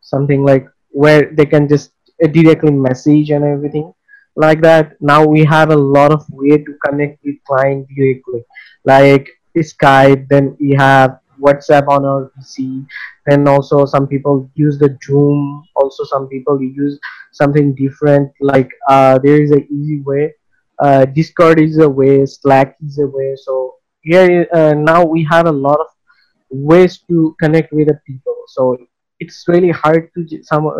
Something 0.00 0.44
like 0.44 0.66
where 0.90 1.30
they 1.34 1.46
can 1.46 1.68
just 1.68 1.92
uh, 2.22 2.26
directly 2.28 2.70
message 2.72 3.30
and 3.30 3.44
everything 3.44 3.92
like 4.36 4.60
that. 4.62 4.92
Now 5.00 5.24
we 5.24 5.44
have 5.44 5.70
a 5.70 5.76
lot 5.76 6.12
of 6.12 6.24
way 6.30 6.58
to 6.58 6.72
connect 6.84 7.18
with 7.24 7.36
client 7.46 7.86
directly 7.96 8.44
like 8.84 9.28
skype 9.56 10.26
then 10.28 10.56
we 10.60 10.70
have 10.78 11.18
whatsapp 11.40 11.88
on 11.88 12.04
our 12.04 12.30
pc 12.38 12.86
then 13.26 13.46
also 13.48 13.84
some 13.84 14.06
people 14.06 14.48
use 14.54 14.78
the 14.78 14.96
zoom. 15.04 15.64
Also 15.74 16.04
some 16.04 16.28
people 16.28 16.62
use 16.62 16.98
something 17.32 17.74
different. 17.74 18.30
Like 18.40 18.70
uh, 18.88 19.18
there 19.18 19.42
is 19.42 19.50
a 19.50 19.66
easy 19.66 20.00
way. 20.02 20.32
Uh, 20.78 21.06
discord 21.06 21.58
is 21.58 21.78
a 21.78 21.88
way. 21.88 22.24
Slack 22.24 22.76
is 22.86 22.98
a 22.98 23.06
way. 23.08 23.34
So 23.36 23.74
here 24.02 24.46
uh, 24.52 24.74
now 24.74 25.04
we 25.04 25.24
have 25.24 25.46
a 25.46 25.52
lot 25.52 25.80
of 25.80 25.88
ways 26.50 26.98
to 27.08 27.34
connect 27.40 27.72
with 27.72 27.88
the 27.88 27.98
people. 28.06 28.36
So 28.46 28.76
it's 29.18 29.44
really 29.48 29.70
hard 29.70 30.10
to 30.14 30.42
some 30.42 30.70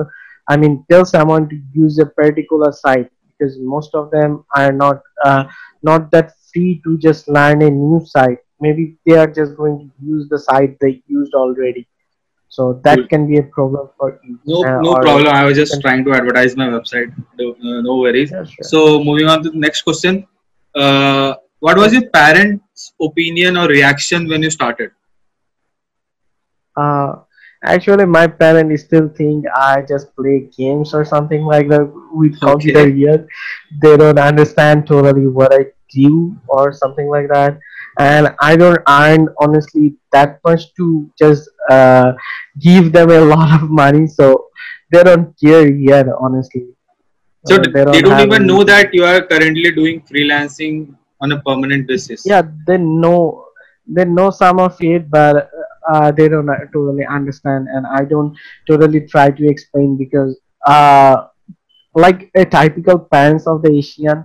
i 0.48 0.56
mean 0.56 0.84
tell 0.90 1.04
someone 1.04 1.48
to 1.48 1.60
use 1.72 1.98
a 1.98 2.06
particular 2.06 2.72
site 2.72 3.10
because 3.30 3.58
most 3.58 3.94
of 3.94 4.10
them 4.10 4.44
are 4.54 4.72
not 4.72 5.02
uh, 5.24 5.44
not 5.82 6.10
that 6.10 6.32
free 6.52 6.80
to 6.84 6.98
just 6.98 7.28
learn 7.28 7.62
a 7.62 7.70
new 7.70 8.04
site 8.04 8.38
maybe 8.60 8.96
they 9.06 9.16
are 9.16 9.26
just 9.26 9.56
going 9.56 9.78
to 9.78 10.06
use 10.06 10.28
the 10.28 10.38
site 10.38 10.78
they 10.80 11.02
used 11.06 11.34
already 11.34 11.86
so 12.48 12.80
that 12.84 12.98
Cool. 12.98 13.08
can 13.08 13.26
be 13.28 13.38
a 13.38 13.42
problem 13.42 13.88
for 13.98 14.20
you 14.24 14.38
No, 14.46 14.60
uh, 14.62 14.80
no 14.80 14.94
problem. 14.96 15.28
I 15.28 15.44
was 15.44 15.56
just 15.56 15.80
trying 15.80 16.04
to 16.04 16.12
advertise 16.12 16.56
my 16.56 16.68
website. 16.68 17.12
No, 17.38 17.50
uh, 17.52 17.80
no 17.82 17.96
worries. 17.98 18.30
Yeah, 18.30 18.44
sure. 18.44 18.64
So, 18.64 19.02
moving 19.02 19.26
on 19.28 19.42
to 19.42 19.50
the 19.50 19.58
next 19.58 19.82
question. 19.82 20.26
Uh, 20.74 21.34
what 21.60 21.76
was 21.76 21.92
your 21.92 22.08
parents' 22.10 22.92
opinion 23.00 23.56
or 23.56 23.66
reaction 23.68 24.28
when 24.28 24.42
you 24.42 24.50
started? 24.50 24.90
Uh, 26.76 27.16
actually, 27.64 28.06
my 28.06 28.26
parents 28.26 28.84
still 28.84 29.08
think 29.08 29.44
I 29.54 29.82
just 29.82 30.14
play 30.16 30.48
games 30.56 30.94
or 30.94 31.04
something 31.04 31.44
like 31.44 31.68
that 31.68 31.90
with 32.12 32.36
Okay. 32.42 32.48
computer 32.50 32.88
yet. 32.88 33.26
They 33.82 33.96
don't 33.96 34.18
understand 34.18 34.86
totally 34.86 35.26
what 35.26 35.52
I 35.52 35.66
do 35.92 36.37
or 36.49 36.72
something 36.72 37.09
like 37.09 37.29
that. 37.29 37.59
And 37.99 38.35
I 38.40 38.57
don't 38.57 38.79
earn 38.88 39.29
honestly 39.40 39.94
that 40.12 40.40
much 40.44 40.75
to 40.75 41.11
just 41.18 41.49
uh, 41.70 42.12
give 42.61 42.92
them 42.92 43.11
a 43.11 43.20
lot 43.35 43.62
of 43.62 43.70
money, 43.70 44.07
so 44.07 44.46
they 44.92 45.03
don't 45.03 45.35
care 45.38 45.68
yet, 45.68 46.07
honestly. 46.20 46.66
So, 47.46 47.57
Uh, 47.57 47.62
d- 47.62 47.70
they 47.92 48.01
don't 48.03 48.20
even 48.20 48.42
any- 48.42 48.46
know 48.46 48.62
that 48.64 48.92
you 48.92 49.05
are 49.05 49.20
currently 49.22 49.70
doing 49.72 50.01
freelancing 50.03 50.94
on 51.20 51.33
a 51.33 51.40
permanent 51.40 51.87
basis. 51.88 52.27
yeah 52.27 52.42
they 52.66 52.77
know 52.79 53.44
they 53.96 54.05
know 54.05 54.31
some 54.31 54.59
of 54.61 54.77
it 54.81 55.09
but 55.11 55.49
uh, 55.92 56.11
they 56.11 56.29
don't 56.29 56.51
totally 56.75 57.07
understand 57.18 57.68
and 57.75 57.87
i 57.99 58.03
don't 58.12 58.37
totally 58.70 59.01
try 59.12 59.31
to 59.31 59.49
explain 59.53 59.96
because 60.03 60.33
uh 60.66 61.16
like 61.94 62.31
a 62.35 62.44
typical 62.44 62.99
parents 62.99 63.46
of 63.46 63.62
the 63.62 63.70
asian 63.81 64.25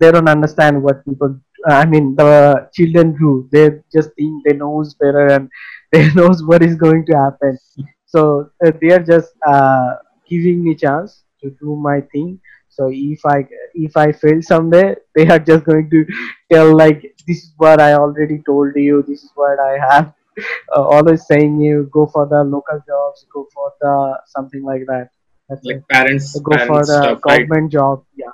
they 0.00 0.10
don't 0.12 0.28
understand 0.28 0.82
what 0.82 1.04
people 1.04 1.38
i 1.68 1.84
mean 1.86 2.14
the 2.16 2.68
children 2.74 3.16
do. 3.18 3.48
They 3.52 3.70
just 3.94 4.10
think 4.16 4.44
they 4.44 4.54
knows 4.54 4.94
better 4.94 5.26
and 5.36 5.50
they 5.92 6.10
knows 6.14 6.42
what 6.44 6.62
is 6.62 6.76
going 6.76 7.06
to 7.06 7.16
happen. 7.16 7.58
So 8.06 8.50
uh, 8.64 8.72
they 8.80 8.90
are 8.92 9.02
just 9.02 9.32
uh, 9.46 9.96
giving 10.28 10.64
me 10.64 10.74
chance 10.74 11.24
to 11.42 11.50
do 11.60 11.76
my 11.76 12.00
thing. 12.12 12.40
So 12.68 12.88
if 12.92 13.20
i 13.26 13.38
if 13.74 13.96
i 13.96 14.12
fail 14.12 14.40
someday 14.42 14.94
they 15.16 15.26
are 15.28 15.38
just 15.50 15.64
going 15.64 15.90
to 15.90 16.04
tell 16.52 16.76
like 16.76 17.02
this 17.26 17.38
is 17.44 17.52
what 17.56 17.80
i 17.80 17.92
already 17.94 18.40
told 18.46 18.74
you. 18.76 19.02
This 19.08 19.22
is 19.24 19.30
what 19.34 19.58
i 19.60 19.72
have 19.90 20.12
uh, 20.76 20.82
always 20.96 21.26
saying 21.26 21.60
you 21.60 21.88
go 21.92 22.06
for 22.06 22.26
the 22.26 22.42
local 22.44 22.80
jobs 22.92 23.26
go 23.34 23.46
for 23.54 23.72
the 23.80 24.18
something 24.26 24.62
like 24.64 24.84
that. 24.86 25.08
That's 25.48 25.68
Like 25.68 25.76
it. 25.76 25.84
parents, 25.88 26.40
go 26.44 26.58
for 26.58 26.86
the 26.86 27.00
stuff, 27.00 27.20
right? 27.28 27.48
government 27.48 27.72
job. 27.72 28.04
Yeah. 28.16 28.32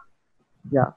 Yeah 0.70 0.90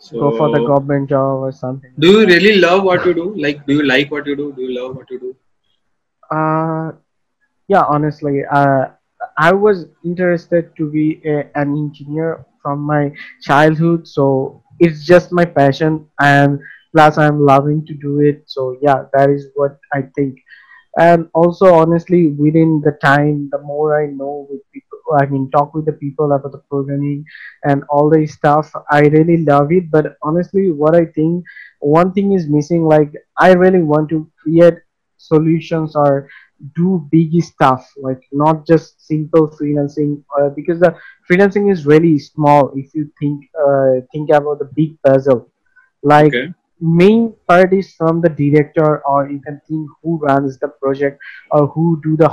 So, 0.00 0.18
go 0.18 0.36
for 0.36 0.50
the 0.50 0.60
government 0.66 1.10
job 1.10 1.40
or 1.40 1.52
something 1.52 1.92
do 1.98 2.08
you 2.12 2.26
really 2.26 2.56
love 2.60 2.84
what 2.84 3.04
you 3.06 3.14
do? 3.14 3.34
Like, 3.36 3.66
do 3.66 3.74
you 3.74 3.82
like 3.84 4.10
what 4.10 4.26
you 4.26 4.36
do? 4.36 4.52
Do 4.52 4.62
you 4.62 4.80
love 4.80 4.96
what 4.96 5.10
you 5.10 5.20
do? 5.20 5.36
Uh, 6.36 6.92
yeah, 7.68 7.84
honestly, 7.88 8.42
uh, 8.50 8.86
I 9.38 9.52
was 9.52 9.86
interested 10.04 10.74
to 10.76 10.90
be 10.90 11.20
a, 11.24 11.50
an 11.54 11.76
engineer 11.76 12.44
from 12.62 12.80
my 12.80 13.12
childhood, 13.42 14.06
so 14.08 14.62
it's 14.78 15.04
just 15.04 15.32
my 15.32 15.44
passion, 15.44 16.06
and 16.20 16.58
plus 16.92 17.18
I'm 17.18 17.40
loving 17.44 17.86
to 17.86 17.94
do 17.94 18.20
it. 18.20 18.44
So 18.46 18.78
yeah, 18.82 19.04
that 19.14 19.30
is 19.30 19.48
what 19.54 19.78
I 19.92 20.02
think. 20.16 20.38
And 20.98 21.28
also, 21.34 21.74
honestly, 21.74 22.28
within 22.28 22.80
the 22.84 22.92
time, 23.02 23.48
the 23.52 23.60
more 23.62 24.02
I 24.02 24.06
know 24.06 24.46
with 24.50 24.60
people, 24.72 24.89
I 25.18 25.26
mean, 25.26 25.50
talk 25.50 25.74
with 25.74 25.86
the 25.86 25.92
people 25.92 26.32
about 26.32 26.52
the 26.52 26.62
programming 26.70 27.24
and 27.64 27.82
all 27.90 28.10
the 28.10 28.26
stuff, 28.26 28.72
I 28.90 29.00
really 29.00 29.44
love 29.44 29.72
it. 29.72 29.90
But 29.90 30.16
honestly, 30.22 30.70
what 30.70 30.94
I 30.94 31.04
think, 31.06 31.44
one 31.80 32.12
thing 32.12 32.32
is 32.32 32.48
missing. 32.48 32.82
Like, 32.84 33.12
I 33.38 33.52
really 33.52 33.82
want 33.82 34.08
to 34.10 34.28
create 34.42 34.74
solutions 35.18 35.94
or 35.96 36.28
do 36.76 37.06
big 37.10 37.32
stuff 37.42 37.90
like 38.02 38.20
not 38.32 38.66
just 38.66 39.00
simple 39.06 39.48
freelancing 39.60 40.22
uh, 40.38 40.48
because 40.54 40.80
the 40.80 40.94
freelancing 41.30 41.70
is 41.70 41.86
really 41.86 42.18
small 42.18 42.70
if 42.74 42.94
you 42.94 43.10
think 43.18 43.40
uh, 43.66 44.00
think 44.12 44.30
about 44.30 44.58
the 44.58 44.68
big 44.76 44.96
puzzle 45.04 45.48
like 46.02 46.34
Okay. 46.34 46.54
main 46.80 47.32
part 47.48 47.72
is 47.72 47.92
from 47.94 48.20
the 48.20 48.28
director 48.28 49.00
or 49.06 49.28
you 49.30 49.40
can 49.40 49.60
think 49.68 49.88
who 50.02 50.18
runs 50.18 50.58
the 50.58 50.68
project 50.82 51.20
or 51.50 51.66
who 51.68 52.00
do 52.02 52.16
the 52.16 52.28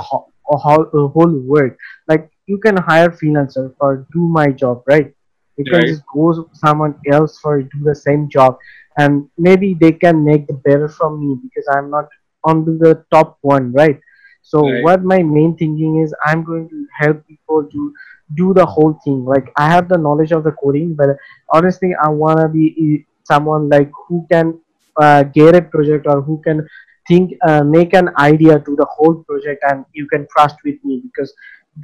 whole, 0.56 0.86
whole, 0.92 1.08
whole 1.08 1.34
work 1.46 1.76
like 2.08 2.30
you 2.46 2.58
can 2.58 2.76
hire 2.76 3.08
freelancer 3.10 3.74
for 3.78 4.06
do 4.12 4.20
my 4.28 4.46
job 4.50 4.82
right? 4.88 5.12
You 5.56 5.66
can 5.66 5.84
Right. 5.84 5.86
just 5.86 6.02
go 6.12 6.48
someone 6.52 6.94
else 7.10 7.38
for 7.40 7.60
do 7.62 7.78
the 7.84 7.94
same 7.94 8.28
job. 8.30 8.56
And 8.98 9.28
maybe 9.38 9.76
they 9.78 9.92
can 9.92 10.24
make 10.24 10.46
the 10.46 10.54
better 10.54 10.88
from 10.88 11.20
me 11.20 11.36
because 11.42 11.66
i'm 11.76 11.90
not 11.90 12.06
on 12.44 12.64
the 12.64 13.04
top 13.12 13.38
one 13.42 13.72
right? 13.72 13.98
So 14.42 14.64
Right. 14.64 14.86
what 14.86 15.02
my 15.02 15.22
main 15.22 15.56
thinking 15.56 16.00
is 16.02 16.14
i'm 16.24 16.44
going 16.44 16.68
to 16.68 16.86
help 16.98 17.26
people 17.26 17.64
to 17.70 17.92
do 18.36 18.52
the 18.54 18.64
whole 18.66 18.98
thing. 19.04 19.24
Like 19.24 19.52
i 19.56 19.68
have 19.68 19.88
the 19.88 19.98
knowledge 19.98 20.32
of 20.32 20.44
the 20.44 20.52
coding 20.52 20.94
but 20.96 21.10
honestly 21.52 21.92
i 22.02 22.08
want 22.08 22.40
to 22.40 22.48
be 22.48 23.06
someone 23.24 23.68
like 23.68 23.90
who 24.08 24.26
can 24.30 24.54
uh, 25.00 25.22
get 25.24 25.54
a 25.54 25.62
project 25.62 26.06
or 26.08 26.20
who 26.22 26.40
can 26.44 26.66
think 27.08 27.32
uh, 27.48 27.62
make 27.64 27.94
an 27.94 28.08
idea 28.18 28.58
to 28.60 28.76
the 28.76 28.86
whole 28.96 29.16
project 29.28 29.64
and 29.70 29.84
you 29.94 30.06
can 30.08 30.26
trust 30.36 30.56
with 30.64 30.76
me 30.84 31.00
because 31.06 31.32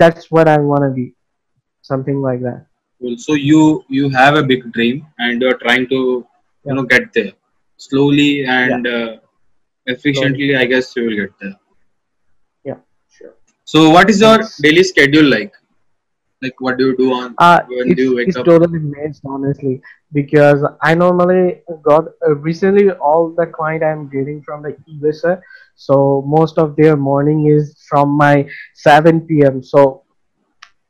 that's 0.05 0.31
what 0.31 0.49
i 0.49 0.59
want 0.59 0.83
to 0.85 0.91
be 1.01 1.07
something 1.83 2.21
like 2.21 2.41
that 2.41 2.67
Cool. 3.01 3.17
So 3.19 3.35
you 3.35 3.85
you 3.89 4.09
have 4.11 4.35
a 4.37 4.43
big 4.43 4.73
dream 4.73 5.07
and 5.19 5.41
you're 5.43 5.59
trying 5.65 5.87
to 5.95 6.01
you 6.67 6.75
know 6.75 6.85
get 6.95 7.13
there 7.15 7.33
slowly 7.77 8.45
and 8.45 8.87
uh, 8.87 9.17
efficiently. 9.87 10.57
I 10.57 10.65
guess 10.67 10.95
you 10.97 11.05
will 11.07 11.17
get 11.17 11.33
there. 11.41 11.57
yeah 12.65 12.79
sure 13.17 13.35
So 13.65 13.91
what 13.91 14.11
is 14.11 14.21
your 14.21 14.39
Yes. 14.39 14.57
daily 14.63 14.85
schedule 14.85 15.29
like? 15.37 15.53
Like, 16.43 16.61
what 16.61 16.79
do 16.79 16.89
you 16.89 16.97
do 16.97 17.13
on 17.15 17.37
Uh, 17.39 17.61
when 17.69 17.95
do 17.95 18.03
you 18.09 18.17
wake 18.17 18.29
it's 18.29 18.37
up? 18.37 18.47
totally 18.49 18.79
mixed, 18.79 19.23
honestly, 19.25 19.81
because 20.15 20.65
I 20.83 20.95
normally 20.95 21.63
got 21.85 22.05
uh, 22.27 22.37
recently 22.37 22.91
all 22.93 23.35
the 23.37 23.47
client 23.47 23.85
I'm 23.85 24.09
getting 24.11 24.43
from 24.45 24.63
the 24.63 24.77
USA, 24.87 25.39
so 25.77 26.25
most 26.27 26.59
of 26.59 26.77
their 26.77 26.97
morning 26.97 27.47
is 27.49 27.75
from 27.89 28.17
my 28.17 28.47
7 28.75 29.43
p.m. 29.45 29.63
So 29.63 30.05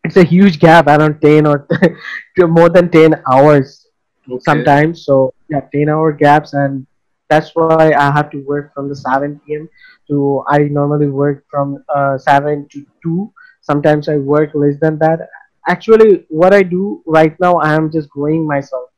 it's 0.04 0.16
a 0.16 0.24
huge 0.24 0.58
gap, 0.60 0.86
around 0.86 1.20
10 1.20 1.46
or 1.46 1.66
more 2.38 2.68
than 2.70 2.90
10 2.90 3.22
hours 3.30 3.88
Okay. 4.30 4.64
sometimes. 4.64 5.04
So 5.04 5.32
yeah, 5.48 5.62
10 5.72 5.88
hour 5.90 6.12
gaps, 6.12 6.54
and 6.54 6.86
that's 7.30 7.54
why 7.56 7.84
I 7.86 8.00
have 8.12 8.20
to 8.22 8.38
work 8.38 8.64
from 8.66 8.88
the 8.88 8.94
7 8.96 9.54
p.m. 9.54 9.68
to 10.08 10.42
I 10.48 10.58
normally 10.64 11.08
work 11.08 11.44
from 11.50 11.82
uh, 11.94 12.18
7 12.18 12.66
to 12.72 12.84
2. 13.02 13.32
Sometimes 13.62 14.08
I 14.08 14.16
work 14.16 14.50
less 14.54 14.78
than 14.80 14.98
that. 14.98 15.20
Actually, 15.68 16.26
what 16.28 16.54
I 16.54 16.62
do 16.62 17.02
right 17.06 17.34
now, 17.40 17.56
I 17.56 17.74
am 17.74 17.90
just 17.92 18.10
growing 18.10 18.46
myself. 18.46 18.90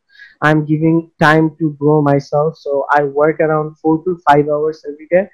I'm 0.42 0.64
giving 0.64 1.10
time 1.20 1.56
to 1.58 1.76
grow 1.78 2.02
myself, 2.02 2.56
so 2.56 2.86
I 2.92 3.04
work 3.04 3.40
around 3.40 3.78
four 3.78 4.02
to 4.04 4.18
five 4.28 4.48
hours 4.48 4.84
every 4.88 5.06
day, 5.10 5.28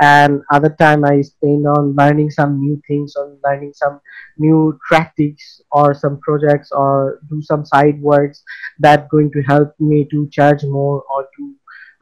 and 0.00 0.42
other 0.52 0.70
time 0.78 1.04
I 1.04 1.20
spend 1.22 1.66
on 1.66 1.94
learning 1.96 2.30
some 2.30 2.60
new 2.60 2.80
things, 2.86 3.14
on 3.16 3.38
learning 3.44 3.72
some 3.74 4.00
new 4.38 4.78
tactics 4.92 5.60
or 5.70 5.94
some 5.94 6.20
projects 6.20 6.70
or 6.72 7.20
do 7.30 7.40
some 7.42 7.64
side 7.64 8.00
works 8.02 8.42
that 8.78 9.08
going 9.08 9.30
to 9.32 9.42
help 9.42 9.74
me 9.80 10.06
to 10.10 10.28
charge 10.30 10.62
more 10.64 11.02
or 11.14 11.28
to 11.36 11.54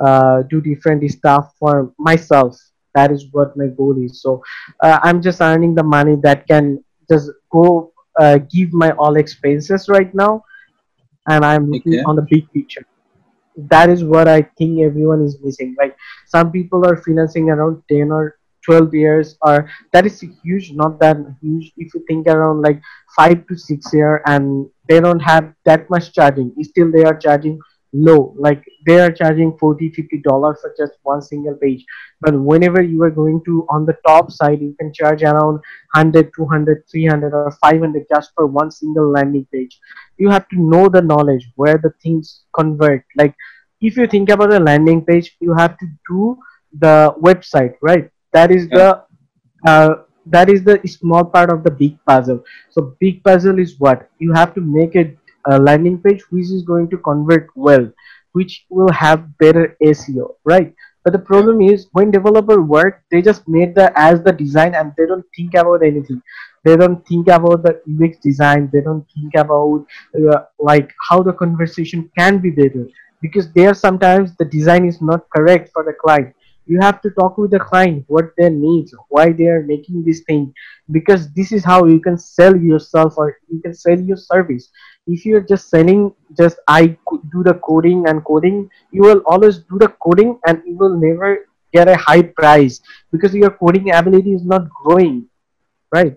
uh, 0.04 0.42
do 0.50 0.60
different 0.60 1.08
stuff 1.10 1.54
for 1.58 1.92
myself. 1.98 2.56
That 2.94 3.10
is 3.10 3.26
what 3.32 3.56
my 3.56 3.66
goal 3.68 3.96
is. 4.02 4.22
So 4.22 4.42
uh, 4.82 4.98
i'm 5.02 5.20
just 5.22 5.40
earning 5.40 5.74
the 5.74 5.82
money 5.82 6.16
that 6.22 6.46
can 6.46 6.82
just 7.10 7.30
go 7.50 7.92
uh, 8.20 8.38
give 8.38 8.72
my 8.72 8.90
all 8.92 9.16
expenses 9.16 9.88
right 9.88 10.14
now 10.14 10.42
and 11.28 11.44
i'm 11.44 11.70
looking 11.70 12.00
Okay. 12.00 12.04
on 12.06 12.16
the 12.16 12.26
big 12.30 12.50
picture 12.52 12.84
that 13.70 13.88
is 13.88 14.04
what 14.04 14.28
I 14.28 14.42
think 14.58 14.80
everyone 14.80 15.22
is 15.22 15.38
missing. 15.42 15.74
Like 15.78 15.96
some 16.26 16.50
people 16.50 16.86
are 16.86 16.96
financing 16.96 17.50
around 17.50 17.82
10 17.88 18.10
or 18.10 18.36
12 18.64 18.94
years, 18.94 19.36
or 19.42 19.68
that 19.92 20.06
is 20.06 20.20
huge, 20.42 20.72
not 20.72 20.98
that 21.00 21.16
huge. 21.40 21.72
If 21.76 21.94
you 21.94 22.04
think 22.08 22.26
around 22.26 22.62
like 22.62 22.80
five 23.16 23.46
to 23.46 23.56
six 23.56 23.92
year, 23.92 24.22
and 24.26 24.66
they 24.88 25.00
don't 25.00 25.20
have 25.20 25.52
that 25.64 25.88
much 25.90 26.12
charging, 26.12 26.52
still 26.62 26.90
they 26.90 27.04
are 27.04 27.16
charging 27.16 27.58
low. 27.94 28.34
Like 28.38 28.64
they 28.86 29.00
are 29.00 29.12
charging 29.12 29.56
40 29.58 29.90
50 29.90 30.20
dollars 30.24 30.58
for 30.62 30.74
just 30.78 30.94
one 31.04 31.22
single 31.22 31.54
page. 31.62 31.84
But 32.20 32.40
whenever 32.40 32.82
you 32.82 33.02
are 33.04 33.10
going 33.10 33.42
to 33.46 33.66
on 33.70 33.86
the 33.86 33.96
top 34.06 34.32
side, 34.32 34.60
you 34.62 34.74
can 34.80 34.92
charge 34.94 35.22
around 35.24 35.60
100, 35.94 36.32
200, 36.36 36.84
300, 36.92 37.34
or 37.34 37.46
500 37.50 37.98
just 38.06 38.24
for 38.28 38.40
one 38.40 38.64
single 38.64 39.04
landing 39.04 39.40
page. 39.46 39.74
You 40.18 40.30
have 40.30 40.48
to 40.48 40.56
know 40.58 40.88
the 40.88 41.02
knowledge 41.02 41.50
where 41.56 41.78
the 41.78 41.92
things 42.02 42.44
convert. 42.54 43.04
Like 43.16 43.34
if 43.80 43.96
you 43.96 44.06
think 44.06 44.30
about 44.30 44.52
a 44.52 44.60
landing 44.60 45.04
page, 45.04 45.36
you 45.40 45.54
have 45.54 45.78
to 45.78 45.86
do 46.08 46.38
the 46.78 47.14
website, 47.22 47.74
right? 47.82 48.10
That 48.32 48.50
is 48.52 48.70
Yeah. 48.70 48.78
the 48.78 49.02
uh, 49.66 49.94
that 50.26 50.48
is 50.50 50.64
the 50.64 50.80
small 50.86 51.24
part 51.24 51.50
of 51.50 51.62
the 51.64 51.70
big 51.70 51.98
puzzle. 52.06 52.42
So 52.70 52.96
big 53.00 53.22
puzzle 53.24 53.58
is 53.58 53.76
what 53.78 54.08
you 54.18 54.32
have 54.32 54.54
to 54.54 54.60
make 54.60 54.96
a, 54.96 55.16
a 55.46 55.58
landing 55.58 55.98
page 56.00 56.22
which 56.30 56.50
is 56.50 56.62
going 56.62 56.88
to 56.90 56.98
convert 56.98 57.48
well, 57.54 57.90
which 58.32 58.66
will 58.70 58.92
have 58.92 59.36
better 59.38 59.76
SEO, 59.82 60.36
right? 60.44 60.74
But 61.04 61.12
the 61.12 61.18
problem 61.18 61.60
is 61.60 61.88
when 61.92 62.10
developer 62.10 62.62
work, 62.62 63.02
they 63.10 63.20
just 63.20 63.46
made 63.46 63.74
the 63.74 63.92
as 63.98 64.22
the 64.22 64.32
design 64.32 64.74
and 64.74 64.92
they 64.96 65.06
don't 65.06 65.26
think 65.36 65.54
about 65.54 65.82
anything. 65.82 66.22
They 66.64 66.76
don't 66.76 67.06
think 67.06 67.28
about 67.28 67.62
the 67.62 67.80
UX 67.86 68.18
design. 68.18 68.70
They 68.72 68.80
don't 68.80 69.06
think 69.14 69.34
about 69.36 69.86
uh, 70.16 70.44
like 70.58 70.92
how 71.08 71.22
the 71.22 71.32
conversation 71.34 72.10
can 72.16 72.38
be 72.38 72.50
better 72.50 72.86
because 73.20 73.52
there 73.52 73.74
sometimes 73.74 74.34
the 74.36 74.44
design 74.46 74.86
is 74.86 75.00
not 75.02 75.28
correct 75.30 75.70
for 75.72 75.84
the 75.84 75.92
client 75.92 76.34
you 76.66 76.80
have 76.80 77.00
to 77.02 77.10
talk 77.10 77.36
with 77.36 77.50
the 77.50 77.58
client 77.58 78.04
what 78.08 78.32
their 78.36 78.50
needs 78.50 78.94
why 79.08 79.32
they 79.32 79.46
are 79.46 79.62
making 79.62 80.02
this 80.04 80.20
thing 80.20 80.52
because 80.90 81.30
this 81.32 81.52
is 81.52 81.64
how 81.64 81.84
you 81.84 82.00
can 82.00 82.16
sell 82.16 82.56
yourself 82.56 83.14
or 83.18 83.36
you 83.48 83.60
can 83.60 83.74
sell 83.74 83.98
your 84.00 84.16
service 84.16 84.70
if 85.06 85.24
you're 85.24 85.44
just 85.52 85.68
selling 85.70 86.12
just 86.38 86.58
i 86.68 86.80
do 87.34 87.42
the 87.48 87.54
coding 87.68 88.04
and 88.08 88.24
coding 88.24 88.68
you 88.92 89.02
will 89.02 89.22
always 89.26 89.58
do 89.72 89.78
the 89.78 89.88
coding 90.06 90.38
and 90.46 90.62
you 90.66 90.76
will 90.76 90.96
never 91.06 91.30
get 91.72 91.88
a 91.88 91.96
high 91.96 92.22
price 92.22 92.80
because 93.12 93.34
your 93.34 93.50
coding 93.50 93.92
ability 93.94 94.32
is 94.32 94.44
not 94.44 94.68
growing 94.84 95.26
right? 95.92 96.16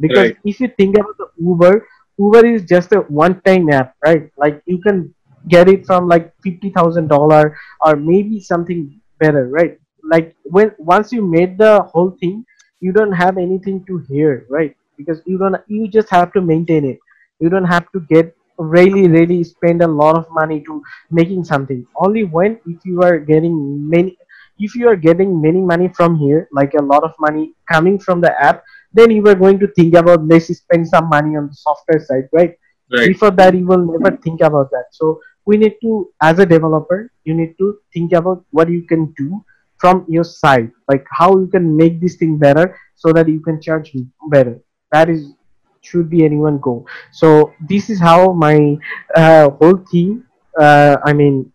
Because 0.00 0.30
Right. 0.30 0.42
if 0.44 0.60
you 0.60 0.68
think 0.76 0.96
about 0.96 1.16
the 1.18 1.28
Uber, 1.38 1.86
Uber 2.18 2.46
is 2.46 2.64
just 2.64 2.92
a 2.92 3.00
one-time 3.08 3.68
app, 3.70 3.94
right? 4.04 4.30
Like 4.36 4.62
you 4.66 4.78
can 4.80 5.14
get 5.48 5.68
it 5.68 5.86
from 5.86 6.08
like 6.08 6.32
fifty 6.42 6.70
thousand 6.70 7.08
dollar 7.08 7.56
or 7.84 7.96
maybe 7.96 8.40
something 8.40 9.00
better, 9.20 9.48
right? 9.48 9.78
Like 10.02 10.34
when 10.44 10.72
once 10.78 11.12
you 11.12 11.22
made 11.24 11.58
the 11.58 11.82
whole 11.82 12.16
thing, 12.20 12.44
you 12.80 12.92
don't 12.92 13.12
have 13.12 13.36
anything 13.38 13.84
to 13.86 13.98
hear, 14.08 14.46
right? 14.50 14.74
Because 14.96 15.20
you 15.26 15.38
don't, 15.38 15.56
you 15.68 15.88
just 15.88 16.10
have 16.10 16.32
to 16.32 16.40
maintain 16.40 16.84
it. 16.84 16.98
You 17.40 17.48
don't 17.48 17.64
have 17.64 17.90
to 17.92 18.00
get 18.00 18.34
really, 18.58 19.08
really 19.08 19.44
spend 19.44 19.82
a 19.82 19.86
lot 19.86 20.16
of 20.16 20.26
money 20.30 20.62
to 20.64 20.82
making 21.10 21.44
something. 21.44 21.86
Only 21.96 22.24
when 22.24 22.58
if 22.66 22.84
you 22.84 23.02
are 23.02 23.18
getting 23.18 23.88
many, 23.88 24.16
if 24.58 24.74
you 24.74 24.88
are 24.88 24.96
getting 24.96 25.40
many 25.40 25.60
money 25.60 25.88
from 25.88 26.16
here, 26.16 26.48
like 26.52 26.72
a 26.74 26.82
lot 26.82 27.04
of 27.04 27.12
money 27.18 27.52
coming 27.70 27.98
from 27.98 28.20
the 28.20 28.32
app 28.42 28.64
then 28.96 29.10
you 29.10 29.22
were 29.22 29.34
going 29.34 29.58
to 29.58 29.68
think 29.78 29.94
about 29.94 30.26
let's 30.26 30.46
spend 30.58 30.88
some 30.88 31.08
money 31.08 31.36
on 31.36 31.48
the 31.48 31.54
software 31.54 32.00
side, 32.00 32.28
right? 32.32 32.54
Right. 32.90 33.08
Before 33.08 33.30
that, 33.32 33.54
you 33.54 33.66
will 33.66 33.84
never 33.92 34.16
think 34.16 34.40
about 34.40 34.70
that. 34.70 34.86
So 34.92 35.20
we 35.44 35.56
need 35.56 35.74
to, 35.82 36.10
as 36.22 36.38
a 36.38 36.46
developer, 36.46 37.12
you 37.24 37.34
need 37.34 37.56
to 37.58 37.78
think 37.92 38.12
about 38.12 38.44
what 38.50 38.70
you 38.70 38.82
can 38.82 39.12
do 39.16 39.44
from 39.78 40.06
your 40.08 40.24
side, 40.24 40.70
like 40.88 41.04
how 41.10 41.38
you 41.38 41.46
can 41.48 41.76
make 41.76 42.00
this 42.00 42.16
thing 42.16 42.38
better 42.38 42.78
so 42.94 43.12
that 43.12 43.28
you 43.28 43.40
can 43.40 43.60
charge 43.60 43.92
better. 44.30 44.60
That 44.92 45.10
is 45.10 45.34
should 45.82 46.10
be 46.10 46.24
anyone 46.24 46.58
go. 46.58 46.84
So 47.12 47.52
this 47.68 47.90
is 47.90 48.00
how 48.00 48.32
my 48.32 48.76
uh, 49.14 49.50
whole 49.50 49.78
thing. 49.90 50.24
Uh, 50.58 50.96
I 51.04 51.12
mean, 51.12 51.52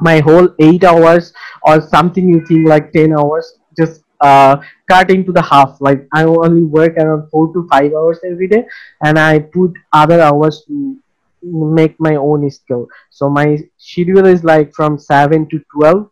my 0.00 0.20
whole 0.20 0.48
eight 0.58 0.84
hours 0.84 1.32
or 1.62 1.80
something 1.80 2.28
you 2.28 2.44
think 2.46 2.68
like 2.68 2.92
10 2.92 3.12
hours 3.12 3.58
just 3.78 4.02
uh 4.20 4.56
cut 4.90 5.10
into 5.10 5.32
the 5.32 5.42
half. 5.42 5.76
Like 5.80 6.06
i 6.12 6.24
only 6.24 6.62
work 6.62 6.96
around 6.96 7.28
four 7.30 7.52
to 7.52 7.66
five 7.70 7.92
hours 7.92 8.20
every 8.24 8.48
day 8.48 8.64
and 9.04 9.18
i 9.18 9.38
put 9.38 9.72
other 9.92 10.20
hours 10.20 10.64
to 10.68 10.96
make 11.42 11.94
my 12.00 12.14
own 12.16 12.48
skill 12.50 12.86
so 13.10 13.28
my 13.28 13.56
schedule 13.76 14.26
is 14.26 14.42
like 14.44 14.72
from 14.74 14.98
7 14.98 15.46
to 15.48 15.60
12 15.72 16.10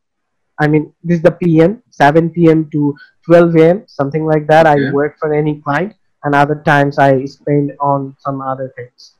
i 0.60 0.66
mean 0.68 0.92
this 1.02 1.16
is 1.18 1.22
the 1.22 1.30
pm 1.32 1.82
7 1.90 2.30
p.m 2.30 2.68
to 2.70 2.94
12 3.26 3.56
a.m 3.56 3.84
something 3.86 4.24
like 4.26 4.46
that. 4.46 4.66
I 4.66 4.76
work 4.82 5.16
for 5.18 5.32
any 5.32 5.60
client 5.60 5.94
and 6.24 6.34
other 6.34 6.60
times 6.66 6.98
i 6.98 7.24
spend 7.24 7.72
on 7.80 8.14
some 8.18 8.40
other 8.40 8.72
things 8.76 9.14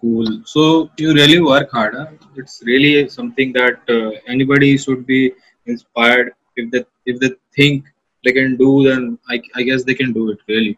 Cool. 0.00 0.42
So 0.46 0.90
you 0.96 1.12
really 1.12 1.40
work 1.40 1.70
hard. 1.70 1.94
Huh? 1.94 2.06
It's 2.34 2.62
really 2.64 3.08
something 3.08 3.52
that 3.52 3.80
uh, 3.88 4.12
anybody 4.26 4.78
should 4.78 5.06
be 5.06 5.32
inspired. 5.66 6.32
If 6.56 6.70
they 6.70 6.84
if 7.04 7.20
they 7.20 7.30
think 7.54 7.84
they 8.24 8.32
can 8.32 8.56
do, 8.56 8.84
then 8.88 9.18
I, 9.28 9.42
I 9.54 9.62
guess 9.62 9.84
they 9.84 9.94
can 9.94 10.12
do 10.12 10.30
it 10.30 10.38
really, 10.48 10.76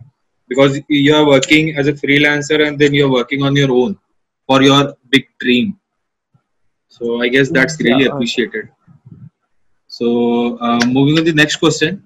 because 0.49 0.81
you 0.89 1.15
are 1.15 1.27
working 1.27 1.77
as 1.77 1.87
a 1.87 1.93
freelancer 1.93 2.67
and 2.67 2.79
then 2.79 2.95
you're 2.95 3.11
working 3.11 3.43
on 3.43 3.55
your 3.55 3.71
own 3.71 3.97
for 4.47 4.61
your 4.63 4.95
big 5.11 5.29
dream. 5.41 5.79
So 6.89 7.23
I 7.23 7.29
guess 7.29 7.49
that's 7.49 7.81
yeah 7.81 7.95
really 7.95 8.09
uh, 8.09 8.15
appreciated. 8.15 8.69
So 9.87 10.59
uh, 10.59 10.85
moving 10.87 11.19
on 11.19 11.25
to 11.25 11.33
the 11.33 11.37
next 11.43 11.57
question. 11.57 12.03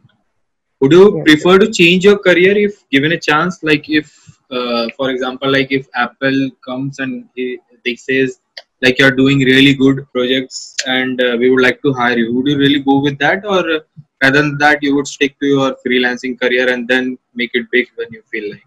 Would 0.80 0.92
you 0.92 1.04
yeah 1.16 1.24
prefer 1.24 1.58
to 1.58 1.70
change 1.70 2.04
your 2.04 2.18
career 2.18 2.56
if 2.56 2.88
given 2.90 3.12
a 3.12 3.20
chance? 3.20 3.62
Like 3.62 3.88
if, 3.88 4.12
uh, 4.50 4.88
for 4.96 5.10
example, 5.10 5.50
like 5.50 5.72
if 5.72 5.86
Apple 5.94 6.50
comes 6.66 6.98
and 6.98 7.28
they 7.36 7.96
says 7.96 8.40
like 8.82 8.98
you're 8.98 9.16
doing 9.22 9.38
really 9.38 9.74
good 9.74 10.06
projects 10.12 10.76
and 10.86 11.20
uh, 11.22 11.36
we 11.38 11.50
would 11.50 11.62
like 11.62 11.80
to 11.82 11.92
hire 11.94 12.18
you, 12.18 12.34
would 12.34 12.46
you 12.46 12.58
really 12.58 12.80
go 12.80 13.00
with 13.00 13.18
that, 13.18 13.44
or 13.44 13.60
uh, 13.70 13.80
rather 14.22 14.42
than 14.42 14.58
that 14.58 14.82
you 14.82 14.94
would 14.94 15.06
stick 15.06 15.38
to 15.40 15.46
your 15.46 15.76
freelancing 15.86 16.38
career 16.38 16.70
and 16.72 16.86
then 16.86 17.18
make 17.34 17.50
it 17.54 17.66
big 17.72 17.88
when 17.96 18.08
you 18.12 18.22
feel 18.30 18.50
like? 18.50 18.62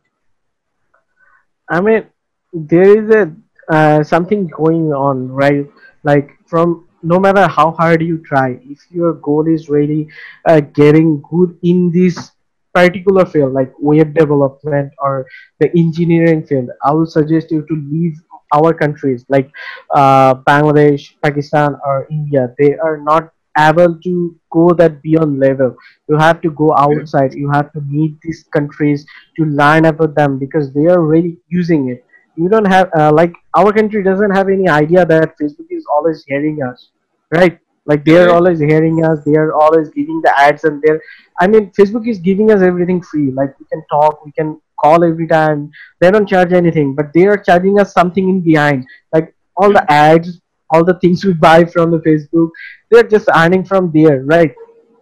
I 1.70 1.82
mean, 1.82 2.06
there 2.54 2.98
is 2.98 3.10
a 3.12 3.36
uh, 3.72 4.04
something 4.04 4.48
going 4.48 4.92
on, 4.92 5.30
right? 5.30 5.70
Like 6.04 6.32
from 6.48 6.89
no 7.04 7.20
matter 7.20 7.48
how 7.48 7.72
hard 7.72 8.02
you 8.02 8.18
try, 8.20 8.60
if 8.64 8.80
your 8.92 9.14
goal 9.14 9.48
is 9.48 9.70
really 9.70 10.08
uh, 10.48 10.60
getting 10.62 11.22
good 11.30 11.58
in 11.64 11.92
this 11.92 12.32
particular 12.74 13.26
field, 13.26 13.54
like 13.54 13.74
web 13.80 14.14
development 14.14 14.92
or 15.00 15.26
the 15.60 15.70
engineering 15.78 16.44
field, 16.46 16.70
I 16.84 16.92
will 16.94 17.06
suggest 17.06 17.52
you 17.52 17.62
to 17.68 17.76
leave 17.76 18.16
our 18.54 18.74
countries 18.74 19.26
like 19.30 19.50
uh, 19.96 20.36
Bangladesh, 20.36 21.16
Pakistan, 21.24 21.76
or 21.86 22.08
India. 22.12 22.54
They 22.58 22.76
are 22.76 22.98
not 22.98 23.32
able 23.58 23.98
to 24.04 24.36
go 24.52 24.74
that 24.74 25.02
beyond 25.02 25.40
level. 25.40 25.76
You 26.08 26.18
have 26.18 26.42
to 26.42 26.52
go 26.52 26.74
outside. 26.76 27.34
You 27.34 27.50
have 27.52 27.72
to 27.74 27.82
meet 27.82 28.18
these 28.22 28.44
countries 28.54 29.06
to 29.38 29.46
learn 29.46 29.86
about 29.86 30.16
them 30.16 30.38
because 30.40 30.74
they 30.74 30.86
are 30.88 31.02
really 31.02 31.38
using 31.50 31.90
it 31.90 32.06
you 32.40 32.50
don't 32.50 32.72
have 32.76 32.90
uh, 33.00 33.12
like 33.12 33.34
our 33.56 33.72
country 33.74 34.04
doesn't 34.04 34.32
have 34.40 34.50
any 34.50 34.68
idea 34.70 35.06
that 35.06 35.36
facebook 35.42 35.70
is 35.80 35.86
always 35.96 36.24
hearing 36.28 36.62
us 36.70 36.90
right? 37.32 37.60
Like 37.86 38.06
they 38.06 38.18
are 38.18 38.30
always 38.30 38.60
hearing 38.60 39.04
us 39.06 39.24
they 39.26 39.36
are 39.36 39.54
always 39.54 39.90
giving 39.90 40.22
the 40.22 40.32
ads 40.40 40.64
and 40.64 40.82
they're 40.84 41.02
i 41.40 41.48
mean 41.48 41.72
facebook 41.78 42.08
is 42.08 42.20
giving 42.20 42.52
us 42.52 42.62
everything 42.62 43.02
free 43.02 43.32
like 43.32 43.58
we 43.60 43.66
can 43.72 43.84
talk 43.90 44.24
we 44.26 44.32
can 44.32 44.62
call 44.84 45.04
every 45.04 45.28
time 45.28 45.72
they 46.00 46.12
don't 46.12 46.30
charge 46.30 46.54
anything 46.54 46.94
but 46.94 47.12
they 47.14 47.26
are 47.26 47.38
charging 47.38 47.80
us 47.80 47.94
something 47.94 48.30
in 48.30 48.42
behind 48.42 48.86
like 49.14 49.34
all 49.58 49.72
the 49.74 49.86
ads 49.92 50.40
all 50.70 50.84
the 50.84 51.00
things 51.00 51.26
we 51.26 51.34
buy 51.34 51.66
from 51.66 51.90
the 51.92 52.02
facebook 52.10 52.50
they're 52.92 53.10
just 53.16 53.28
earning 53.36 53.64
from 53.66 53.92
there 53.92 54.22
right? 54.26 54.54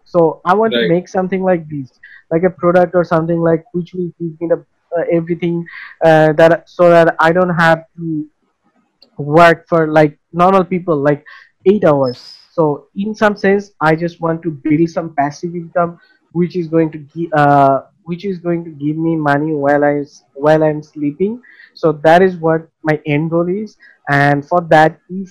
So 0.06 0.42
i 0.46 0.54
want 0.54 0.74
to 0.76 0.82
make 0.82 1.10
something 1.10 1.44
like 1.44 1.68
this 1.68 1.92
like 2.32 2.44
a 2.44 2.50
product 2.50 2.96
or 2.96 3.04
something 3.04 3.42
like 3.42 3.66
which 3.74 3.94
will 3.94 4.12
give 4.20 4.40
me 4.40 4.48
the 4.54 4.64
everything 5.12 5.66
uh, 6.06 6.32
that 6.34 6.68
so 6.70 6.90
that 6.90 7.16
i 7.20 7.32
don't 7.32 7.56
have 7.56 7.84
to 7.96 8.26
work 9.18 9.68
for 9.68 9.88
like 9.88 10.18
normal 10.34 10.64
people 10.64 10.96
like 10.96 11.24
eight 11.66 11.84
hours. 11.84 12.38
So 12.52 12.88
in 12.96 13.14
some 13.16 13.36
sense 13.36 13.72
i 13.82 13.96
just 13.96 14.22
want 14.22 14.42
to 14.44 14.52
build 14.52 14.90
some 14.90 15.14
passive 15.16 15.56
income 15.56 16.00
which 16.32 16.56
is 16.56 16.68
going 16.68 16.92
to 16.92 16.98
give 17.00 17.32
uh, 17.34 17.82
which 18.04 18.26
is 18.26 18.40
going 18.40 18.64
to 18.64 18.72
give 18.72 18.98
me 18.98 19.16
money 19.16 19.54
while 19.54 19.84
i 19.84 20.04
while 20.34 20.64
i'm 20.64 20.82
sleeping. 20.82 21.42
So 21.74 21.92
that 22.04 22.22
is 22.22 22.38
what 22.38 22.68
my 22.84 23.00
end 23.06 23.30
goal 23.32 23.48
is. 23.50 23.78
And 24.10 24.46
for 24.48 24.62
that 24.70 25.00
if 25.10 25.30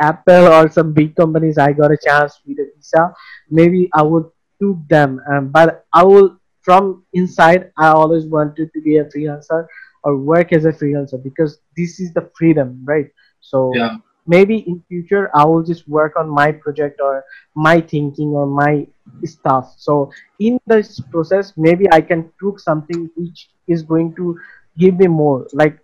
apple 0.00 0.46
or 0.56 0.68
some 0.70 0.92
big 0.92 1.14
companies 1.16 1.58
i 1.58 1.72
got 1.72 1.90
a 1.90 1.98
chance 2.06 2.40
with 2.46 2.58
a 2.58 2.66
visa 2.76 3.12
maybe 3.50 3.88
i 3.94 4.02
would 4.02 4.26
took 4.60 4.76
them. 4.88 5.20
Um, 5.30 5.48
but 5.50 5.84
i 5.92 6.04
will 6.04 6.36
from 6.68 7.04
inside 7.14 7.70
i 7.78 7.88
always 7.88 8.26
wanted 8.26 8.70
to 8.74 8.80
be 8.82 8.98
a 8.98 9.04
freelancer 9.14 9.66
or 10.04 10.16
work 10.18 10.52
as 10.52 10.64
a 10.66 10.72
freelancer 10.72 11.22
because 11.22 11.58
this 11.76 12.00
is 12.00 12.12
the 12.14 12.30
freedom 12.38 12.82
right? 12.86 13.06
So 13.40 13.92
Yeah. 13.92 14.08
maybe 14.26 14.58
in 14.66 14.82
future 14.88 15.30
i 15.34 15.44
will 15.44 15.62
just 15.62 15.88
work 15.88 16.14
on 16.18 16.28
my 16.28 16.52
project 16.52 17.00
or 17.02 17.24
my 17.56 17.80
thinking 17.80 18.30
or 18.40 18.46
my 18.46 18.86
stuff. 19.24 19.74
So 19.78 20.10
in 20.40 20.58
this 20.66 21.00
process 21.12 21.52
maybe 21.56 21.86
i 21.92 22.00
can 22.00 22.30
took 22.40 22.60
something 22.60 23.10
which 23.16 23.50
is 23.68 23.82
going 23.82 24.14
to 24.16 24.36
give 24.78 24.96
me 24.98 25.06
more. 25.08 25.48
Like 25.52 25.78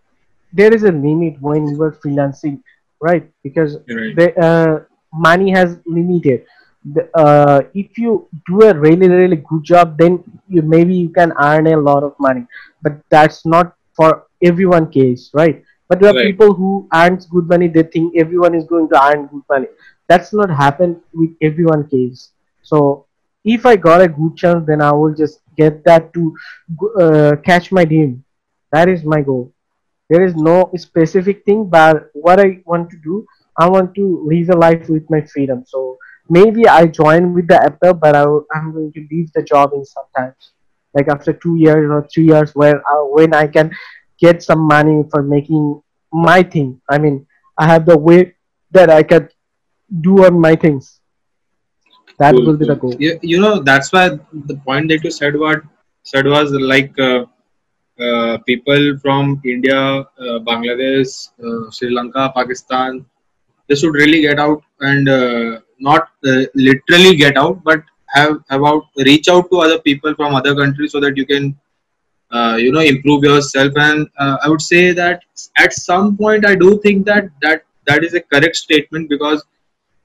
there 0.52 0.74
is 0.74 0.84
a 0.84 0.92
limit 0.92 1.34
when 1.40 1.68
you 1.70 1.82
are 1.82 1.96
freelancing 2.04 2.62
right? 3.02 3.28
Because 3.42 3.78
Right. 3.88 4.16
the 4.16 4.26
uh, 4.40 4.84
money 5.12 5.50
has 5.52 5.78
limited 5.86 6.42
the, 6.84 7.08
uh, 7.18 7.62
if 7.74 7.96
you 7.98 8.28
do 8.48 8.62
a 8.62 8.74
really 8.74 9.08
really 9.08 9.36
good 9.36 9.62
job 9.64 9.96
then 9.98 10.22
you 10.48 10.62
maybe 10.62 10.94
you 10.94 11.08
can 11.08 11.32
earn 11.40 11.66
a 11.66 11.76
lot 11.76 12.02
of 12.02 12.14
money. 12.18 12.46
But 12.82 12.94
that's 13.10 13.44
not 13.46 13.74
for 13.96 14.24
everyone 14.42 14.90
case 14.90 15.30
right? 15.34 15.62
But 15.88 16.00
there 16.00 16.10
are 16.10 16.18
Right. 16.18 16.28
people 16.28 16.54
who 16.54 16.88
earns 16.94 17.26
good 17.26 17.48
money 17.48 17.68
they 17.68 17.82
think 17.82 18.16
everyone 18.16 18.54
is 18.54 18.64
going 18.64 18.88
to 18.90 19.02
earn 19.04 19.26
good 19.26 19.42
money. 19.50 19.66
That's 20.08 20.32
not 20.32 20.50
happen 20.50 21.00
with 21.14 21.30
everyone 21.42 21.88
case. 21.88 22.30
So 22.62 23.06
if 23.44 23.64
i 23.66 23.76
got 23.76 24.00
a 24.02 24.08
good 24.08 24.36
chance 24.36 24.64
then 24.66 24.80
i 24.82 24.90
will 24.92 25.14
just 25.14 25.40
get 25.56 25.84
that 25.84 26.12
to 26.14 26.34
uh, 27.00 27.36
catch 27.44 27.72
my 27.72 27.84
dream. 27.84 28.24
That 28.72 28.88
is 28.88 29.04
my 29.04 29.20
goal. 29.22 29.52
There 30.10 30.24
is 30.24 30.34
no 30.36 30.70
specific 30.76 31.44
thing 31.44 31.68
but 31.68 32.08
what 32.14 32.40
i 32.40 32.60
want 32.66 32.90
to 32.90 32.98
do 33.04 33.26
i 33.58 33.68
want 33.68 33.94
to 33.94 34.04
live 34.30 34.50
a 34.50 34.58
life 34.58 34.88
with 34.88 35.08
my 35.10 35.20
freedom. 35.32 35.64
So 35.66 35.98
maybe 36.28 36.66
i 36.66 36.87
join 36.87 37.34
with 37.34 37.46
the 37.48 37.62
apple 37.62 37.94
but 37.94 38.16
I, 38.16 38.22
I'm 38.54 38.72
going 38.72 38.92
to 38.92 39.06
leave 39.10 39.32
the 39.32 39.42
job 39.42 39.72
in 39.74 39.84
sometimes 39.84 40.52
like 40.94 41.08
after 41.08 41.32
two 41.32 41.56
years 41.56 41.90
or 41.90 42.06
three 42.12 42.26
years 42.26 42.54
where 42.54 42.80
I, 42.88 42.94
when 43.10 43.34
i 43.34 43.46
can 43.46 43.70
get 44.18 44.42
some 44.42 44.60
money 44.60 45.04
for 45.10 45.22
making 45.22 45.82
my 46.12 46.42
thing. 46.42 46.80
I 46.88 46.98
mean 46.98 47.26
i 47.58 47.66
have 47.66 47.87
the 47.87 47.98
way 47.98 48.34
that 48.70 48.90
i 48.90 49.02
can 49.02 49.28
do 50.00 50.24
on 50.24 50.40
my 50.40 50.56
things. 50.56 51.00
That 52.18 52.34
Cool, 52.34 52.46
will 52.46 52.56
be 52.56 52.66
the 52.66 52.76
goal. 52.76 52.94
You, 52.98 53.18
you 53.22 53.40
know, 53.40 53.60
that's 53.60 53.92
why 53.92 54.08
the 54.32 54.56
point 54.64 54.88
that 54.88 55.02
you 55.02 55.10
said 55.10 55.37
what 55.37 55.62
said 56.04 56.26
was 56.26 56.52
like 56.52 56.96
uh, 56.98 57.24
uh, 57.98 58.38
people 58.38 58.98
from 58.98 59.40
India, 59.44 59.78
uh, 59.78 60.38
Bangladesh, 60.48 61.28
uh, 61.44 61.70
Sri 61.70 61.90
Lanka, 61.90 62.32
Pakistan, 62.34 63.04
they 63.68 63.74
should 63.74 63.94
really 63.94 64.20
get 64.20 64.38
out 64.38 64.62
and 64.80 65.08
uh, 65.08 65.60
not 65.78 66.08
uh, 66.26 66.44
literally 66.54 67.16
get 67.16 67.37
out, 67.37 67.62
but 67.64 67.82
have 68.14 68.38
about 68.50 68.84
reach 68.96 69.28
out 69.28 69.50
to 69.50 69.58
other 69.58 69.78
people 69.80 70.14
from 70.14 70.34
other 70.34 70.54
countries 70.54 70.92
so 70.92 71.00
that 71.00 71.16
you 71.16 71.26
can 71.26 71.56
uh, 72.30 72.56
you 72.58 72.72
know 72.72 72.80
improve 72.80 73.24
yourself. 73.24 73.72
And 73.76 74.08
uh, 74.18 74.37
i 74.42 74.48
would 74.48 74.62
say 74.62 74.92
that 74.92 75.22
at 75.58 75.72
some 75.72 76.16
point 76.16 76.46
i 76.46 76.54
do 76.54 76.78
think 76.84 77.04
that 77.06 77.28
that 77.42 77.64
that 77.87 78.04
is 78.04 78.14
a 78.14 78.20
correct 78.20 78.56
statement 78.56 79.08
because 79.08 79.44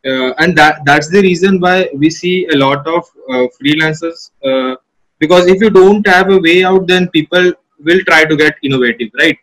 uh, 0.05 0.31
and 0.39 0.57
that 0.57 0.79
that's 0.85 1.09
the 1.09 1.21
reason 1.21 1.59
why 1.59 1.89
we 1.93 2.09
see 2.09 2.47
a 2.53 2.57
lot 2.57 2.87
of 2.87 3.03
uh, 3.29 3.45
freelancers 3.57 4.31
uh, 4.45 4.75
because 5.19 5.47
if 5.47 5.61
you 5.61 5.69
don't 5.69 6.07
have 6.07 6.29
a 6.29 6.39
way 6.39 6.63
out 6.63 6.87
then 6.87 7.09
people 7.09 7.51
will 7.79 8.01
try 8.07 8.23
to 8.25 8.35
get 8.37 8.55
innovative 8.63 9.09
right? 9.19 9.37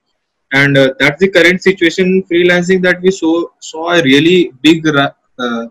And 0.53 0.77
that's 0.77 1.21
the 1.21 1.29
current 1.29 1.61
situation 1.61 2.07
in 2.07 2.23
freelancing 2.23 2.81
that 2.83 3.03
we 3.03 3.11
saw 3.11 3.47
saw 3.59 3.91
a 3.95 4.03
really 4.03 4.53
big 4.62 4.87
uh, 4.87 5.67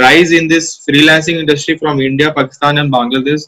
rise 0.00 0.32
in 0.32 0.48
this 0.48 0.84
freelancing 0.86 1.38
industry 1.42 1.76
from 1.78 2.00
india 2.00 2.32
pakistan 2.38 2.78
and 2.78 2.92
bangladesh 2.92 3.44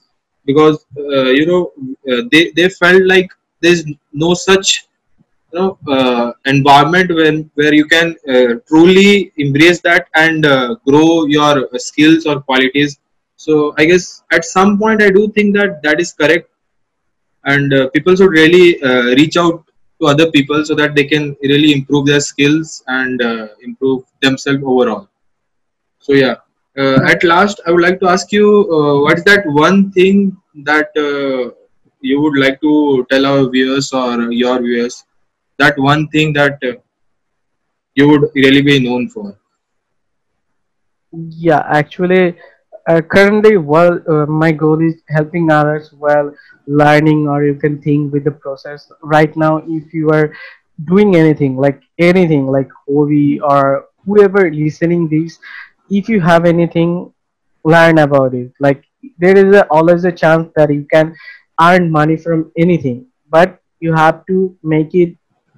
because 0.47 0.77
uh, 0.99 1.31
you 1.39 1.47
know 1.51 1.63
uh, 2.11 2.23
they 2.33 2.43
they 2.57 2.69
felt 2.69 3.03
like 3.15 3.31
there's 3.61 3.85
no 4.13 4.33
such 4.35 4.69
you 5.53 5.59
know 5.59 5.71
uh, 5.97 6.33
environment 6.55 7.15
when 7.21 7.51
where 7.55 7.75
you 7.75 7.87
can 7.95 8.15
uh, 8.35 8.51
truly 8.69 9.33
embrace 9.37 9.81
that 9.89 10.07
and 10.15 10.47
uh, 10.47 10.77
grow 10.89 11.27
your 11.27 11.69
skills 11.89 12.27
or 12.27 12.41
qualities. 12.41 12.99
So 13.45 13.75
i 13.79 13.85
guess 13.89 14.05
at 14.33 14.45
some 14.45 14.79
point 14.83 15.03
i 15.07 15.11
do 15.17 15.23
think 15.37 15.55
that 15.57 15.83
that 15.83 16.01
is 16.05 16.13
correct 16.21 16.49
and 17.45 17.73
people 17.95 18.17
should 18.17 18.35
really 18.43 18.67
reach 19.19 19.37
out 19.37 19.59
to 20.01 20.07
other 20.13 20.31
people 20.31 20.65
so 20.65 20.75
that 20.75 20.95
they 20.95 21.05
can 21.05 21.37
really 21.43 21.73
improve 21.73 22.07
their 22.07 22.21
skills 22.21 22.83
and 22.87 23.21
improve 23.69 24.05
themselves 24.23 24.63
overall 24.65 25.07
so 26.07 26.13
yeah. 26.15 26.37
Uh, 26.83 27.01
at 27.13 27.25
last 27.25 27.61
i 27.67 27.71
would 27.73 27.83
like 27.83 27.99
to 28.01 28.09
ask 28.15 28.33
you 28.37 28.47
uh, 28.77 28.95
what's 29.05 29.25
that 29.29 29.43
one 29.59 29.79
thing 29.93 30.37
that 30.69 30.91
uh, 31.05 31.51
you 32.01 32.21
would 32.23 32.37
like 32.45 32.61
to 32.61 32.73
tell 33.11 33.25
our 33.27 33.49
viewers 33.51 33.93
or 33.93 34.31
your 34.31 34.59
viewers? 34.63 35.05
That 35.59 35.79
one 35.79 36.09
thing 36.09 36.33
that 36.35 36.59
uh, 36.63 36.75
you 37.95 38.09
would 38.09 38.25
really 38.35 38.63
be 38.63 38.79
known 38.87 39.09
for? 39.09 39.39
Yeah 41.47 41.63
actually 41.69 42.37
uh, 42.89 43.01
currently 43.01 43.57
well 43.57 44.01
uh, 44.09 44.27
my 44.27 44.53
goal 44.53 44.81
is 44.81 44.95
helping 45.09 45.51
others 45.51 45.93
while 45.93 46.33
learning 46.67 47.29
or 47.29 47.45
you 47.45 47.55
can 47.55 47.81
think 47.83 48.13
with 48.13 48.25
the 48.25 48.31
process. 48.33 48.91
Right 49.03 49.35
now 49.37 49.63
if 49.67 49.93
you 49.95 50.11
are 50.11 50.33
doing 50.85 51.17
anything 51.17 51.57
like 51.57 51.83
anything 51.99 52.47
like 52.47 52.69
hobby 52.89 53.41
or 53.41 53.87
whoever 54.05 54.51
listening 54.53 55.09
this 55.09 55.39
if 55.91 56.09
you 56.09 56.21
have 56.21 56.45
anything 56.45 57.13
learn 57.65 57.99
about 57.99 58.35
it 58.35 58.53
like 58.61 58.85
there 59.19 59.37
is 59.37 59.55
a, 59.55 59.65
always 59.69 60.05
a 60.05 60.13
chance 60.13 60.49
that 60.57 60.73
you 60.73 60.87
can 60.93 61.15
earn 61.61 61.91
money 61.91 62.17
from 62.17 62.51
anything 62.57 63.07
but 63.31 63.59
you 63.81 63.93
have 63.95 64.25
to 64.27 64.57
make 64.63 64.95
it 64.95 65.15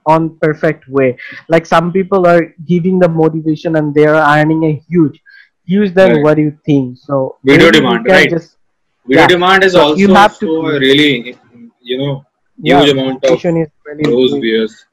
on 0.07 0.39
perfect 0.41 0.89
way 0.89 1.17
like 1.49 1.67
some 1.67 1.93
people 1.93 2.27
are 2.27 2.55
giving 2.67 2.99
the 2.99 3.09
motivation 3.09 3.77
and 3.77 3.95
they 3.95 4.07
are 4.07 4.23
earning 4.39 4.65
a 4.65 4.75
huge 4.89 5.21
huge 5.67 5.95
than 5.95 6.19
Right. 6.19 6.21
what 6.21 6.39
you 6.39 6.57
think 6.65 6.97
so 6.99 7.37
Video 7.45 7.71
demand, 7.71 8.07
right? 8.09 8.31
just 8.31 8.57
video 9.07 9.27
Yeah. 9.27 9.27
demand 9.27 9.65
is 9.65 9.75
So 9.75 9.81
also 9.83 9.97
you 9.97 10.09
have 10.15 10.39
to 10.41 10.49
really 10.79 11.37
you 11.81 11.99
know 11.99 12.25
yeah 12.63 12.85
huge 12.85 12.89
amount 12.91 13.25
of 13.25 13.41
is 13.63 13.69
really 13.87 14.11
those 14.11 14.33
viewers 14.35 14.87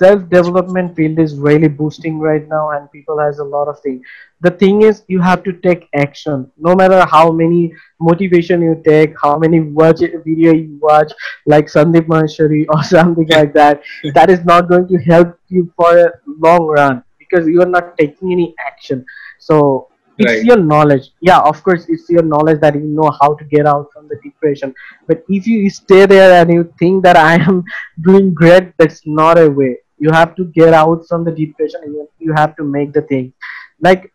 self 0.00 0.28
development 0.30 0.94
field 0.96 1.18
is 1.18 1.36
really 1.38 1.68
boosting 1.68 2.18
right 2.18 2.46
now 2.48 2.70
and 2.70 2.90
people 2.92 3.18
has 3.18 3.38
a 3.38 3.44
lot 3.44 3.68
of 3.68 3.78
things 3.80 4.02
the 4.40 4.50
thing 4.50 4.82
is 4.82 5.02
you 5.08 5.20
have 5.20 5.42
to 5.44 5.52
take 5.52 5.88
action. 5.94 6.50
No 6.58 6.74
matter 6.74 7.04
how 7.10 7.30
many 7.32 7.72
motivation 8.00 8.62
you 8.62 8.80
take 8.86 9.14
how 9.22 9.38
many 9.38 9.60
watch 9.60 10.00
video 10.00 10.52
you 10.54 10.78
watch 10.82 11.12
like 11.46 11.66
sandeep 11.66 12.06
maheshwari 12.14 12.64
or 12.74 12.82
something 12.82 13.28
like 13.36 13.52
that 13.54 13.82
that 14.14 14.30
is 14.30 14.44
not 14.44 14.68
going 14.68 14.86
to 14.88 14.98
help 15.10 15.36
you 15.48 15.72
for 15.76 15.90
a 16.06 16.10
long 16.46 16.66
run 16.66 17.02
because 17.18 17.46
you 17.46 17.60
are 17.62 17.72
not 17.76 17.96
taking 17.98 18.32
any 18.32 18.54
action. 18.66 19.04
So 19.38 19.88
it's 20.18 20.42
Right. 20.42 20.42
your 20.42 20.56
knowledge. 20.58 21.10
Yeah 21.20 21.40
of 21.40 21.62
course 21.62 21.86
it's 21.88 22.08
your 22.08 22.22
knowledge 22.22 22.60
that 22.60 22.74
you 22.74 22.88
know 22.98 23.10
how 23.20 23.34
to 23.34 23.44
get 23.44 23.66
out 23.66 23.88
from 23.92 24.08
the 24.08 24.16
depression. 24.22 24.74
But 25.06 25.22
if 25.28 25.46
you 25.46 25.68
stay 25.70 26.06
there 26.06 26.32
and 26.40 26.52
you 26.52 26.72
think 26.78 27.02
that 27.04 27.16
i 27.16 27.34
am 27.34 27.62
doing 28.08 28.32
great 28.34 28.72
that's 28.78 29.02
not 29.06 29.38
a 29.38 29.48
way 29.48 29.76
you 30.00 30.10
have 30.10 30.34
to 30.36 30.44
get 30.46 30.74
out 30.74 31.06
from 31.08 31.24
the 31.24 31.30
depression 31.30 31.80
you, 31.84 32.08
you 32.18 32.32
have 32.32 32.56
to 32.56 32.64
make 32.64 32.92
the 32.92 33.02
thing. 33.02 33.32
Like 33.80 34.12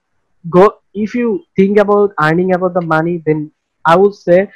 go 0.49 0.79
if 0.93 1.15
you 1.15 1.45
think 1.55 1.79
about 1.79 2.11
earning 2.21 2.53
about 2.53 2.73
the 2.73 2.81
money 2.81 3.23
then 3.25 3.49
i 3.85 3.95
would 3.95 4.13
say 4.13 4.49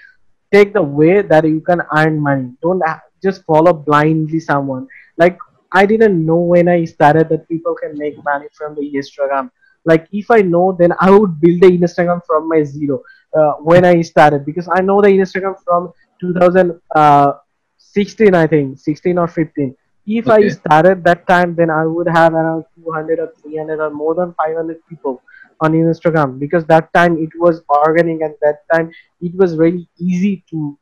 take 0.51 0.73
the 0.73 0.81
way 0.81 1.21
that 1.21 1.45
you 1.45 1.61
can 1.61 1.81
earn 1.95 2.19
money. 2.19 2.51
Don't 2.61 2.81
just 3.21 3.43
follow 3.43 3.71
blindly 3.73 4.39
someone. 4.39 4.87
Like 5.17 5.37
i 5.71 5.85
didn't 5.85 6.25
know 6.25 6.39
when 6.53 6.67
i 6.67 6.83
started 6.85 7.29
that 7.29 7.47
people 7.47 7.75
can 7.75 7.95
make 7.97 8.15
money 8.23 8.47
from 8.53 8.73
the 8.75 8.91
instagram. 8.95 9.51
Like 9.85 10.07
if 10.11 10.31
i 10.31 10.41
know 10.41 10.75
then 10.79 10.93
i 10.99 11.11
would 11.11 11.39
build 11.39 11.61
the 11.61 11.77
instagram 11.77 12.25
from 12.25 12.49
my 12.49 12.63
zero 12.63 13.03
uh, 13.37 13.53
when 13.69 13.85
i 13.85 14.01
started. 14.01 14.45
Because 14.45 14.67
i 14.71 14.81
know 14.81 14.99
the 15.01 15.09
instagram 15.09 15.55
from 15.63 15.93
2016 16.21 18.35
i 18.35 18.47
think 18.47 18.79
16 18.79 19.17
or 19.17 19.27
15 19.27 19.75
if 20.05 20.27
i 20.29 20.47
started 20.47 21.03
that 21.03 21.27
time 21.27 21.55
then 21.55 21.69
i 21.69 21.85
would 21.85 22.07
have 22.07 22.33
around 22.33 22.63
200 22.75 23.19
or 23.19 23.33
300 23.41 23.79
or 23.79 23.89
more 23.89 24.15
than 24.15 24.33
500 24.33 24.79
people 24.89 25.21
on 25.61 25.73
instagram 25.73 26.39
because 26.39 26.65
that 26.65 26.91
time 26.93 27.17
it 27.17 27.29
was 27.37 27.61
organic 27.69 28.21
and 28.21 28.33
that 28.41 28.63
time 28.73 28.91
it 29.21 29.35
was 29.35 29.57
really 29.57 29.87
easy 29.97 30.43
to 30.49 30.77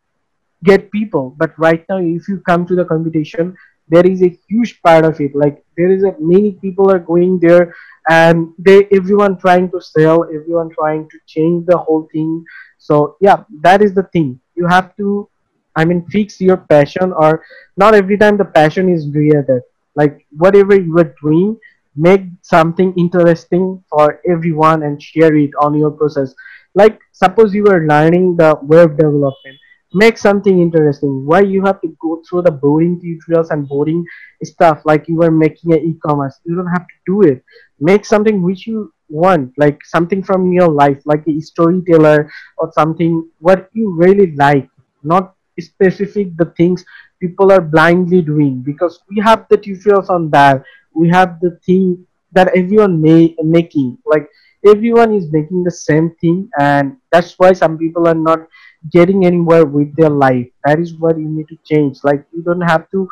get 0.63 0.91
people. 0.91 1.35
But 1.37 1.57
right 1.57 1.85
now 1.89 1.97
if 1.99 2.27
you 2.27 2.39
come 2.39 2.65
to 2.67 2.75
the 2.75 2.85
competition 2.85 3.55
there 3.89 4.05
is 4.05 4.21
a 4.21 4.37
huge 4.49 4.81
part 4.81 5.05
of 5.05 5.19
it. 5.21 5.33
Like 5.33 5.63
there 5.77 5.89
is 5.91 6.03
a 6.03 6.13
many 6.19 6.51
people 6.51 6.91
are 6.91 6.99
going 6.99 7.39
there 7.39 7.73
and 8.09 8.53
they 8.57 8.87
everyone 8.91 9.37
trying 9.37 9.71
to 9.71 9.81
sell 9.81 10.23
everyone 10.25 10.69
trying 10.69 11.09
to 11.09 11.17
change 11.25 11.65
the 11.65 11.77
whole 11.77 12.07
thing. 12.11 12.43
So 12.77 13.17
yeah 13.21 13.43
that 13.61 13.81
is 13.81 13.93
the 13.93 14.03
thing. 14.03 14.39
You 14.55 14.67
have 14.67 14.95
to 14.97 15.29
i 15.77 15.85
mean 15.85 16.05
fix 16.15 16.41
your 16.41 16.57
passion 16.57 17.13
or 17.13 17.43
not 17.77 17.93
every 17.93 18.17
time 18.17 18.37
the 18.37 18.45
passion 18.45 18.89
is 18.89 19.07
created. 19.11 19.61
Like 19.95 20.25
whatever 20.31 20.75
you 20.79 20.97
are 20.99 21.15
doing 21.21 21.57
make 21.95 22.25
something 22.41 22.93
interesting 22.95 23.83
for 23.89 24.21
everyone 24.29 24.83
and 24.83 25.01
share 25.01 25.35
it 25.35 25.51
on 25.59 25.73
your 25.73 25.91
process. 25.91 26.33
Like 26.75 26.99
suppose 27.11 27.53
you 27.53 27.65
are 27.67 27.87
learning 27.87 28.35
the 28.37 28.57
web 28.61 28.97
development. 28.97 29.57
Make 29.93 30.17
something 30.17 30.61
interesting. 30.61 31.25
Why 31.25 31.41
you 31.41 31.63
have 31.65 31.81
to 31.81 31.95
go 31.99 32.21
through 32.27 32.43
the 32.43 32.51
boring 32.51 32.99
tutorials 33.01 33.49
and 33.51 33.67
boring 33.67 34.05
stuff? 34.43 34.81
Like 34.85 35.07
you 35.07 35.23
are 35.23 35.31
making 35.31 35.73
an 35.73 35.79
e-commerce. 35.79 36.39
You 36.43 36.55
don't 36.55 36.67
have 36.67 36.85
to 36.85 36.95
do 37.07 37.21
it. 37.23 37.43
Make 37.79 38.05
something 38.05 38.43
which 38.43 38.67
you 38.67 38.93
want 39.09 39.53
like 39.57 39.79
something 39.85 40.21
from 40.21 40.51
your 40.51 40.67
life 40.67 41.01
like 41.05 41.23
a 41.27 41.39
storyteller 41.39 42.29
or 42.57 42.71
something 42.73 43.27
what 43.39 43.69
you 43.73 43.95
really 43.95 44.35
like 44.35 44.69
not 45.03 45.36
specific 45.59 46.35
the 46.37 46.45
things 46.57 46.85
people 47.19 47.51
are 47.51 47.61
blindly 47.61 48.21
doing 48.21 48.61
because 48.61 49.01
we 49.09 49.21
have 49.23 49.45
the 49.49 49.57
tutorials 49.57 50.09
on 50.09 50.29
that. 50.31 50.63
We 50.93 51.09
have 51.09 51.39
the 51.39 51.59
thing 51.65 52.05
that 52.33 52.55
everyone 52.55 53.01
may 53.01 53.35
making. 53.41 53.97
Like 54.05 54.29
everyone 54.65 55.13
is 55.13 55.31
making 55.31 55.63
the 55.63 55.71
same 55.71 56.15
thing 56.21 56.49
and 56.59 56.97
that's 57.11 57.35
why 57.37 57.53
some 57.53 57.77
people 57.77 58.07
are 58.07 58.15
not 58.15 58.47
getting 58.91 59.25
anywhere 59.25 59.65
with 59.65 59.95
their 59.95 60.09
life. 60.09 60.47
That 60.65 60.79
is 60.79 60.95
what 60.95 61.17
you 61.17 61.27
need 61.27 61.47
to 61.49 61.57
change. 61.65 61.99
Like 62.03 62.25
you 62.33 62.41
don't 62.41 62.61
have 62.61 62.89
to 62.91 63.07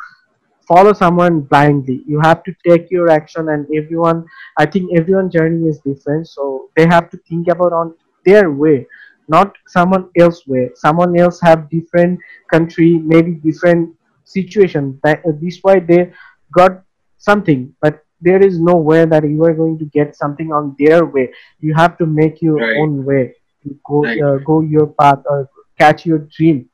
follow 0.66 0.92
someone 0.92 1.40
blindly. 1.40 2.02
You 2.06 2.20
have 2.20 2.42
to 2.44 2.54
take 2.66 2.90
your 2.90 3.08
action 3.10 3.48
and 3.50 3.66
everyone 3.80 4.24
i 4.58 4.66
think 4.66 4.90
everyone 4.98 5.30
journey 5.30 5.68
is 5.68 5.78
different 5.88 6.26
so 6.28 6.68
they 6.76 6.86
have 6.86 7.10
to 7.10 7.18
think 7.28 7.48
about 7.48 7.72
on 7.72 7.94
their 8.24 8.50
way 8.50 8.86
not 9.28 9.54
someone 9.66 10.08
else 10.18 10.46
way 10.46 10.70
someone 10.74 11.18
else 11.18 11.40
have 11.40 11.68
different 11.70 12.18
country 12.52 13.00
maybe 13.04 13.32
different 13.32 13.90
situation. 14.24 14.98
That 15.02 15.20
uh, 15.26 15.32
this 15.40 15.58
why 15.62 15.80
they 15.80 16.12
got 16.54 16.82
something 17.18 17.72
but 17.82 18.02
there 18.20 18.42
is 18.44 18.60
no 18.60 18.76
way 18.76 19.04
that 19.04 19.28
you 19.28 19.44
are 19.44 19.54
going 19.54 19.78
to 19.78 19.84
get 19.86 20.16
something 20.16 20.52
on 20.52 20.74
their 20.78 21.04
way. 21.04 21.30
You 21.60 21.74
have 21.74 21.96
to 21.98 22.06
make 22.06 22.40
your 22.42 22.60
Right. 22.60 22.76
own 22.76 23.04
way. 23.04 23.34
To 23.64 23.76
go 23.86 23.98
Right. 24.04 24.24
uh, 24.24 24.38
go 24.44 24.60
your 24.60 24.86
path 24.86 25.22
or 25.28 25.48
catch 25.78 26.06
your 26.06 26.18
dream. 26.36 26.68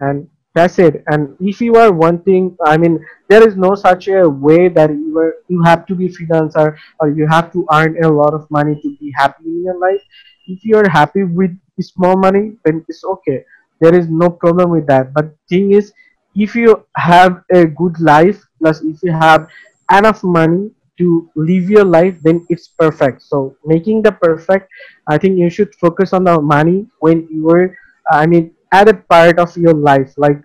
And 0.00 0.28
that's 0.54 0.78
it. 0.78 1.02
And 1.08 1.36
if 1.40 1.60
you 1.60 1.74
are 1.76 1.92
wanting 1.92 2.56
i 2.64 2.76
mean 2.76 2.94
there 3.28 3.46
is 3.46 3.56
no 3.56 3.74
such 3.74 4.08
a 4.08 4.28
way 4.28 4.68
that 4.68 4.90
you 4.90 5.18
are 5.18 5.34
you 5.48 5.62
have 5.62 5.86
to 5.86 5.94
be 5.94 6.08
freelancer 6.16 6.66
or 7.00 7.08
you 7.10 7.26
have 7.26 7.52
to 7.52 7.66
earn 7.72 7.96
a 8.04 8.08
lot 8.08 8.34
of 8.34 8.46
money 8.50 8.74
to 8.82 8.96
be 9.00 9.12
happy 9.16 9.44
in 9.44 9.64
your 9.64 9.78
life. 9.78 10.02
If 10.46 10.64
you 10.64 10.76
are 10.76 10.88
happy 10.88 11.24
with 11.24 11.50
small 11.82 12.16
money 12.16 12.56
then 12.64 12.84
it's 12.88 13.04
okay. 13.04 13.44
There 13.80 13.94
is 13.94 14.08
no 14.08 14.30
problem 14.30 14.70
with 14.70 14.86
that. 14.86 15.12
But 15.12 15.34
thing 15.48 15.72
is 15.72 15.92
if 16.34 16.54
you 16.54 16.84
have 16.96 17.42
a 17.52 17.66
good 17.66 17.98
life 18.00 18.42
plus 18.60 18.82
if 18.82 19.02
you 19.02 19.12
have 19.12 19.48
enough 19.92 20.22
money 20.24 20.70
to 20.98 21.30
live 21.36 21.68
your 21.68 21.84
life 21.84 22.16
then 22.22 22.46
it's 22.48 22.68
perfect. 22.68 23.22
So 23.22 23.56
making 23.64 24.02
the 24.02 24.12
perfect 24.12 24.70
i 25.08 25.18
think 25.18 25.38
you 25.38 25.50
should 25.50 25.74
focus 25.76 26.12
on 26.12 26.24
the 26.24 26.40
money 26.40 26.86
when 27.00 27.28
you 27.30 27.48
are 27.50 27.76
i 28.10 28.26
mean 28.26 28.52
at 28.72 28.88
a 28.88 28.94
part 28.94 29.38
of 29.38 29.56
your 29.56 29.74
life. 29.74 30.12
Like 30.16 30.42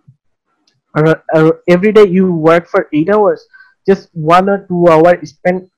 uh, 0.96 1.16
uh, 1.34 1.52
every 1.70 1.92
day 1.92 2.06
you 2.08 2.32
work 2.34 2.68
for 2.68 2.88
eight 2.94 3.10
hours 3.10 3.46
just 3.88 4.10
one 4.14 4.50
or 4.50 4.66
two 4.68 4.88
hours 4.90 5.30
spent 5.30 5.70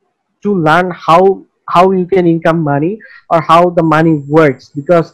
to 0.41 0.53
learn 0.55 0.91
how 0.91 1.43
how 1.69 1.91
you 1.91 2.05
can 2.05 2.27
income 2.27 2.61
money 2.61 2.99
or 3.29 3.39
how 3.41 3.69
the 3.69 3.81
money 3.83 4.15
works. 4.27 4.69
Because 4.75 5.13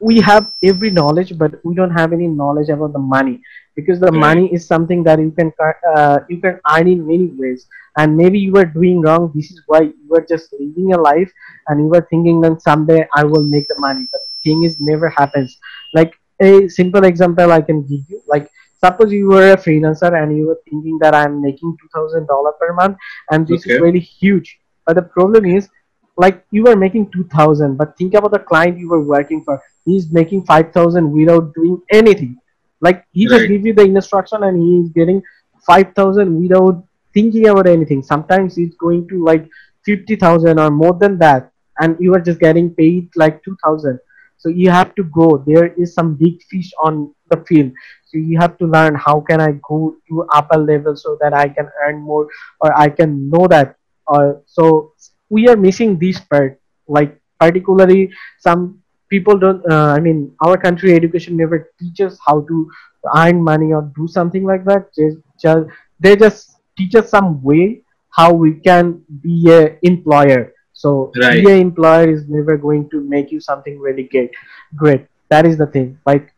we 0.00 0.20
have 0.20 0.50
every 0.62 0.90
knowledge 0.90 1.36
but 1.38 1.54
we 1.64 1.74
don't 1.74 1.90
have 1.90 2.12
any 2.12 2.26
knowledge 2.26 2.68
about 2.68 2.92
the 2.92 2.98
money 2.98 3.40
because 3.76 4.00
the 4.00 4.10
Right. 4.10 4.12
money 4.12 4.52
is 4.52 4.66
something 4.66 5.02
that 5.04 5.18
you 5.20 5.30
can 5.30 5.52
uh, 5.96 6.18
you 6.28 6.40
can 6.40 6.58
earn 6.74 6.88
in 6.88 7.06
many 7.06 7.30
ways. 7.36 7.66
And 7.96 8.16
maybe 8.16 8.38
you 8.38 8.54
are 8.56 8.64
doing 8.64 9.00
wrong 9.02 9.30
this 9.34 9.50
is 9.50 9.62
why 9.66 9.80
you 9.82 10.14
are 10.14 10.24
just 10.28 10.52
living 10.58 10.92
a 10.94 10.98
life 11.00 11.30
and 11.68 11.80
you 11.84 11.92
are 11.94 12.06
thinking 12.10 12.40
that 12.42 12.60
someday 12.62 13.06
i 13.14 13.24
will 13.24 13.44
make 13.48 13.66
the 13.68 13.76
money. 13.78 14.06
But 14.12 14.20
thing 14.44 14.64
is 14.64 14.76
never 14.80 15.08
happens. 15.08 15.56
Like 15.94 16.12
a 16.40 16.68
simple 16.68 17.04
example 17.04 17.52
i 17.52 17.60
can 17.60 17.80
give 17.82 18.00
you 18.08 18.20
like 18.26 18.48
suppose 18.84 19.12
you 19.12 19.26
were 19.28 19.52
a 19.52 19.56
freelancer 19.56 20.10
and 20.20 20.36
you 20.36 20.46
were 20.48 20.58
thinking 20.68 20.98
that 21.00 21.14
i'm 21.14 21.40
making 21.42 21.76
$2000 21.80 22.54
per 22.60 22.72
month 22.74 22.96
and 23.30 23.46
this 23.46 23.66
is 23.66 23.78
really 23.78 24.00
huge. 24.00 24.58
But 24.86 24.96
the 24.96 25.02
problem 25.02 25.44
is 25.46 25.68
like 26.16 26.44
you 26.50 26.66
are 26.66 26.76
making 26.76 27.10
2000 27.10 27.76
but 27.76 27.96
think 27.96 28.14
about 28.14 28.32
the 28.32 28.38
client 28.38 28.78
you 28.78 28.88
were 28.88 29.02
working 29.02 29.42
for. 29.44 29.60
He's 29.84 30.10
making 30.12 30.44
5000 30.44 31.10
without 31.12 31.54
doing 31.54 31.80
anything. 31.92 32.38
Like 32.80 33.04
he 33.12 33.26
just 33.28 33.46
Right. 33.46 33.48
give 33.48 33.64
you 33.66 33.74
the 33.74 33.82
instruction 33.82 34.42
and 34.44 34.60
he 34.60 34.78
is 34.80 34.90
getting 34.90 35.22
5000 35.66 36.40
without 36.40 36.84
thinking 37.12 37.48
about 37.48 37.66
anything. 37.66 38.02
Sometimes 38.02 38.58
it's 38.58 38.76
going 38.76 39.08
to 39.08 39.24
like 39.24 39.48
50000 39.86 40.58
or 40.58 40.70
more 40.70 40.94
than 40.94 41.18
that 41.18 41.50
and 41.80 41.96
you 42.00 42.14
are 42.14 42.20
just 42.20 42.40
getting 42.40 42.70
paid 42.74 43.08
like 43.16 43.42
2000 43.44 43.98
so 44.38 44.48
you 44.48 44.70
have 44.70 44.94
to 44.96 45.04
go. 45.04 45.42
There 45.46 45.66
is 45.74 45.94
some 45.94 46.14
big 46.14 46.42
fish 46.50 46.70
on 46.82 47.12
the 47.30 47.38
field. 47.48 47.72
So 48.06 48.18
you 48.18 48.38
have 48.38 48.56
to 48.58 48.66
learn 48.66 48.94
how 48.94 49.20
can 49.20 49.40
i 49.40 49.52
go 49.68 49.94
to 50.08 50.24
upper 50.34 50.58
level 50.58 50.96
so 50.96 51.16
that 51.20 51.32
i 51.34 51.48
can 51.48 51.68
earn 51.84 52.00
more 52.00 52.26
or 52.60 52.76
i 52.78 52.88
can 52.88 53.28
know 53.30 53.46
that. 53.48 53.76
Or 54.06 54.42
so 54.46 54.92
we 55.30 55.48
are 55.48 55.56
missing 55.56 55.98
this 55.98 56.20
part. 56.20 56.60
Like 56.88 57.20
particularly 57.40 58.10
some 58.38 58.80
people 59.10 59.38
don't 59.38 59.60
uh, 59.70 59.92
i 59.96 60.00
mean 60.00 60.34
our 60.44 60.56
country 60.56 60.92
education 60.94 61.36
never 61.36 61.70
teaches 61.78 62.18
how 62.26 62.40
to 62.48 62.68
earn 63.16 63.42
money 63.42 63.72
or 63.72 63.90
do 63.96 64.06
something 64.08 64.44
like 64.44 64.64
that. 64.64 64.92
Just, 64.94 65.18
just 65.40 65.66
they 66.00 66.16
just 66.16 66.60
teach 66.76 66.94
us 66.94 67.10
some 67.10 67.42
way 67.42 67.82
how 68.10 68.32
we 68.32 68.54
can 68.60 69.02
be 69.22 69.48
a 69.50 69.78
employer. 69.82 70.52
So 70.72 71.18
Right. 71.20 71.28
be 71.28 71.48
a 71.50 71.54
employer 71.56 72.08
is 72.10 72.24
never 72.28 72.56
going 72.56 72.88
to 72.90 73.00
make 73.00 73.30
you 73.30 73.40
something 73.40 73.78
really 73.78 74.04
great 74.10 74.30
great. 74.76 75.06
That 75.30 75.46
is 75.46 75.58
the 75.58 75.66
thing. 75.66 75.98
Like 76.06 76.32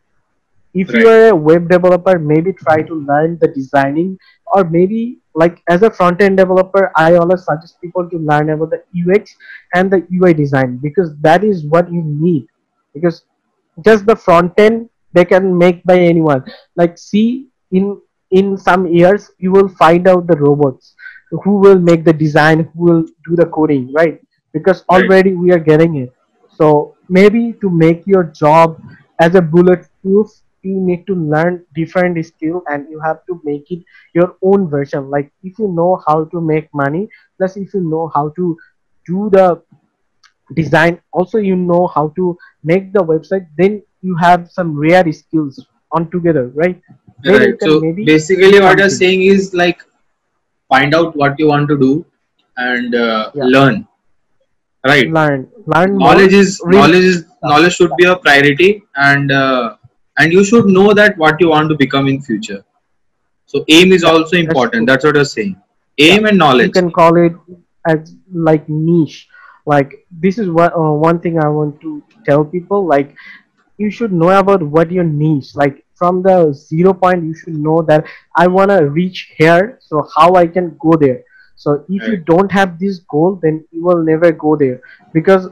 if 0.73 0.93
you 0.93 1.07
are 1.07 1.29
a 1.29 1.35
web 1.35 1.69
developer 1.69 2.17
maybe 2.19 2.53
try 2.53 2.81
to 2.81 2.95
learn 3.09 3.37
the 3.41 3.47
designing 3.47 4.17
or 4.53 4.63
maybe 4.63 5.19
like 5.41 5.61
as 5.69 5.83
a 5.83 5.89
front 5.97 6.21
end 6.25 6.37
developer 6.41 6.91
i 6.95 7.15
always 7.15 7.43
suggest 7.45 7.79
people 7.81 8.09
to 8.09 8.17
learn 8.29 8.49
about 8.53 8.71
the 8.75 8.81
ux 9.01 9.35
and 9.75 9.91
the 9.91 9.99
ui 10.17 10.33
design 10.33 10.77
because 10.77 11.15
that 11.27 11.43
is 11.43 11.65
what 11.65 11.91
you 11.91 12.03
need. 12.03 12.47
Because 12.93 13.23
just 13.85 14.05
the 14.05 14.15
front 14.15 14.53
end 14.57 14.89
they 15.13 15.25
can 15.25 15.57
make 15.57 15.83
by 15.83 15.99
anyone. 15.99 16.43
Like 16.75 16.97
see 16.97 17.47
in 17.71 18.01
in 18.31 18.57
some 18.57 18.87
years 18.87 19.29
you 19.37 19.51
will 19.51 19.69
find 19.83 20.07
out 20.07 20.27
the 20.27 20.37
robots 20.37 20.95
who 21.43 21.57
will 21.65 21.79
make 21.79 22.03
the 22.03 22.13
design 22.13 22.63
who 22.73 22.83
will 22.89 23.03
do 23.27 23.35
the 23.41 23.45
coding 23.45 23.93
right? 23.93 24.19
Because 24.53 24.83
already 24.89 25.33
we 25.33 25.51
are 25.51 25.59
getting 25.59 25.95
it. 25.97 26.11
So 26.55 26.95
maybe 27.09 27.53
to 27.61 27.69
make 27.69 28.07
your 28.07 28.23
job 28.23 28.81
as 29.19 29.35
a 29.35 29.41
bulletproof 29.41 30.27
you 30.67 30.79
need 30.89 31.05
to 31.07 31.15
learn 31.33 31.63
different 31.75 32.23
skill 32.25 32.61
and 32.67 32.89
you 32.89 32.99
have 33.05 33.19
to 33.27 33.39
make 33.43 33.71
it 33.71 33.83
your 34.13 34.35
own 34.41 34.69
version 34.69 35.09
like 35.09 35.31
if 35.43 35.59
you 35.59 35.67
know 35.79 35.91
how 36.07 36.25
to 36.35 36.41
make 36.41 36.69
money 36.73 37.07
plus 37.37 37.57
if 37.57 37.73
you 37.73 37.81
know 37.81 38.09
how 38.15 38.29
to 38.41 38.55
do 39.05 39.29
the 39.37 39.47
design 40.55 40.99
also 41.11 41.37
you 41.37 41.55
know 41.55 41.87
how 41.87 42.07
to 42.15 42.37
make 42.63 42.93
the 42.93 43.03
website 43.13 43.47
then 43.57 43.81
you 44.01 44.15
have 44.15 44.49
some 44.51 44.77
rare 44.77 45.11
skills 45.11 45.65
on 45.91 46.09
together 46.11 46.47
right 46.55 46.81
Right. 47.25 47.55
So 47.61 47.81
basically, 47.81 48.59
what 48.59 48.77
you're 48.79 48.89
saying 48.89 49.23
is 49.23 49.53
like 49.53 49.81
find 50.69 50.93
out 50.95 51.15
what 51.15 51.39
you 51.39 51.47
want 51.47 51.67
to 51.69 51.77
do 51.77 52.05
and 52.57 52.95
uh, 52.95 53.31
Yeah. 53.35 53.45
learn. 53.55 53.87
right 54.89 55.09
learn 55.17 55.49
learn 55.73 55.91
more. 55.97 55.99
knowledge 56.07 56.33
is 56.33 56.61
knowledge 56.65 57.07
is 57.11 57.25
knowledge 57.43 57.75
should 57.77 57.93
be 57.97 58.05
a 58.05 58.15
priority 58.17 58.83
and 59.07 59.31
uh, 59.31 59.76
and 60.17 60.31
you 60.33 60.43
should 60.43 60.65
know 60.65 60.93
that 60.93 61.17
what 61.17 61.39
you 61.41 61.49
want 61.49 61.69
to 61.69 61.75
become 61.75 62.07
in 62.07 62.21
future 62.21 62.63
so 63.45 63.63
aim 63.69 63.91
is 63.91 64.03
also 64.03 64.37
important 64.37 64.87
that's 64.87 65.05
what 65.05 65.15
you're 65.15 65.31
saying 65.37 65.55
Yeah, 65.97 66.13
aim 66.15 66.25
and 66.29 66.37
knowledge. 66.37 66.67
you 66.67 66.71
can 66.81 66.91
call 66.91 67.17
it 67.17 67.33
as 67.91 68.13
like 68.49 68.67
niche. 68.69 69.27
Like 69.71 69.93
this 70.25 70.37
is 70.41 70.49
what 70.57 70.73
uh, 70.81 70.91
one 71.05 71.19
thing 71.23 71.39
I 71.43 71.47
want 71.57 71.79
to 71.85 71.91
tell 72.27 72.43
people. 72.45 72.85
Like 72.91 73.15
you 73.77 73.89
should 73.91 74.13
know 74.21 74.29
about 74.39 74.63
what 74.75 74.91
your 74.97 75.03
niche. 75.03 75.55
Like 75.55 75.83
from 76.01 76.21
the 76.27 76.35
zero 76.53 76.93
point, 76.93 77.23
you 77.29 77.33
should 77.41 77.55
know 77.67 77.81
that 77.91 78.05
I 78.35 78.47
wanna 78.47 78.77
reach 78.99 79.23
here. 79.37 79.77
So 79.89 80.07
how 80.15 80.27
I 80.35 80.45
can 80.47 80.75
go 80.85 80.93
there. 81.05 81.19
So 81.55 81.83
if 81.89 82.07
you 82.07 82.17
don't 82.31 82.51
have 82.51 82.77
this 82.79 82.99
goal, 83.15 83.39
then 83.41 83.63
you 83.71 83.83
will 83.83 84.03
never 84.11 84.31
go 84.31 84.55
there 84.55 84.81
because 85.13 85.47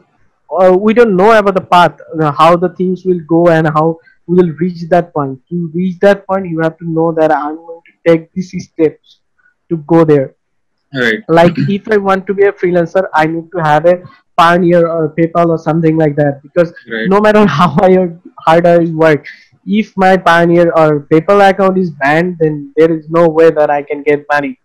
uh, 0.59 0.75
we 0.77 0.93
don't 0.93 1.15
know 1.15 1.31
about 1.37 1.55
the 1.55 1.61
path, 1.75 1.99
uh, 2.21 2.31
how 2.31 2.55
the 2.55 2.69
things 2.69 3.05
will 3.05 3.21
go 3.27 3.47
and 3.49 3.67
how 3.67 3.97
we 4.27 4.35
will 4.35 4.53
reach 4.59 4.87
that 4.89 5.13
point. 5.13 5.39
To 5.49 5.71
reach 5.73 5.99
that 5.99 6.25
point, 6.27 6.47
you 6.47 6.59
have 6.61 6.77
to 6.77 6.89
know 6.89 7.11
that 7.13 7.31
I'm 7.31 7.55
going 7.55 7.81
to 7.85 8.11
take 8.11 8.33
these 8.33 8.51
steps 8.69 9.19
to 9.69 9.77
go 9.77 10.03
there 10.03 10.35
right 10.93 11.23
like 11.27 11.57
if 11.57 11.87
I 11.91 11.97
want 11.97 12.27
to 12.27 12.33
be 12.33 12.43
a 12.43 12.51
freelancer, 12.51 13.07
I 13.13 13.25
need 13.25 13.51
to 13.51 13.63
have 13.63 13.85
a 13.85 14.03
Payoneer 14.39 14.83
or 14.83 15.15
PayPal 15.17 15.47
or 15.47 15.57
something 15.57 15.97
like 15.97 16.15
that 16.17 16.41
because 16.43 16.73
right 16.91 17.09
no 17.09 17.19
matter 17.19 17.45
how 17.47 17.69
hard 18.45 18.65
I 18.67 18.79
work, 18.85 19.25
if 19.65 19.95
my 19.97 20.17
Payoneer 20.17 20.71
or 20.75 21.07
PayPal 21.11 21.49
account 21.49 21.77
is 21.77 21.91
banned, 21.91 22.37
then 22.39 22.73
there 22.75 22.91
is 22.91 23.09
no 23.09 23.27
way 23.27 23.49
that 23.49 23.69
I 23.69 23.81
can 23.81 24.03
get 24.03 24.25
money, 24.31 24.59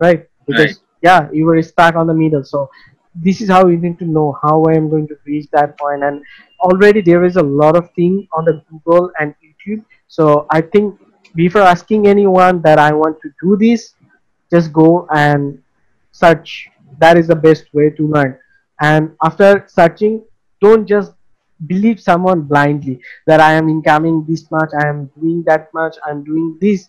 right? 0.00 0.26
Because 0.46 0.76
right 0.76 0.86
yeah, 1.02 1.28
you 1.32 1.46
were 1.46 1.62
stuck 1.62 1.96
on 1.96 2.06
the 2.06 2.14
middle. 2.14 2.44
So 2.44 2.70
this 3.14 3.40
is 3.40 3.48
how 3.50 3.66
you 3.66 3.76
need 3.76 3.98
to 3.98 4.04
know 4.04 4.38
how 4.42 4.64
I 4.64 4.74
am 4.74 4.88
going 4.88 5.08
to 5.08 5.16
reach 5.26 5.48
that 5.52 5.78
point. 5.78 6.02
And 6.02 6.22
already 6.60 7.00
there 7.00 7.24
is 7.24 7.36
a 7.36 7.42
lot 7.42 7.76
of 7.76 7.90
thing 7.92 8.28
on 8.32 8.44
the 8.44 8.62
Google 8.70 9.10
and 9.20 9.34
YouTube. 9.42 9.84
So 10.08 10.46
I 10.50 10.60
think 10.60 10.98
before 11.34 11.62
asking 11.62 12.06
anyone 12.06 12.62
that 12.62 12.78
I 12.78 12.92
want 12.92 13.20
to 13.22 13.30
do 13.42 13.56
this, 13.56 13.94
just 14.50 14.72
go 14.72 15.06
and 15.14 15.62
search 16.12 16.68
that 16.98 17.16
is 17.16 17.28
the 17.28 17.36
best 17.36 17.72
way 17.72 17.90
to 17.90 18.06
learn 18.06 18.38
and 18.80 19.12
after 19.24 19.64
searching 19.68 20.22
don't 20.60 20.86
just 20.86 21.12
believe 21.66 22.00
someone 22.00 22.42
blindly 22.42 23.00
that 23.26 23.40
i 23.40 23.52
am 23.52 23.68
incoming 23.68 24.24
this 24.28 24.50
much 24.50 24.70
i 24.82 24.86
am 24.88 25.06
doing 25.20 25.42
that 25.46 25.72
much 25.72 25.96
i'm 26.06 26.24
doing 26.24 26.56
this 26.60 26.88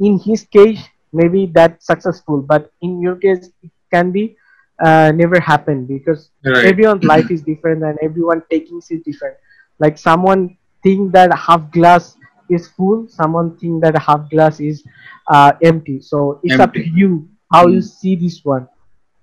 in 0.00 0.18
his 0.18 0.44
case 0.44 0.80
maybe 1.12 1.46
that's 1.46 1.86
successful 1.86 2.40
but 2.40 2.72
in 2.80 3.00
your 3.00 3.16
case 3.16 3.50
it 3.62 3.70
can 3.92 4.10
be 4.10 4.36
uh, 4.80 5.12
never 5.14 5.40
happen 5.40 5.86
because 5.86 6.30
right. 6.44 6.64
everyone's 6.66 7.04
life 7.04 7.30
is 7.30 7.42
different 7.42 7.82
and 7.82 7.98
everyone 8.02 8.42
taking 8.50 8.78
is 8.78 9.02
different. 9.04 9.36
Like 9.78 9.98
someone 9.98 10.56
think 10.82 11.12
that 11.12 11.32
half 11.36 11.70
glass 11.70 12.16
is 12.50 12.68
full 12.68 13.08
someone 13.08 13.56
think 13.58 13.82
that 13.82 13.96
half 13.98 14.28
glass 14.30 14.60
is 14.60 14.84
uh, 15.28 15.52
empty. 15.62 16.00
So 16.00 16.40
it's 16.42 16.60
up 16.60 16.74
to 16.74 16.86
you 16.86 17.28
how 17.52 17.66
you 17.66 17.80
Mm, 17.80 17.84
see 17.84 18.16
this 18.16 18.44
one. 18.44 18.68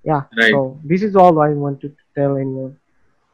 Yeah 0.03 0.23
right. 0.37 0.51
so 0.51 0.79
this 0.83 1.03
is 1.03 1.15
all 1.15 1.39
i 1.41 1.49
wanted 1.49 1.95
to 1.97 2.03
tell 2.15 2.37
anyone. 2.37 2.77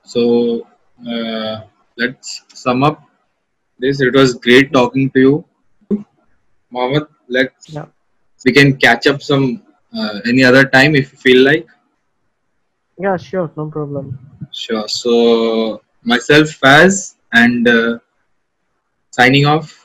So 0.03 0.67
uh, 1.07 1.61
let's 1.97 2.43
sum 2.53 2.83
up 2.83 3.01
this. 3.79 4.01
It 4.01 4.13
was 4.13 4.33
great 4.35 4.73
talking 4.73 5.09
to 5.11 5.19
you. 5.19 5.45
Mohammed 6.71 7.07
let's 7.27 7.69
yeah. 7.69 7.85
we 8.45 8.51
can 8.51 8.75
catch 8.77 9.07
up 9.07 9.21
some 9.21 9.63
uh, 9.97 10.19
any 10.27 10.43
other 10.43 10.65
time 10.65 10.95
if 10.95 11.11
you 11.11 11.17
feel 11.17 11.43
like 11.43 11.67
yeah 12.97 13.17
sure 13.17 13.51
no 13.55 13.69
problem. 13.69 14.17
Sure. 14.51 14.87
So 14.87 15.81
myself 16.03 16.47
Faz 16.59 17.15
and 17.33 17.67
uh, 17.67 17.99
signing 19.11 19.45
off 19.45 19.84